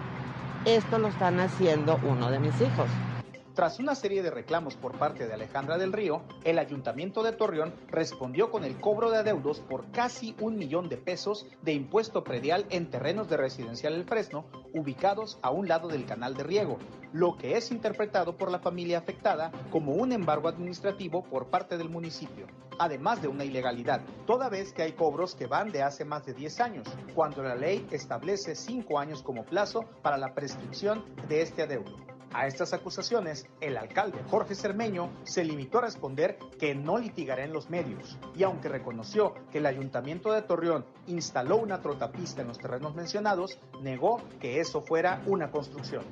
esto 0.66 1.00
lo 1.00 1.08
están 1.08 1.40
haciendo 1.40 2.00
uno 2.04 2.30
de 2.30 2.40
mis 2.40 2.62
hijos. 2.62 3.11
Tras 3.54 3.80
una 3.80 3.96
serie 3.96 4.24
de 4.24 4.32
reclamos 4.32 4.78
por 4.78 4.98
parte 4.98 5.28
de 5.28 5.34
Alejandra 5.34 5.78
del 5.78 5.92
Río, 5.92 6.22
el 6.46 6.58
Ayuntamiento 6.58 7.22
de 7.22 7.34
Torreón 7.34 7.74
respondió 7.90 8.50
con 8.50 8.64
el 8.64 8.80
cobro 8.80 9.12
de 9.12 9.18
adeudos 9.18 9.60
por 9.60 9.92
casi 9.92 10.38
un 10.40 10.58
millón 10.58 10.88
de 10.88 10.96
pesos 10.96 11.46
de 11.62 11.74
impuesto 11.74 12.24
predial 12.24 12.66
en 12.70 12.90
terrenos 12.90 13.30
de 13.30 13.36
residencial 13.36 13.94
El 13.94 14.06
Fresno, 14.06 14.46
ubicados 14.74 15.38
a 15.42 15.50
un 15.50 15.68
lado 15.68 15.90
del 15.90 16.06
canal 16.06 16.34
de 16.34 16.44
riego, 16.44 16.78
lo 17.12 17.36
que 17.36 17.58
es 17.58 17.72
interpretado 17.72 18.38
por 18.38 18.50
la 18.50 18.60
familia 18.60 19.00
afectada 19.00 19.52
como 19.70 19.96
un 19.96 20.14
embargo 20.14 20.48
administrativo 20.48 21.22
por 21.22 21.50
parte 21.50 21.78
del 21.78 21.90
municipio, 21.90 22.48
además 22.80 23.22
de 23.22 23.28
una 23.28 23.44
ilegalidad, 23.44 24.00
toda 24.26 24.48
vez 24.48 24.72
que 24.72 24.84
hay 24.84 24.94
cobros 24.94 25.36
que 25.36 25.48
van 25.48 25.74
de 25.74 25.84
hace 25.84 26.06
más 26.06 26.26
de 26.26 26.34
10 26.34 26.60
años, 26.62 26.88
cuando 27.14 27.44
la 27.44 27.56
ley 27.56 27.86
establece 27.92 28.56
5 28.56 28.98
años 28.98 29.22
como 29.22 29.44
plazo 29.44 29.84
para 30.02 30.18
la 30.18 30.34
prescripción 30.34 31.04
de 31.28 31.42
este 31.42 31.64
adeudo. 31.64 32.11
A 32.34 32.48
estas 32.48 32.72
acusaciones, 32.74 33.46
el 33.60 33.78
alcalde 33.78 34.24
Jorge 34.30 34.56
Cermeño 34.56 35.12
se 35.24 35.44
limitó 35.44 35.80
a 35.80 35.82
responder 35.82 36.38
que 36.58 36.74
no 36.74 36.98
litigará 36.98 37.44
en 37.44 37.52
los 37.52 37.70
medios, 37.70 38.18
y 38.38 38.44
aunque 38.44 38.70
reconoció 38.70 39.34
que 39.52 39.58
el 39.58 39.66
ayuntamiento 39.66 40.32
de 40.32 40.42
Torreón 40.42 40.86
instaló 41.08 41.58
una 41.58 41.82
trotapista 41.82 42.42
en 42.42 42.48
los 42.48 42.58
terrenos 42.58 42.96
mencionados, 42.96 43.60
negó 43.82 44.22
que 44.40 44.62
eso 44.62 44.82
fuera 44.82 45.22
una 45.26 45.52
construcción. 45.52 46.06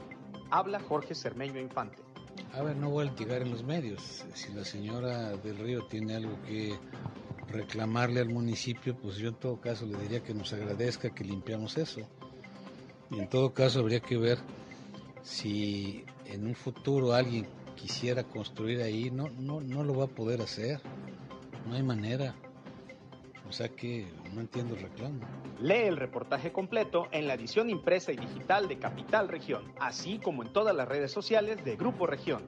Habla 0.51 0.81
Jorge 0.81 1.15
Cermeño 1.15 1.61
Infante. 1.61 2.03
A 2.53 2.63
ver, 2.63 2.75
no 2.75 2.89
voy 2.89 3.07
a 3.07 3.09
litigar 3.11 3.41
en 3.41 3.51
los 3.51 3.63
medios. 3.63 4.25
Si 4.33 4.51
la 4.53 4.65
señora 4.65 5.37
del 5.37 5.57
Río 5.57 5.85
tiene 5.87 6.15
algo 6.15 6.41
que 6.41 6.77
reclamarle 7.47 8.19
al 8.19 8.29
municipio, 8.29 8.97
pues 8.97 9.15
yo 9.17 9.29
en 9.29 9.35
todo 9.35 9.61
caso 9.61 9.85
le 9.85 9.97
diría 9.97 10.21
que 10.21 10.33
nos 10.33 10.51
agradezca 10.51 11.11
que 11.11 11.23
limpiamos 11.23 11.77
eso. 11.77 12.01
Y 13.09 13.19
en 13.19 13.29
todo 13.29 13.53
caso 13.53 13.79
habría 13.79 14.01
que 14.01 14.17
ver 14.17 14.39
si 15.21 16.05
en 16.25 16.45
un 16.47 16.55
futuro 16.55 17.13
alguien 17.13 17.47
quisiera 17.75 18.23
construir 18.23 18.81
ahí, 18.81 19.09
no, 19.09 19.29
no, 19.29 19.61
no 19.61 19.83
lo 19.83 19.95
va 19.95 20.05
a 20.05 20.07
poder 20.07 20.41
hacer. 20.41 20.81
No 21.65 21.75
hay 21.75 21.83
manera. 21.83 22.35
O 23.47 23.51
sea 23.51 23.69
que 23.69 24.07
no 24.33 24.41
entiendo 24.41 24.75
el 24.75 24.81
reclamo. 24.81 25.21
Lee 25.59 25.87
el 25.87 25.97
reportaje 25.97 26.51
completo 26.51 27.07
en 27.11 27.27
la 27.27 27.33
edición 27.33 27.69
impresa 27.69 28.11
y 28.11 28.17
digital 28.17 28.67
de 28.67 28.77
Capital 28.77 29.27
Región, 29.27 29.73
así 29.79 30.19
como 30.19 30.43
en 30.43 30.53
todas 30.53 30.75
las 30.75 30.87
redes 30.87 31.11
sociales 31.11 31.63
de 31.65 31.75
Grupo 31.75 32.05
Región. 32.05 32.45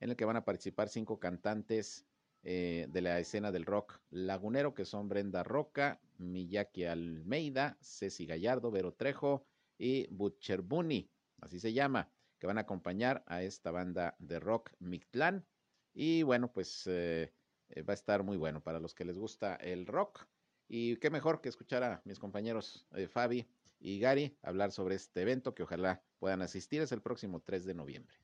en 0.01 0.11
el 0.11 0.17
que 0.17 0.25
van 0.25 0.37
a 0.37 0.45
participar 0.45 0.89
cinco 0.89 1.21
cantantes 1.21 2.07
eh, 2.43 2.87
de 2.89 3.03
la 3.03 3.19
escena 3.19 3.53
del 3.53 3.67
rock 3.67 4.01
lagunero, 4.11 4.73
que 4.73 4.87
son 4.87 5.09
Brenda 5.09 5.43
Roca, 5.43 6.01
Miyaki 6.17 6.85
Almeida, 6.85 7.77
Ceci 7.83 8.25
Gallardo, 8.25 8.71
Vero 8.71 8.95
Trejo 8.95 9.45
y 9.77 10.07
Butcher 10.09 10.63
Bunny, 10.63 11.11
así 11.41 11.61
se 11.61 11.73
llama, 11.73 12.11
que 12.39 12.47
van 12.47 12.57
a 12.57 12.63
acompañar 12.63 13.23
a 13.27 13.43
esta 13.43 13.71
banda 13.71 14.17
de 14.19 14.41
rock 14.41 14.71
Mictlán. 14.79 15.47
Y 15.93 16.23
bueno, 16.23 16.51
pues 16.53 16.87
eh, 16.87 17.35
eh, 17.69 17.83
va 17.83 17.93
a 17.93 17.95
estar 17.95 18.23
muy 18.23 18.39
bueno 18.39 18.63
para 18.63 18.81
los 18.81 18.95
que 18.95 19.05
les 19.05 19.19
gusta 19.19 19.57
el 19.57 19.87
rock. 19.87 20.27
Y 20.73 20.97
qué 20.99 21.11
mejor 21.11 21.41
que 21.41 21.49
escuchar 21.49 21.83
a 21.83 22.01
mis 22.05 22.21
compañeros 22.21 22.87
eh, 22.95 23.09
Fabi 23.09 23.45
y 23.81 23.99
Gary 23.99 24.39
hablar 24.41 24.71
sobre 24.71 24.95
este 24.95 25.23
evento 25.23 25.53
que 25.53 25.65
ojalá 25.65 26.01
puedan 26.21 26.43
asistir. 26.43 26.81
Es 26.81 26.93
el 26.93 27.03
próximo 27.03 27.41
3 27.41 27.65
de 27.65 27.75
noviembre. 27.75 28.15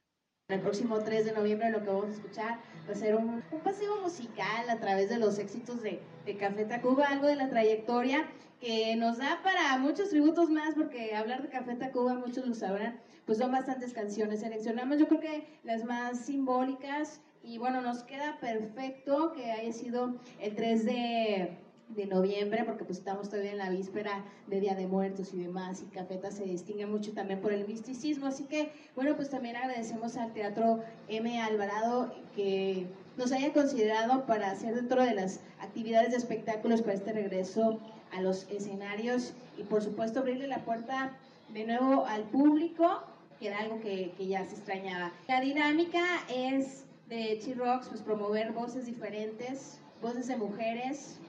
El 0.46 0.60
próximo 0.60 1.00
3 1.00 1.24
de 1.24 1.32
noviembre 1.32 1.70
lo 1.70 1.82
que 1.82 1.88
vamos 1.88 2.06
a 2.06 2.12
escuchar 2.12 2.60
va 2.88 2.92
a 2.92 2.94
ser 2.94 3.16
un, 3.16 3.42
un 3.50 3.60
paseo 3.64 4.00
musical 4.00 4.70
a 4.70 4.78
través 4.78 5.08
de 5.08 5.18
los 5.18 5.40
éxitos 5.40 5.82
de, 5.82 6.00
de 6.24 6.36
Café 6.36 6.64
Tacuba, 6.66 7.08
algo 7.08 7.26
de 7.26 7.34
la 7.34 7.50
trayectoria 7.50 8.30
que 8.60 8.94
nos 8.94 9.18
da 9.18 9.40
para 9.42 9.76
muchos 9.78 10.10
tributos 10.10 10.48
más, 10.48 10.76
porque 10.76 11.16
hablar 11.16 11.42
de 11.42 11.48
Café 11.48 11.74
Tacuba, 11.74 12.14
muchos 12.14 12.46
lo 12.46 12.54
sabrán, 12.54 13.00
pues 13.24 13.38
son 13.38 13.50
bastantes 13.50 13.92
canciones. 13.92 14.38
Seleccionamos 14.38 15.00
yo 15.00 15.08
creo 15.08 15.20
que 15.20 15.48
las 15.64 15.84
más 15.84 16.26
simbólicas 16.26 17.20
y 17.42 17.58
bueno, 17.58 17.80
nos 17.80 18.04
queda 18.04 18.38
perfecto 18.38 19.32
que 19.32 19.50
haya 19.50 19.72
sido 19.72 20.14
el 20.38 20.54
3 20.54 20.84
de 20.84 21.65
de 21.88 22.06
noviembre, 22.06 22.64
porque 22.64 22.84
pues 22.84 22.98
estamos 22.98 23.28
todavía 23.28 23.52
en 23.52 23.58
la 23.58 23.70
víspera 23.70 24.24
de 24.48 24.60
Día 24.60 24.74
de 24.74 24.86
Muertos 24.86 25.32
y 25.32 25.38
demás, 25.38 25.82
y 25.82 25.86
Cafeta 25.94 26.30
se 26.30 26.44
distingue 26.44 26.86
mucho 26.86 27.12
también 27.12 27.40
por 27.40 27.52
el 27.52 27.66
misticismo, 27.66 28.26
así 28.26 28.44
que 28.44 28.72
bueno, 28.94 29.14
pues 29.16 29.30
también 29.30 29.56
agradecemos 29.56 30.16
al 30.16 30.32
Teatro 30.32 30.82
M. 31.08 31.40
Alvarado 31.40 32.12
que 32.34 32.86
nos 33.16 33.32
haya 33.32 33.52
considerado 33.52 34.26
para 34.26 34.50
hacer 34.50 34.74
dentro 34.74 35.02
de 35.02 35.14
las 35.14 35.40
actividades 35.60 36.10
de 36.10 36.16
espectáculos 36.16 36.82
para 36.82 36.94
este 36.94 37.12
regreso 37.12 37.78
a 38.12 38.20
los 38.20 38.46
escenarios 38.50 39.32
y 39.56 39.62
por 39.62 39.82
supuesto 39.82 40.20
abrirle 40.20 40.48
la 40.48 40.64
puerta 40.64 41.16
de 41.52 41.64
nuevo 41.64 42.04
al 42.06 42.24
público, 42.24 43.02
que 43.38 43.48
era 43.48 43.60
algo 43.60 43.80
que, 43.80 44.12
que 44.16 44.26
ya 44.26 44.44
se 44.44 44.56
extrañaba. 44.56 45.12
La 45.28 45.40
dinámica 45.40 46.04
es 46.28 46.84
de 47.08 47.40
T-Rocks, 47.44 47.88
pues 47.88 48.02
promover 48.02 48.52
voces 48.52 48.86
diferentes, 48.86 49.78
voces 50.02 50.26
de 50.26 50.36
mujeres. 50.36 51.20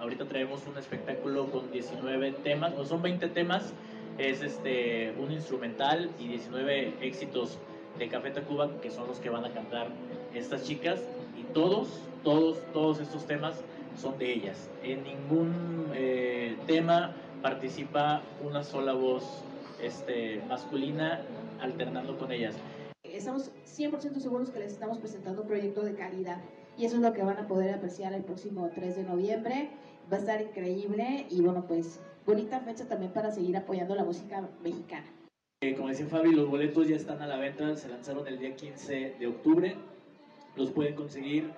Ahorita 0.00 0.26
traemos 0.26 0.66
un 0.66 0.76
espectáculo 0.76 1.46
con 1.50 1.70
19 1.70 2.32
temas, 2.44 2.74
o 2.76 2.84
son 2.84 3.02
20 3.02 3.28
temas, 3.28 3.72
es 4.18 4.42
este 4.42 5.14
un 5.18 5.32
instrumental 5.32 6.10
y 6.18 6.28
19 6.28 6.94
éxitos 7.00 7.58
de 7.98 8.08
Café 8.08 8.30
Tacuba 8.30 8.80
que 8.80 8.90
son 8.90 9.06
los 9.08 9.18
que 9.18 9.30
van 9.30 9.44
a 9.44 9.52
cantar 9.52 9.88
estas 10.34 10.64
chicas 10.64 11.00
y 11.38 11.42
todos, 11.52 11.88
todos, 12.24 12.58
todos 12.72 13.00
estos 13.00 13.26
temas 13.26 13.62
son 13.96 14.18
de 14.18 14.32
ellas. 14.32 14.68
En 14.82 15.02
ningún 15.04 15.90
eh, 15.94 16.56
tema 16.66 17.14
participa 17.42 18.22
una 18.42 18.62
sola 18.62 18.92
voz 18.92 19.24
este, 19.82 20.42
masculina 20.48 21.22
alternando 21.60 22.18
con 22.18 22.32
ellas. 22.32 22.54
Estamos 23.02 23.50
100% 23.64 24.18
seguros 24.18 24.50
que 24.50 24.58
les 24.58 24.72
estamos 24.72 24.98
presentando 24.98 25.42
un 25.42 25.48
proyecto 25.48 25.82
de 25.82 25.94
calidad 25.94 26.42
y 26.76 26.84
eso 26.84 26.96
es 26.96 27.02
lo 27.02 27.12
que 27.12 27.22
van 27.22 27.38
a 27.38 27.46
poder 27.46 27.74
apreciar 27.74 28.12
el 28.12 28.22
próximo 28.22 28.70
3 28.74 28.96
de 28.96 29.04
noviembre. 29.04 29.70
Va 30.10 30.16
a 30.16 30.20
estar 30.20 30.40
increíble 30.40 31.26
y 31.30 31.40
bueno, 31.40 31.64
pues 31.66 32.00
bonita 32.24 32.60
fecha 32.60 32.86
también 32.86 33.12
para 33.12 33.30
seguir 33.30 33.56
apoyando 33.56 33.94
la 33.94 34.04
música 34.04 34.48
mexicana. 34.62 35.06
Eh, 35.62 35.74
como 35.74 35.88
decía 35.88 36.06
Fabi, 36.06 36.32
los 36.32 36.48
boletos 36.48 36.86
ya 36.86 36.96
están 36.96 37.20
a 37.22 37.26
la 37.26 37.38
venta, 37.38 37.74
se 37.76 37.88
lanzaron 37.88 38.26
el 38.28 38.38
día 38.38 38.54
15 38.54 39.16
de 39.18 39.26
octubre. 39.26 39.76
Los 40.54 40.70
pueden 40.70 40.94
conseguir 40.94 41.50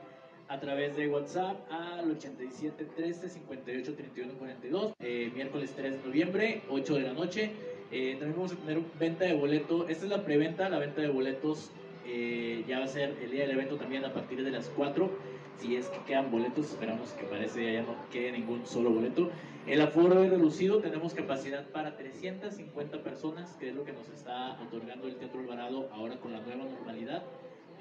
a 0.48 0.58
través 0.60 0.96
de 0.96 1.08
WhatsApp 1.08 1.56
al 1.70 2.10
87 2.10 2.84
13 2.96 3.28
58 3.28 3.94
31 3.94 4.32
42, 4.34 4.94
miércoles 5.34 5.72
3 5.76 5.92
de 5.92 6.08
noviembre, 6.08 6.62
8 6.70 6.94
de 6.94 7.00
la 7.02 7.12
noche. 7.12 7.50
Eh, 7.90 8.16
también 8.18 8.36
vamos 8.36 8.52
a 8.52 8.56
tener 8.56 8.80
venta 8.98 9.24
de 9.24 9.34
boletos. 9.34 9.88
Esta 9.88 10.04
es 10.04 10.10
la 10.10 10.24
preventa, 10.24 10.68
la 10.68 10.78
venta 10.78 11.00
de 11.00 11.08
boletos 11.08 11.70
eh, 12.06 12.64
ya 12.66 12.78
va 12.78 12.84
a 12.84 12.88
ser 12.88 13.14
el 13.22 13.30
día 13.30 13.42
del 13.42 13.52
evento 13.52 13.76
también 13.76 14.04
a 14.04 14.12
partir 14.12 14.42
de 14.42 14.50
las 14.50 14.68
4. 14.70 15.10
Si 15.58 15.74
es 15.74 15.88
que 15.88 15.98
quedan 16.04 16.30
boletos, 16.30 16.66
esperamos 16.66 17.10
que 17.10 17.24
parece 17.24 17.72
ya 17.72 17.82
no 17.82 17.96
quede 18.12 18.30
ningún 18.32 18.64
solo 18.64 18.90
boleto. 18.90 19.30
El 19.66 19.80
aforo 19.80 20.22
es 20.22 20.30
reducido, 20.30 20.80
tenemos 20.80 21.14
capacidad 21.14 21.66
para 21.70 21.96
350 21.96 23.02
personas, 23.02 23.56
que 23.56 23.70
es 23.70 23.74
lo 23.74 23.84
que 23.84 23.92
nos 23.92 24.08
está 24.08 24.58
otorgando 24.62 25.08
el 25.08 25.16
Teatro 25.16 25.40
Alvarado 25.40 25.90
ahora 25.92 26.18
con 26.20 26.32
la 26.32 26.40
nueva 26.40 26.64
normalidad. 26.64 27.24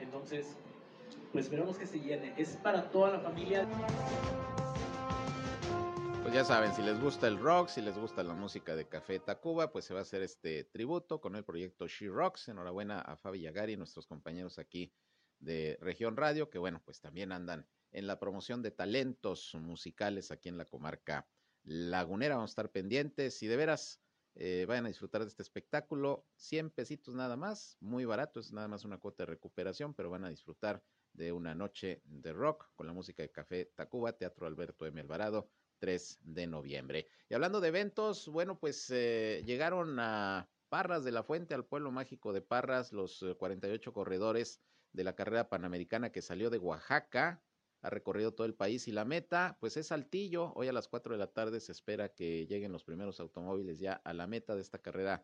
Entonces, 0.02 0.58
pues 1.32 1.46
esperamos 1.46 1.78
que 1.78 1.86
se 1.86 2.00
llene. 2.00 2.34
Es 2.36 2.58
para 2.58 2.90
toda 2.90 3.12
la 3.12 3.20
familia. 3.20 3.68
Pues 6.24 6.34
ya 6.34 6.44
saben, 6.44 6.74
si 6.74 6.82
les 6.82 7.00
gusta 7.00 7.28
el 7.28 7.38
rock, 7.38 7.70
si 7.70 7.82
les 7.82 7.98
gusta 7.98 8.24
la 8.24 8.34
música 8.34 8.76
de 8.76 8.86
Café 8.86 9.20
Tacuba, 9.20 9.72
pues 9.72 9.86
se 9.86 9.94
va 9.94 10.00
a 10.00 10.04
hacer 10.04 10.24
este 10.24 10.64
tributo 10.66 11.22
con 11.22 11.36
el 11.36 11.46
proyecto 11.46 11.88
She 11.88 12.10
Rocks. 12.10 12.50
Enhorabuena 12.50 13.00
a 13.00 13.16
Fabi 13.16 13.42
Yagari 13.42 13.74
y 13.74 13.78
nuestros 13.78 14.08
compañeros 14.08 14.60
aquí 14.60 14.92
de 15.40 15.78
Región 15.82 16.18
Radio, 16.18 16.50
que 16.50 16.58
bueno, 16.58 16.82
pues 16.84 17.00
también 17.00 17.32
andan 17.32 17.68
en 17.92 18.08
la 18.08 18.20
promoción 18.20 18.62
de 18.62 18.72
talentos 18.72 19.56
musicales 19.56 20.32
aquí 20.32 20.50
en 20.50 20.58
la 20.58 20.66
comarca 20.66 21.28
lagunera. 21.64 22.36
Vamos 22.36 22.52
a 22.52 22.54
estar 22.54 22.72
pendientes 22.72 23.42
y 23.44 23.48
de 23.48 23.58
veras 23.58 24.02
eh, 24.36 24.66
vayan 24.68 24.86
a 24.86 24.90
disfrutar 24.90 25.22
de 25.22 25.30
este 25.30 25.42
espectáculo. 25.42 26.28
100 26.36 26.70
pesitos 26.72 27.16
nada 27.16 27.36
más, 27.36 27.78
muy 27.80 28.06
barato, 28.06 28.40
es 28.40 28.52
nada 28.52 28.68
más 28.68 28.86
una 28.86 29.00
cuota 29.00 29.24
de 29.24 29.32
recuperación, 29.32 29.94
pero 29.94 30.10
van 30.10 30.26
a 30.26 30.30
disfrutar 30.30 30.84
de 31.14 31.32
una 31.32 31.56
noche 31.56 32.02
de 32.06 32.34
rock 32.34 32.70
con 32.76 32.86
la 32.86 32.94
música 32.94 33.24
de 33.24 33.32
Café 33.32 33.66
Tacuba, 33.76 34.14
Teatro 34.14 34.46
Alberto 34.46 34.86
M. 34.86 35.02
Alvarado, 35.02 35.50
3 35.80 36.20
de 36.22 36.46
noviembre. 36.46 37.08
Y 37.30 37.34
hablando 37.34 37.60
de 37.60 37.70
eventos, 37.70 38.28
bueno, 38.28 38.60
pues 38.60 38.90
eh, 38.92 39.44
llegaron 39.46 40.00
a 40.00 40.48
Parras 40.70 41.04
de 41.04 41.12
la 41.12 41.24
Fuente, 41.24 41.56
al 41.56 41.66
pueblo 41.66 41.92
mágico 41.92 42.34
de 42.34 42.42
Parras, 42.42 42.94
los 42.94 43.26
48 43.40 43.90
eh, 43.90 43.94
corredores 43.94 44.62
de 44.98 45.04
la 45.04 45.16
carrera 45.16 45.48
panamericana 45.48 46.12
que 46.12 46.24
salió 46.24 46.50
de 46.50 46.58
Oaxaca, 46.58 47.44
ha 47.82 47.90
recorrido 47.90 48.34
todo 48.34 48.48
el 48.48 48.56
país 48.56 48.88
y 48.88 48.92
la 48.92 49.06
meta, 49.06 49.58
pues 49.60 49.78
es 49.78 49.88
Saltillo. 49.88 50.52
Hoy 50.56 50.68
a 50.68 50.74
las 50.74 50.88
4 50.88 51.14
de 51.14 51.20
la 51.20 51.32
tarde 51.32 51.60
se 51.60 51.72
espera 51.72 52.10
que 52.10 52.48
lleguen 52.48 52.72
los 52.72 52.84
primeros 52.84 53.20
automóviles 53.20 53.78
ya 53.78 53.94
a 53.94 54.14
la 54.14 54.26
meta 54.26 54.56
de 54.56 54.62
esta 54.62 54.80
carrera 54.80 55.24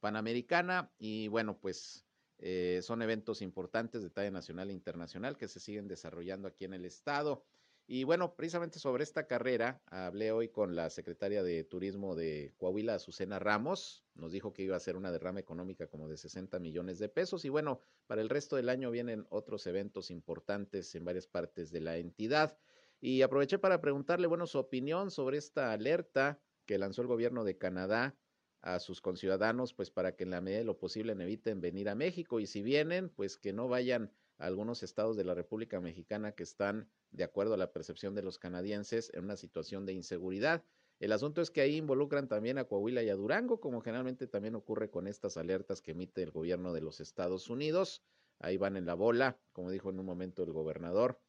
panamericana. 0.00 0.92
Y 0.98 1.28
bueno, 1.28 1.58
pues 1.60 2.04
eh, 2.38 2.80
son 2.82 3.00
eventos 3.02 3.40
importantes 3.40 4.02
de 4.02 4.10
talla 4.10 4.32
nacional 4.32 4.70
e 4.70 4.72
internacional 4.72 5.38
que 5.38 5.46
se 5.46 5.60
siguen 5.60 5.86
desarrollando 5.86 6.48
aquí 6.48 6.64
en 6.64 6.74
el 6.74 6.84
estado. 6.84 7.46
Y 7.94 8.04
bueno, 8.04 8.34
precisamente 8.34 8.78
sobre 8.78 9.04
esta 9.04 9.26
carrera 9.26 9.82
hablé 9.84 10.32
hoy 10.32 10.48
con 10.48 10.74
la 10.74 10.88
secretaria 10.88 11.42
de 11.42 11.62
Turismo 11.62 12.16
de 12.16 12.54
Coahuila, 12.56 12.94
Azucena 12.94 13.38
Ramos. 13.38 14.02
Nos 14.14 14.32
dijo 14.32 14.54
que 14.54 14.62
iba 14.62 14.74
a 14.74 14.80
ser 14.80 14.96
una 14.96 15.12
derrama 15.12 15.40
económica 15.40 15.86
como 15.88 16.08
de 16.08 16.16
60 16.16 16.58
millones 16.58 16.98
de 16.98 17.10
pesos. 17.10 17.44
Y 17.44 17.50
bueno, 17.50 17.80
para 18.06 18.22
el 18.22 18.30
resto 18.30 18.56
del 18.56 18.70
año 18.70 18.90
vienen 18.90 19.26
otros 19.28 19.66
eventos 19.66 20.10
importantes 20.10 20.94
en 20.94 21.04
varias 21.04 21.26
partes 21.26 21.70
de 21.70 21.82
la 21.82 21.98
entidad. 21.98 22.56
Y 22.98 23.20
aproveché 23.20 23.58
para 23.58 23.82
preguntarle, 23.82 24.26
bueno, 24.26 24.46
su 24.46 24.56
opinión 24.56 25.10
sobre 25.10 25.36
esta 25.36 25.70
alerta 25.70 26.40
que 26.64 26.78
lanzó 26.78 27.02
el 27.02 27.08
gobierno 27.08 27.44
de 27.44 27.58
Canadá 27.58 28.16
a 28.62 28.78
sus 28.78 29.02
conciudadanos, 29.02 29.74
pues 29.74 29.90
para 29.90 30.16
que 30.16 30.24
en 30.24 30.30
la 30.30 30.40
medida 30.40 30.60
de 30.60 30.64
lo 30.64 30.78
posible 30.78 31.12
eviten 31.12 31.60
venir 31.60 31.90
a 31.90 31.94
México. 31.94 32.40
Y 32.40 32.46
si 32.46 32.62
vienen, 32.62 33.10
pues 33.10 33.36
que 33.36 33.52
no 33.52 33.68
vayan 33.68 34.10
algunos 34.38 34.82
estados 34.82 35.16
de 35.16 35.24
la 35.24 35.34
República 35.34 35.80
Mexicana 35.80 36.32
que 36.32 36.42
están 36.42 36.88
de 37.10 37.24
acuerdo 37.24 37.54
a 37.54 37.58
la 37.58 37.72
percepción 37.72 38.14
de 38.14 38.22
los 38.22 38.38
canadienses, 38.38 39.10
en 39.14 39.24
una 39.24 39.36
situación 39.36 39.86
de 39.86 39.92
inseguridad. 39.92 40.64
El 40.98 41.12
asunto 41.12 41.42
es 41.42 41.50
que 41.50 41.60
ahí 41.60 41.76
involucran 41.76 42.28
también 42.28 42.58
a 42.58 42.64
Coahuila 42.64 43.02
y 43.02 43.10
a 43.10 43.16
Durango, 43.16 43.60
como 43.60 43.80
generalmente 43.80 44.26
también 44.26 44.54
ocurre 44.54 44.90
con 44.90 45.06
estas 45.06 45.36
alertas 45.36 45.82
que 45.82 45.92
emite 45.92 46.22
el 46.22 46.30
gobierno 46.30 46.72
de 46.72 46.80
los 46.80 47.00
Estados 47.00 47.50
Unidos. 47.50 48.02
Ahí 48.38 48.56
van 48.56 48.76
en 48.76 48.86
la 48.86 48.94
bola, 48.94 49.38
como 49.52 49.70
dijo 49.70 49.90
en 49.90 49.98
un 49.98 50.06
momento 50.06 50.42
el 50.42 50.52
gobernador, 50.52 51.20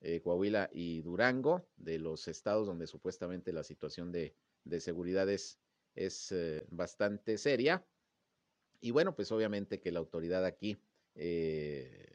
eh, 0.00 0.20
Coahuila 0.20 0.68
y 0.72 1.00
Durango, 1.00 1.66
de 1.76 1.98
los 1.98 2.28
estados 2.28 2.66
donde 2.66 2.86
supuestamente 2.86 3.52
la 3.52 3.62
situación 3.62 4.12
de, 4.12 4.34
seguridad 4.80 5.28
es, 5.28 5.58
eh, 5.94 6.66
bastante 6.70 7.38
seria. 7.38 7.86
Y 8.80 8.90
bueno, 8.90 9.14
pues 9.14 9.30
obviamente 9.32 9.80
que 9.80 9.92
la 9.92 10.00
autoridad 10.00 10.44
aquí 10.44 10.76
eh, 11.14 12.11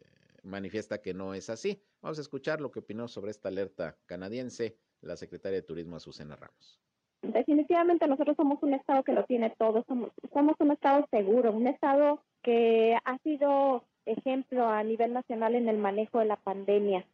manifiesta 0.47 1.01
que 1.01 1.13
no 1.13 1.33
es 1.33 1.49
así. 1.49 1.81
Vamos 2.01 2.17
a 2.17 2.21
escuchar 2.21 2.61
lo 2.61 2.71
que 2.71 2.79
opinó 2.79 3.07
sobre 3.07 3.31
esta 3.31 3.49
alerta 3.49 3.97
canadiense 4.05 4.77
la 5.01 5.15
secretaria 5.15 5.59
de 5.59 5.67
Turismo 5.67 5.95
Azucena 5.95 6.35
Ramos. 6.35 6.79
Definitivamente 7.21 8.07
nosotros 8.07 8.35
somos 8.37 8.61
un 8.61 8.73
estado 8.73 9.03
que 9.03 9.13
lo 9.13 9.25
tiene 9.25 9.53
todo, 9.57 9.83
somos, 9.87 10.11
somos 10.33 10.55
un 10.59 10.71
estado 10.71 11.05
seguro, 11.09 11.51
un 11.51 11.67
estado 11.67 12.21
que 12.43 12.97
ha 13.03 13.17
sido 13.19 13.83
ejemplo 14.05 14.67
a 14.67 14.83
nivel 14.83 15.13
nacional 15.13 15.55
en 15.55 15.67
el 15.67 15.77
manejo 15.77 16.19
de 16.19 16.25
la 16.25 16.37
pandemia. 16.37 17.05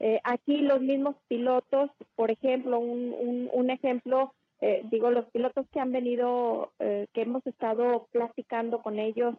Eh, 0.00 0.20
aquí 0.24 0.58
los 0.58 0.80
mismos 0.80 1.14
pilotos, 1.28 1.90
por 2.16 2.30
ejemplo, 2.30 2.78
un, 2.78 3.48
un, 3.52 3.70
ejemplo, 3.70 4.34
eh, 4.60 4.82
digo, 4.90 5.10
los 5.10 5.26
pilotos 5.30 5.66
que 5.70 5.78
han 5.78 5.92
venido, 5.92 6.72
eh, 6.80 7.06
que 7.12 7.22
hemos 7.22 7.46
estado 7.46 8.08
platicando 8.10 8.82
con 8.82 8.98
ellos 8.98 9.36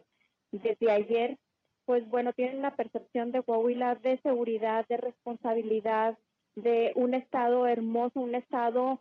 desde 0.52 0.90
ayer, 0.90 1.38
pues 1.86 2.08
bueno, 2.08 2.32
tienen 2.32 2.58
una 2.58 2.74
percepción 2.74 3.32
de 3.32 3.42
Coahuila 3.42 3.96
de 3.96 4.18
seguridad, 4.22 4.86
de 4.88 4.96
responsabilidad, 4.96 6.18
de 6.56 6.92
un 6.94 7.14
estado 7.14 7.66
hermoso, 7.66 8.20
un 8.20 8.34
estado 8.34 9.00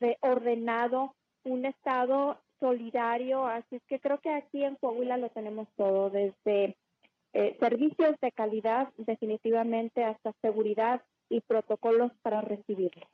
de 0.00 0.16
ordenado, 0.20 1.14
un 1.44 1.66
estado 1.66 2.38
solidario, 2.60 3.46
así 3.46 3.76
es 3.76 3.82
que 3.86 4.00
creo 4.00 4.18
que 4.20 4.30
aquí 4.30 4.64
en 4.64 4.76
Coahuila 4.76 5.18
lo 5.18 5.28
tenemos 5.30 5.68
todo, 5.76 6.10
desde 6.10 6.76
eh, 7.32 7.56
servicios 7.60 8.16
de 8.20 8.32
calidad 8.32 8.88
definitivamente 8.96 10.02
hasta 10.04 10.32
seguridad 10.40 11.02
y 11.28 11.40
protocolos 11.40 12.12
para 12.22 12.40
recibirlo. 12.40 13.06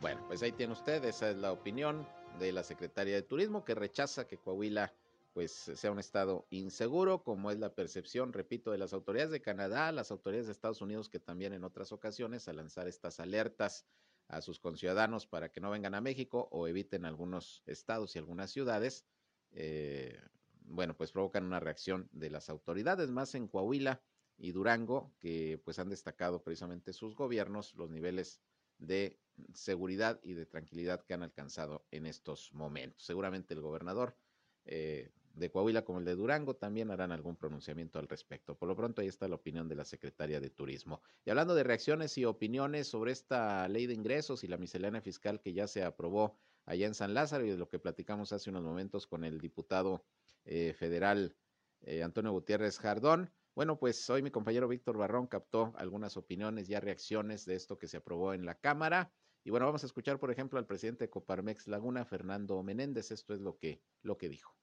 Bueno, 0.00 0.20
pues 0.28 0.42
ahí 0.42 0.52
tiene 0.52 0.72
usted, 0.72 1.04
esa 1.04 1.30
es 1.30 1.36
la 1.36 1.52
opinión 1.52 2.06
de 2.38 2.52
la 2.52 2.62
Secretaría 2.62 3.14
de 3.14 3.22
Turismo 3.22 3.64
que 3.64 3.74
rechaza 3.74 4.26
que 4.26 4.36
Coahuila 4.36 4.92
pues 5.32 5.52
sea 5.52 5.90
un 5.90 5.98
estado 5.98 6.46
inseguro, 6.50 7.22
como 7.22 7.50
es 7.50 7.58
la 7.58 7.74
percepción, 7.74 8.32
repito, 8.32 8.70
de 8.70 8.78
las 8.78 8.92
autoridades 8.92 9.30
de 9.30 9.40
Canadá, 9.40 9.90
las 9.92 10.10
autoridades 10.10 10.46
de 10.46 10.52
Estados 10.52 10.82
Unidos, 10.82 11.08
que 11.08 11.20
también 11.20 11.52
en 11.52 11.64
otras 11.64 11.92
ocasiones 11.92 12.48
al 12.48 12.56
lanzar 12.56 12.86
estas 12.86 13.18
alertas 13.18 13.86
a 14.28 14.40
sus 14.40 14.60
conciudadanos 14.60 15.26
para 15.26 15.50
que 15.50 15.60
no 15.60 15.70
vengan 15.70 15.94
a 15.94 16.00
México 16.00 16.48
o 16.52 16.68
eviten 16.68 17.04
algunos 17.04 17.62
estados 17.66 18.14
y 18.14 18.18
algunas 18.18 18.50
ciudades, 18.50 19.06
eh, 19.52 20.20
bueno, 20.64 20.96
pues 20.96 21.12
provocan 21.12 21.44
una 21.44 21.60
reacción 21.60 22.08
de 22.12 22.30
las 22.30 22.48
autoridades, 22.48 23.10
más 23.10 23.34
en 23.34 23.48
Coahuila 23.48 24.02
y 24.36 24.52
Durango, 24.52 25.14
que 25.18 25.60
pues 25.64 25.78
han 25.78 25.88
destacado 25.88 26.42
precisamente 26.42 26.92
sus 26.92 27.14
gobiernos 27.14 27.74
los 27.74 27.90
niveles 27.90 28.40
de 28.78 29.18
seguridad 29.54 30.20
y 30.22 30.34
de 30.34 30.46
tranquilidad 30.46 31.04
que 31.04 31.14
han 31.14 31.22
alcanzado 31.22 31.86
en 31.90 32.06
estos 32.06 32.52
momentos. 32.52 33.04
Seguramente 33.04 33.54
el 33.54 33.60
gobernador 33.60 34.16
eh, 34.64 35.10
de 35.34 35.50
Coahuila 35.50 35.84
como 35.84 35.98
el 35.98 36.04
de 36.04 36.14
Durango 36.14 36.54
también 36.54 36.90
harán 36.90 37.12
algún 37.12 37.36
pronunciamiento 37.36 37.98
al 37.98 38.08
respecto. 38.08 38.54
Por 38.56 38.68
lo 38.68 38.76
pronto 38.76 39.00
ahí 39.00 39.08
está 39.08 39.28
la 39.28 39.36
opinión 39.36 39.68
de 39.68 39.74
la 39.74 39.84
secretaria 39.84 40.40
de 40.40 40.50
Turismo. 40.50 41.02
Y 41.24 41.30
hablando 41.30 41.54
de 41.54 41.64
reacciones 41.64 42.16
y 42.18 42.24
opiniones 42.24 42.88
sobre 42.88 43.12
esta 43.12 43.66
ley 43.68 43.86
de 43.86 43.94
ingresos 43.94 44.44
y 44.44 44.48
la 44.48 44.58
miscelánea 44.58 45.00
fiscal 45.00 45.40
que 45.40 45.52
ya 45.52 45.66
se 45.66 45.84
aprobó 45.84 46.36
allá 46.66 46.86
en 46.86 46.94
San 46.94 47.14
Lázaro 47.14 47.44
y 47.44 47.50
de 47.50 47.56
lo 47.56 47.68
que 47.68 47.78
platicamos 47.78 48.32
hace 48.32 48.50
unos 48.50 48.62
momentos 48.62 49.06
con 49.06 49.24
el 49.24 49.40
diputado 49.40 50.04
eh, 50.44 50.74
federal 50.74 51.36
eh, 51.82 52.02
Antonio 52.02 52.32
Gutiérrez 52.32 52.78
Jardón. 52.78 53.30
Bueno, 53.54 53.78
pues 53.78 54.08
hoy 54.08 54.22
mi 54.22 54.30
compañero 54.30 54.68
Víctor 54.68 54.96
Barrón 54.96 55.26
captó 55.26 55.72
algunas 55.76 56.16
opiniones, 56.16 56.68
ya 56.68 56.80
reacciones 56.80 57.44
de 57.44 57.54
esto 57.54 57.78
que 57.78 57.88
se 57.88 57.98
aprobó 57.98 58.32
en 58.34 58.46
la 58.46 58.54
Cámara. 58.54 59.12
Y 59.44 59.50
bueno, 59.50 59.66
vamos 59.66 59.82
a 59.82 59.86
escuchar, 59.86 60.18
por 60.18 60.30
ejemplo, 60.30 60.58
al 60.58 60.66
presidente 60.66 61.04
de 61.04 61.10
Coparmex 61.10 61.66
Laguna, 61.66 62.04
Fernando 62.04 62.62
Menéndez. 62.62 63.10
Esto 63.10 63.34
es 63.34 63.40
lo 63.40 63.58
que, 63.58 63.82
lo 64.02 64.16
que 64.16 64.28
dijo. 64.28 64.56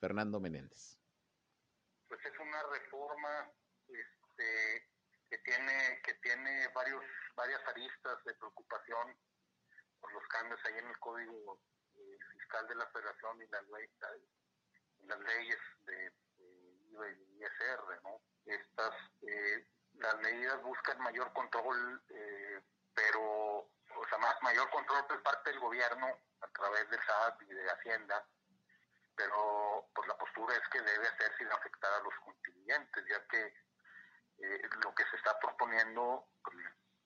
Fernando 0.00 0.40
Menéndez. 0.40 0.98
Pues 2.08 2.24
es 2.24 2.38
una 2.38 2.62
reforma 2.64 3.50
este, 3.88 4.88
que 5.28 5.38
tiene 5.38 6.00
que 6.04 6.14
tiene 6.14 6.68
varios 6.68 7.04
varias 7.34 7.60
aristas 7.68 8.24
de 8.24 8.34
preocupación 8.34 9.16
por 10.00 10.12
los 10.12 10.26
cambios 10.28 10.60
ahí 10.64 10.78
en 10.78 10.88
el 10.88 10.98
código 10.98 11.60
eh, 11.94 12.18
fiscal 12.32 12.66
de 12.68 12.74
la 12.76 12.86
Federación 12.88 13.42
y, 13.42 13.46
la 13.48 13.62
ley, 13.62 13.90
las 15.04 15.18
leyes 15.18 15.58
de, 15.86 16.12
IVA 16.90 17.10
y 17.10 17.42
ISR, 17.42 18.02
¿no? 18.04 18.20
Estas 18.44 18.94
eh, 19.22 19.66
las 19.94 20.16
medidas 20.20 20.62
buscan 20.62 20.98
mayor 21.00 21.32
control, 21.32 22.02
eh, 22.10 22.60
pero 22.94 23.70
o 23.98 24.08
sea 24.08 24.18
más 24.18 24.36
mayor 24.42 24.68
control 24.70 25.06
por 25.06 25.22
parte 25.22 25.50
del 25.50 25.60
gobierno 25.60 26.06
a 26.40 26.48
través 26.48 26.88
del 26.90 27.00
SAT 27.00 27.42
y 27.42 27.46
de 27.46 27.70
Hacienda 27.70 28.26
pero 29.16 29.88
pues 29.94 30.06
la 30.08 30.16
postura 30.18 30.54
es 30.54 30.68
que 30.70 30.80
debe 30.80 31.08
hacer 31.08 31.32
sin 31.38 31.50
afectar 31.50 31.92
a 31.92 32.00
los 32.00 32.14
contribuyentes, 32.24 33.04
ya 33.08 33.26
que 33.28 33.46
eh, 34.38 34.62
lo 34.84 34.94
que 34.94 35.04
se 35.10 35.16
está 35.16 35.38
proponiendo 35.40 36.28
pues, 36.44 36.56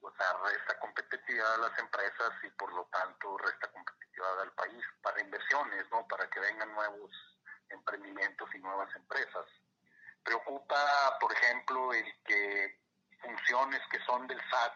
o 0.02 0.12
sea, 0.16 0.32
resta 0.44 0.78
competitividad 0.80 1.54
a 1.54 1.68
las 1.68 1.78
empresas 1.78 2.32
y 2.42 2.50
por 2.50 2.72
lo 2.72 2.84
tanto 2.86 3.36
resta 3.38 3.70
competitividad 3.70 4.40
al 4.40 4.52
país 4.52 4.84
para 5.02 5.20
inversiones, 5.20 5.84
¿no? 5.90 6.06
Para 6.08 6.28
que 6.28 6.40
vengan 6.40 6.72
nuevos 6.72 7.10
emprendimientos 7.68 8.48
y 8.54 8.58
nuevas 8.58 8.94
empresas. 8.96 9.46
Preocupa, 10.24 11.18
por 11.20 11.32
ejemplo, 11.32 11.92
el 11.92 12.22
que 12.24 12.80
funciones 13.22 13.80
que 13.90 14.00
son 14.04 14.26
del 14.26 14.40
SAT 14.50 14.74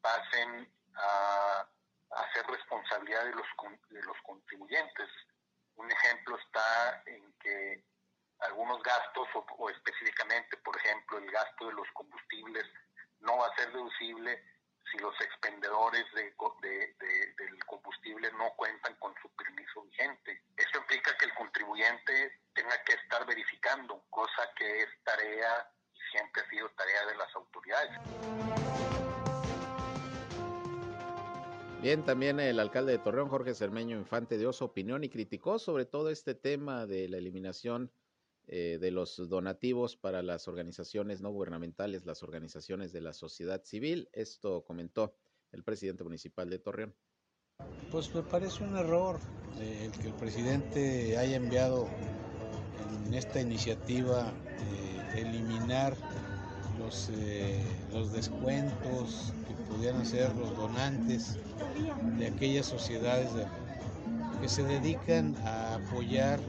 pasen 0.00 0.72
a, 0.94 1.66
a 2.10 2.32
ser 2.32 2.46
responsabilidad 2.46 3.24
de 3.24 3.34
los, 3.34 3.46
de 3.90 4.02
los 4.02 4.16
contribuyentes 4.22 5.08
un 5.78 5.90
ejemplo 5.90 6.36
está 6.38 7.02
en 7.06 7.32
que 7.40 7.84
algunos 8.40 8.82
gastos, 8.82 9.28
o, 9.34 9.70
específicamente, 9.70 10.56
por 10.58 10.76
ejemplo, 10.76 11.18
el 11.18 11.30
gasto 11.30 11.66
de 11.66 11.72
los 11.72 11.88
combustibles, 11.92 12.64
no 13.20 13.38
va 13.38 13.48
a 13.48 13.56
ser 13.56 13.72
deducible 13.72 14.42
si 14.90 14.98
los 14.98 15.14
expendedores 15.20 16.04
de, 16.14 16.34
del 17.36 17.64
combustible 17.66 18.30
no 18.32 18.50
cuentan 18.56 18.94
con 18.96 19.14
su 19.20 19.28
permiso 19.36 19.82
vigente. 19.82 20.42
Esto 20.56 20.78
implica 20.78 21.16
que 21.18 21.26
el 21.26 21.34
contribuyente 21.34 22.40
tenga 22.54 22.82
que 22.84 22.94
estar 22.94 23.26
verificando, 23.26 24.02
cosa 24.08 24.48
que 24.56 24.82
es 24.82 24.88
tarea, 25.04 25.70
siempre 26.10 26.42
ha 26.42 26.48
sido 26.48 26.70
tarea 26.70 27.06
de 27.06 27.16
las 27.16 27.34
autoridades. 27.34 28.67
Bien, 31.80 32.04
también 32.04 32.40
el 32.40 32.58
alcalde 32.58 32.90
de 32.90 32.98
Torreón, 32.98 33.28
Jorge 33.28 33.54
Cermeño 33.54 33.96
Infante, 33.96 34.36
dio 34.36 34.52
su 34.52 34.64
opinión 34.64 35.04
y 35.04 35.08
criticó 35.08 35.60
sobre 35.60 35.86
todo 35.86 36.10
este 36.10 36.34
tema 36.34 36.86
de 36.86 37.08
la 37.08 37.18
eliminación 37.18 37.92
eh, 38.48 38.78
de 38.80 38.90
los 38.90 39.28
donativos 39.28 39.96
para 39.96 40.22
las 40.22 40.48
organizaciones 40.48 41.20
no 41.20 41.30
gubernamentales, 41.30 42.04
las 42.04 42.24
organizaciones 42.24 42.92
de 42.92 43.00
la 43.00 43.12
sociedad 43.12 43.62
civil. 43.62 44.08
Esto 44.12 44.64
comentó 44.64 45.14
el 45.52 45.62
presidente 45.62 46.02
municipal 46.02 46.50
de 46.50 46.58
Torreón. 46.58 46.96
Pues 47.92 48.12
me 48.12 48.22
parece 48.22 48.64
un 48.64 48.76
error 48.76 49.20
eh, 49.60 49.84
el 49.86 49.92
que 50.00 50.08
el 50.08 50.14
presidente 50.14 51.16
haya 51.16 51.36
enviado 51.36 51.88
en 53.06 53.14
esta 53.14 53.40
iniciativa 53.40 54.32
eh, 54.58 55.20
eliminar 55.20 55.96
los, 56.78 57.10
los 57.92 58.12
descuentos 58.12 59.32
pudieran 59.68 60.04
ser 60.06 60.34
los 60.36 60.56
donantes 60.56 61.36
de 62.18 62.26
aquellas 62.26 62.66
sociedades 62.66 63.28
que 64.40 64.48
se 64.48 64.62
dedican 64.62 65.36
a 65.44 65.76
apoyar 65.76 66.40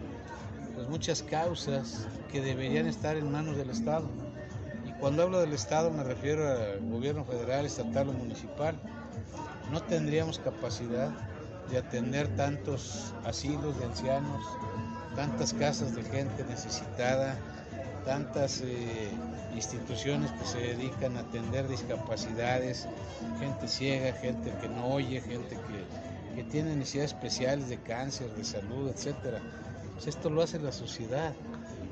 pues, 0.76 0.88
muchas 0.90 1.22
causas 1.24 2.08
que 2.32 2.42
deberían 2.42 2.88
estar 2.88 3.18
en 3.18 3.32
manos 3.32 3.58
del 3.58 3.70
Estado. 3.70 4.08
Y 4.88 4.92
cuando 4.94 5.24
hablo 5.24 5.40
del 5.40 5.54
Estado 5.54 5.92
me 5.92 6.04
refiero 6.04 6.48
al 6.48 6.80
gobierno 6.90 7.26
federal, 7.26 7.66
estatal 7.66 8.10
o 8.10 8.14
municipal. 8.14 8.80
No 9.72 9.82
tendríamos 9.84 10.40
capacidad 10.40 11.10
de 11.70 11.78
atender 11.78 12.28
tantos 12.36 13.14
asilos 13.26 13.78
de 13.78 13.86
ancianos, 13.86 14.44
tantas 15.16 15.54
casas 15.54 15.96
de 15.96 16.04
gente 16.04 16.44
necesitada, 16.46 17.38
tantas 18.04 18.62
eh, 18.62 19.10
instituciones 19.56 20.32
que 20.32 20.46
se 20.46 20.60
dedican 20.60 21.18
a 21.18 21.22
atender 21.22 21.68
discapacidades, 21.68 22.88
gente 23.40 23.68
ciega, 23.68 24.14
gente 24.14 24.52
que 24.62 24.70
no 24.70 24.88
oye, 24.88 25.22
gente 25.22 25.56
que, 25.56 26.36
que 26.36 26.44
tiene 26.50 26.76
necesidades 26.76 27.14
especiales 27.14 27.70
de 27.70 27.78
cáncer, 27.78 28.30
de 28.36 28.44
salud, 28.44 28.90
etcétera. 28.90 29.42
Pues 29.94 30.08
esto 30.08 30.30
lo 30.30 30.42
hace 30.42 30.60
la 30.60 30.72
sociedad 30.72 31.34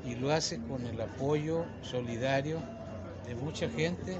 y 0.04 0.14
lo 0.14 0.32
hace 0.32 0.58
con 0.62 0.86
el 0.86 1.00
apoyo 1.00 1.64
solidario 1.82 2.58
de 3.26 3.34
mucha 3.34 3.68
gente, 3.68 4.16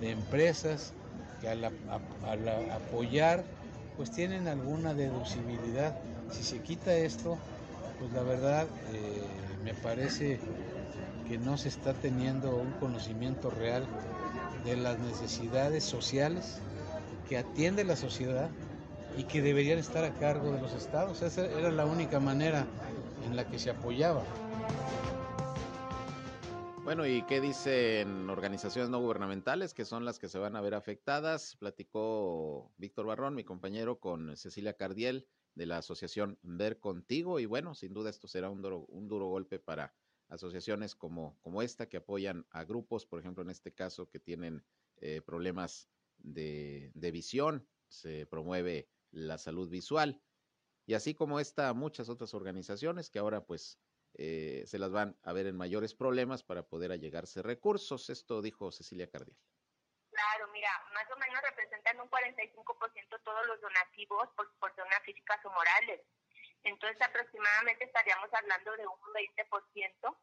de 0.00 0.10
empresas 0.10 0.92
que 1.40 1.48
al, 1.48 1.64
apoyar 1.64 3.44
pues 3.96 4.10
tienen 4.10 4.48
alguna 4.48 4.94
deducibilidad. 4.94 5.96
Si 6.30 6.42
se 6.42 6.58
quita 6.58 6.94
esto, 6.94 7.38
pues 7.98 8.12
la 8.12 8.22
verdad 8.22 8.66
eh, 8.92 9.22
me 9.64 9.74
parece 9.74 10.38
que 11.32 11.38
no 11.38 11.56
se 11.56 11.70
está 11.70 11.94
teniendo 11.94 12.54
un 12.54 12.72
conocimiento 12.72 13.48
real 13.48 13.86
de 14.66 14.76
las 14.76 14.98
necesidades 14.98 15.82
sociales 15.82 16.60
que 17.26 17.38
atiende 17.38 17.84
la 17.84 17.96
sociedad 17.96 18.50
y 19.16 19.24
que 19.24 19.40
deberían 19.40 19.78
estar 19.78 20.04
a 20.04 20.12
cargo 20.12 20.52
de 20.52 20.60
los 20.60 20.74
estados. 20.74 21.22
Esa 21.22 21.46
era 21.46 21.70
la 21.70 21.86
única 21.86 22.20
manera 22.20 22.66
en 23.24 23.34
la 23.34 23.46
que 23.46 23.58
se 23.58 23.70
apoyaba. 23.70 24.22
Bueno, 26.84 27.06
¿y 27.06 27.22
qué 27.22 27.40
dicen 27.40 28.28
organizaciones 28.28 28.90
no 28.90 29.00
gubernamentales 29.00 29.72
que 29.72 29.86
son 29.86 30.04
las 30.04 30.18
que 30.18 30.28
se 30.28 30.36
van 30.36 30.54
a 30.54 30.60
ver 30.60 30.74
afectadas? 30.74 31.56
Platicó 31.56 32.70
Víctor 32.76 33.06
Barrón, 33.06 33.34
mi 33.34 33.44
compañero, 33.44 34.00
con 34.00 34.36
Cecilia 34.36 34.74
Cardiel 34.74 35.26
de 35.54 35.64
la 35.64 35.78
asociación 35.78 36.38
Ver 36.42 36.78
Contigo 36.78 37.40
y 37.40 37.46
bueno, 37.46 37.74
sin 37.74 37.94
duda 37.94 38.10
esto 38.10 38.28
será 38.28 38.50
un 38.50 38.60
duro, 38.60 38.80
un 38.90 39.08
duro 39.08 39.28
golpe 39.28 39.58
para 39.58 39.94
asociaciones 40.32 40.94
como, 40.94 41.38
como 41.42 41.62
esta 41.62 41.88
que 41.88 41.98
apoyan 41.98 42.46
a 42.50 42.64
grupos, 42.64 43.06
por 43.06 43.20
ejemplo, 43.20 43.42
en 43.42 43.50
este 43.50 43.74
caso, 43.74 44.08
que 44.08 44.18
tienen 44.18 44.64
eh, 44.96 45.20
problemas 45.20 45.90
de, 46.18 46.90
de 46.94 47.10
visión, 47.10 47.68
se 47.88 48.26
promueve 48.26 48.88
la 49.10 49.36
salud 49.38 49.68
visual. 49.68 50.22
Y 50.86 50.94
así 50.94 51.14
como 51.14 51.38
esta, 51.38 51.72
muchas 51.74 52.08
otras 52.08 52.34
organizaciones 52.34 53.10
que 53.10 53.18
ahora 53.18 53.44
pues 53.44 53.78
eh, 54.14 54.64
se 54.66 54.78
las 54.78 54.90
van 54.90 55.16
a 55.22 55.32
ver 55.32 55.46
en 55.46 55.56
mayores 55.56 55.94
problemas 55.94 56.42
para 56.42 56.62
poder 56.62 56.92
allegarse 56.92 57.42
recursos. 57.42 58.10
Esto 58.10 58.42
dijo 58.42 58.72
Cecilia 58.72 59.08
Cardiel. 59.10 59.36
Claro, 60.10 60.48
mira, 60.52 60.70
más 60.92 61.06
o 61.14 61.18
menos 61.18 61.40
representan 61.42 62.00
un 62.00 62.08
45% 62.08 63.22
todos 63.22 63.46
los 63.46 63.60
donativos 63.60 64.28
por 64.36 64.50
personas 64.58 65.02
físicas 65.04 65.38
o 65.44 65.50
morales. 65.50 66.00
Entonces 66.64 67.00
aproximadamente 67.02 67.84
estaríamos 67.84 68.32
hablando 68.32 68.76
de 68.76 68.86
un 68.86 68.98
20% 69.12 70.16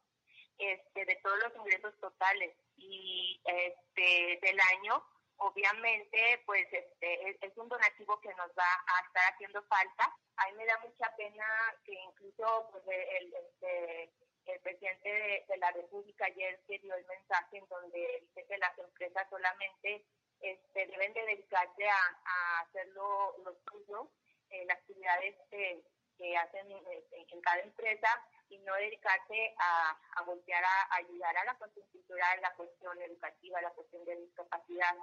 este, 0.58 1.04
de 1.06 1.16
todos 1.16 1.38
los 1.38 1.56
ingresos 1.56 1.98
totales 2.00 2.54
y 2.76 3.40
este, 3.44 4.38
del 4.42 4.60
año. 4.76 5.02
Obviamente, 5.36 6.42
pues 6.44 6.66
este, 6.70 7.38
es, 7.40 7.56
un 7.56 7.68
donativo 7.68 8.20
que 8.20 8.28
nos 8.34 8.50
va 8.50 8.84
a 8.86 9.06
estar 9.06 9.32
haciendo 9.32 9.62
falta. 9.62 10.14
A 10.36 10.46
mí 10.48 10.56
me 10.56 10.66
da 10.66 10.78
mucha 10.80 11.16
pena 11.16 11.46
que 11.82 11.94
incluso 11.94 12.68
pues, 12.72 12.84
el, 12.88 13.34
este, 13.34 14.12
el 14.46 14.60
presidente 14.60 15.46
de, 15.48 15.56
la 15.56 15.70
República 15.70 16.26
ayer 16.26 16.60
que 16.66 16.78
dio 16.78 16.94
el 16.94 17.06
mensaje 17.06 17.56
en 17.56 17.68
donde 17.68 18.20
dice 18.20 18.44
que 18.46 18.58
las 18.58 18.78
empresas 18.78 19.26
solamente 19.30 20.04
este, 20.40 20.86
deben 20.86 21.12
de 21.14 21.22
dedicarse 21.22 21.88
a, 21.88 22.20
a 22.24 22.60
hacer 22.60 22.86
lo, 22.88 23.34
suyo, 23.70 24.10
eh, 24.50 24.64
las 24.66 24.78
actividades 24.78 25.36
eh, 25.52 25.82
que 26.20 26.36
hacen 26.36 26.70
eh, 26.70 27.06
en 27.12 27.40
cada 27.40 27.60
empresa 27.62 28.08
y 28.50 28.58
no 28.58 28.74
dedicarse 28.74 29.54
a, 29.58 29.98
a 30.16 30.22
voltear 30.22 30.62
a, 30.62 30.96
ayudar 30.96 31.34
a 31.38 31.44
la 31.44 31.54
cuestión 31.56 31.86
cultural, 31.88 32.40
la 32.42 32.54
cuestión 32.54 33.00
educativa, 33.00 33.62
la 33.62 33.70
cuestión 33.70 34.04
de 34.04 34.16
discapacidad. 34.16 34.96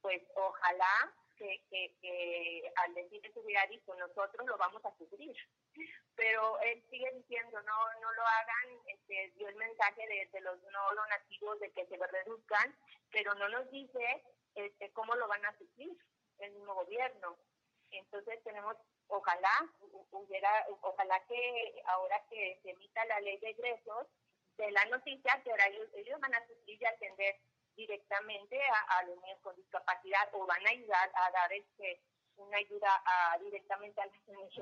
Pues 0.00 0.20
ojalá 0.34 1.14
que, 1.36 1.62
que, 1.70 2.72
al 2.74 2.94
decir 2.94 3.24
eso 3.24 3.40
hubiera 3.40 3.64
dicho, 3.66 3.94
nosotros 3.94 4.46
lo 4.46 4.58
vamos 4.58 4.84
a 4.84 4.96
sufrir. 4.96 5.36
Pero 6.16 6.58
él 6.62 6.84
sigue 6.90 7.12
diciendo, 7.12 7.62
no 7.62 8.00
no 8.00 8.12
lo 8.12 8.22
hagan, 8.22 8.80
este, 8.86 9.32
dio 9.36 9.48
el 9.48 9.54
mensaje 9.54 10.06
de, 10.08 10.28
de 10.32 10.40
los 10.40 10.60
no 10.64 10.94
donativos 10.96 11.60
de 11.60 11.70
que 11.70 11.86
se 11.86 11.96
reduzcan, 11.96 12.76
pero 13.12 13.34
no 13.36 13.48
nos 13.48 13.70
dice 13.70 14.24
este, 14.56 14.90
cómo 14.92 15.14
lo 15.14 15.28
van 15.28 15.44
a 15.44 15.56
sufrir 15.56 15.96
el 16.38 16.52
mismo 16.52 16.74
gobierno. 16.74 17.38
Entonces 17.90 18.42
tenemos, 18.42 18.76
ojalá, 19.08 19.68
hubiera, 20.12 20.66
ojalá 20.82 21.20
que 21.26 21.82
ahora 21.86 22.22
que 22.30 22.58
se 22.62 22.70
emita 22.70 23.04
la 23.06 23.20
ley 23.20 23.38
de 23.38 23.50
egresos, 23.50 24.06
de 24.56 24.70
la 24.72 24.84
noticia 24.86 25.40
que 25.42 25.50
ahora 25.50 25.66
ellos, 25.94 26.20
van 26.20 26.34
a 26.34 26.46
sufrir 26.46 26.80
y 26.80 26.84
atender 26.84 27.36
directamente 27.76 28.60
a, 28.88 29.02
los 29.04 29.16
niños 29.22 29.38
con 29.40 29.54
discapacidad 29.56 30.28
o 30.32 30.46
van 30.46 30.66
a 30.66 30.70
ayudar 30.70 31.10
a 31.14 31.30
dar 31.30 31.52
este, 31.52 32.02
una 32.36 32.58
ayuda 32.58 32.88
a, 33.04 33.38
directamente 33.38 34.00
a 34.00 34.06
las 34.06 34.26
niños. 34.26 34.52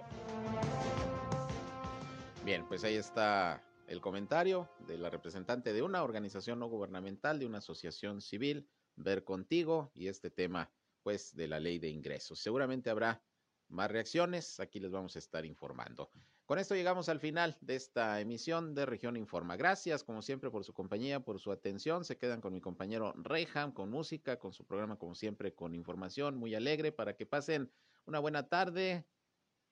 Bien, 2.44 2.66
pues 2.68 2.84
ahí 2.84 2.96
está 2.96 3.62
el 3.88 4.00
comentario 4.00 4.68
de 4.80 4.98
la 4.98 5.08
representante 5.08 5.72
de 5.72 5.82
una 5.82 6.02
organización 6.02 6.58
no 6.58 6.68
gubernamental, 6.68 7.38
de 7.38 7.46
una 7.46 7.58
asociación 7.58 8.20
civil, 8.20 8.68
Ver 8.96 9.24
Contigo, 9.24 9.90
y 9.94 10.08
este 10.08 10.30
tema, 10.30 10.70
pues, 11.02 11.34
de 11.34 11.48
la 11.48 11.60
ley 11.60 11.78
de 11.78 11.88
ingresos. 11.88 12.38
Seguramente 12.38 12.90
habrá 12.90 13.22
más 13.68 13.90
reacciones, 13.90 14.60
aquí 14.60 14.80
les 14.80 14.92
vamos 14.92 15.16
a 15.16 15.18
estar 15.18 15.44
informando. 15.44 16.10
Con 16.44 16.58
esto 16.60 16.76
llegamos 16.76 17.08
al 17.08 17.18
final 17.18 17.56
de 17.60 17.74
esta 17.74 18.20
emisión 18.20 18.74
de 18.74 18.86
Región 18.86 19.16
Informa. 19.16 19.56
Gracias, 19.56 20.04
como 20.04 20.22
siempre, 20.22 20.50
por 20.50 20.62
su 20.62 20.72
compañía, 20.72 21.20
por 21.20 21.40
su 21.40 21.50
atención. 21.50 22.04
Se 22.04 22.18
quedan 22.18 22.40
con 22.40 22.52
mi 22.52 22.60
compañero 22.60 23.12
Reham, 23.16 23.72
con 23.72 23.90
música, 23.90 24.38
con 24.38 24.52
su 24.52 24.64
programa, 24.64 24.96
como 24.96 25.16
siempre, 25.16 25.54
con 25.54 25.74
información 25.74 26.36
muy 26.36 26.54
alegre 26.54 26.92
para 26.92 27.16
que 27.16 27.26
pasen 27.26 27.72
una 28.04 28.20
buena 28.20 28.48
tarde 28.48 29.04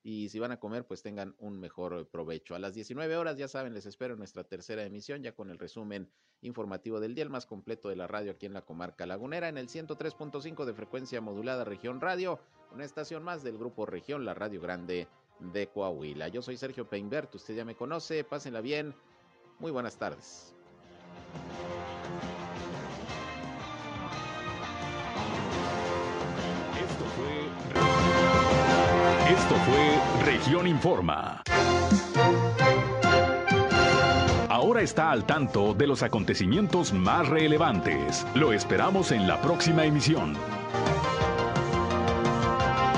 y 0.07 0.29
si 0.29 0.37
van 0.37 0.51
a 0.51 0.59
comer, 0.59 0.85
pues 0.85 1.01
tengan 1.01 1.33
un 1.39 1.59
mejor 1.59 2.07
provecho. 2.09 2.53
A 2.53 2.59
las 2.59 2.75
19 2.75 3.17
horas, 3.17 3.37
ya 3.37 3.47
saben, 3.47 3.73
les 3.73 3.87
espero 3.87 4.13
en 4.13 4.19
nuestra 4.19 4.43
tercera 4.43 4.83
emisión, 4.83 5.23
ya 5.23 5.33
con 5.33 5.49
el 5.49 5.57
resumen 5.57 6.11
informativo 6.41 6.99
del 6.99 7.15
día, 7.15 7.23
el 7.23 7.31
más 7.31 7.47
completo 7.47 7.89
de 7.89 7.95
la 7.95 8.05
radio 8.05 8.33
aquí 8.33 8.45
en 8.45 8.53
la 8.53 8.61
comarca 8.61 9.07
lagunera, 9.07 9.49
en 9.49 9.57
el 9.57 9.67
103.5 9.67 10.63
de 10.65 10.75
frecuencia 10.75 11.21
modulada 11.21 11.63
Región 11.63 12.01
Radio, 12.01 12.39
una 12.71 12.85
estación 12.85 13.23
más 13.23 13.43
del 13.43 13.57
grupo 13.57 13.85
Región, 13.85 14.25
la 14.25 14.33
Radio 14.33 14.61
Grande 14.61 15.07
de 15.39 15.67
Coahuila. 15.67 16.27
Yo 16.29 16.41
soy 16.41 16.57
Sergio 16.57 16.87
Peinbert, 16.87 17.33
usted 17.35 17.55
ya 17.55 17.65
me 17.65 17.75
conoce, 17.75 18.23
pásenla 18.23 18.61
bien, 18.61 18.93
muy 19.59 19.71
buenas 19.71 19.97
tardes. 19.97 20.53
Esto 26.77 27.05
fue 27.15 27.95
esto 29.31 29.55
fue 29.55 30.25
Región 30.25 30.67
Informa. 30.67 31.41
Ahora 34.49 34.81
está 34.81 35.11
al 35.11 35.25
tanto 35.25 35.73
de 35.73 35.87
los 35.87 36.03
acontecimientos 36.03 36.93
más 36.93 37.27
relevantes. 37.27 38.25
Lo 38.35 38.53
esperamos 38.53 39.11
en 39.11 39.27
la 39.27 39.41
próxima 39.41 39.83
emisión. 39.85 40.35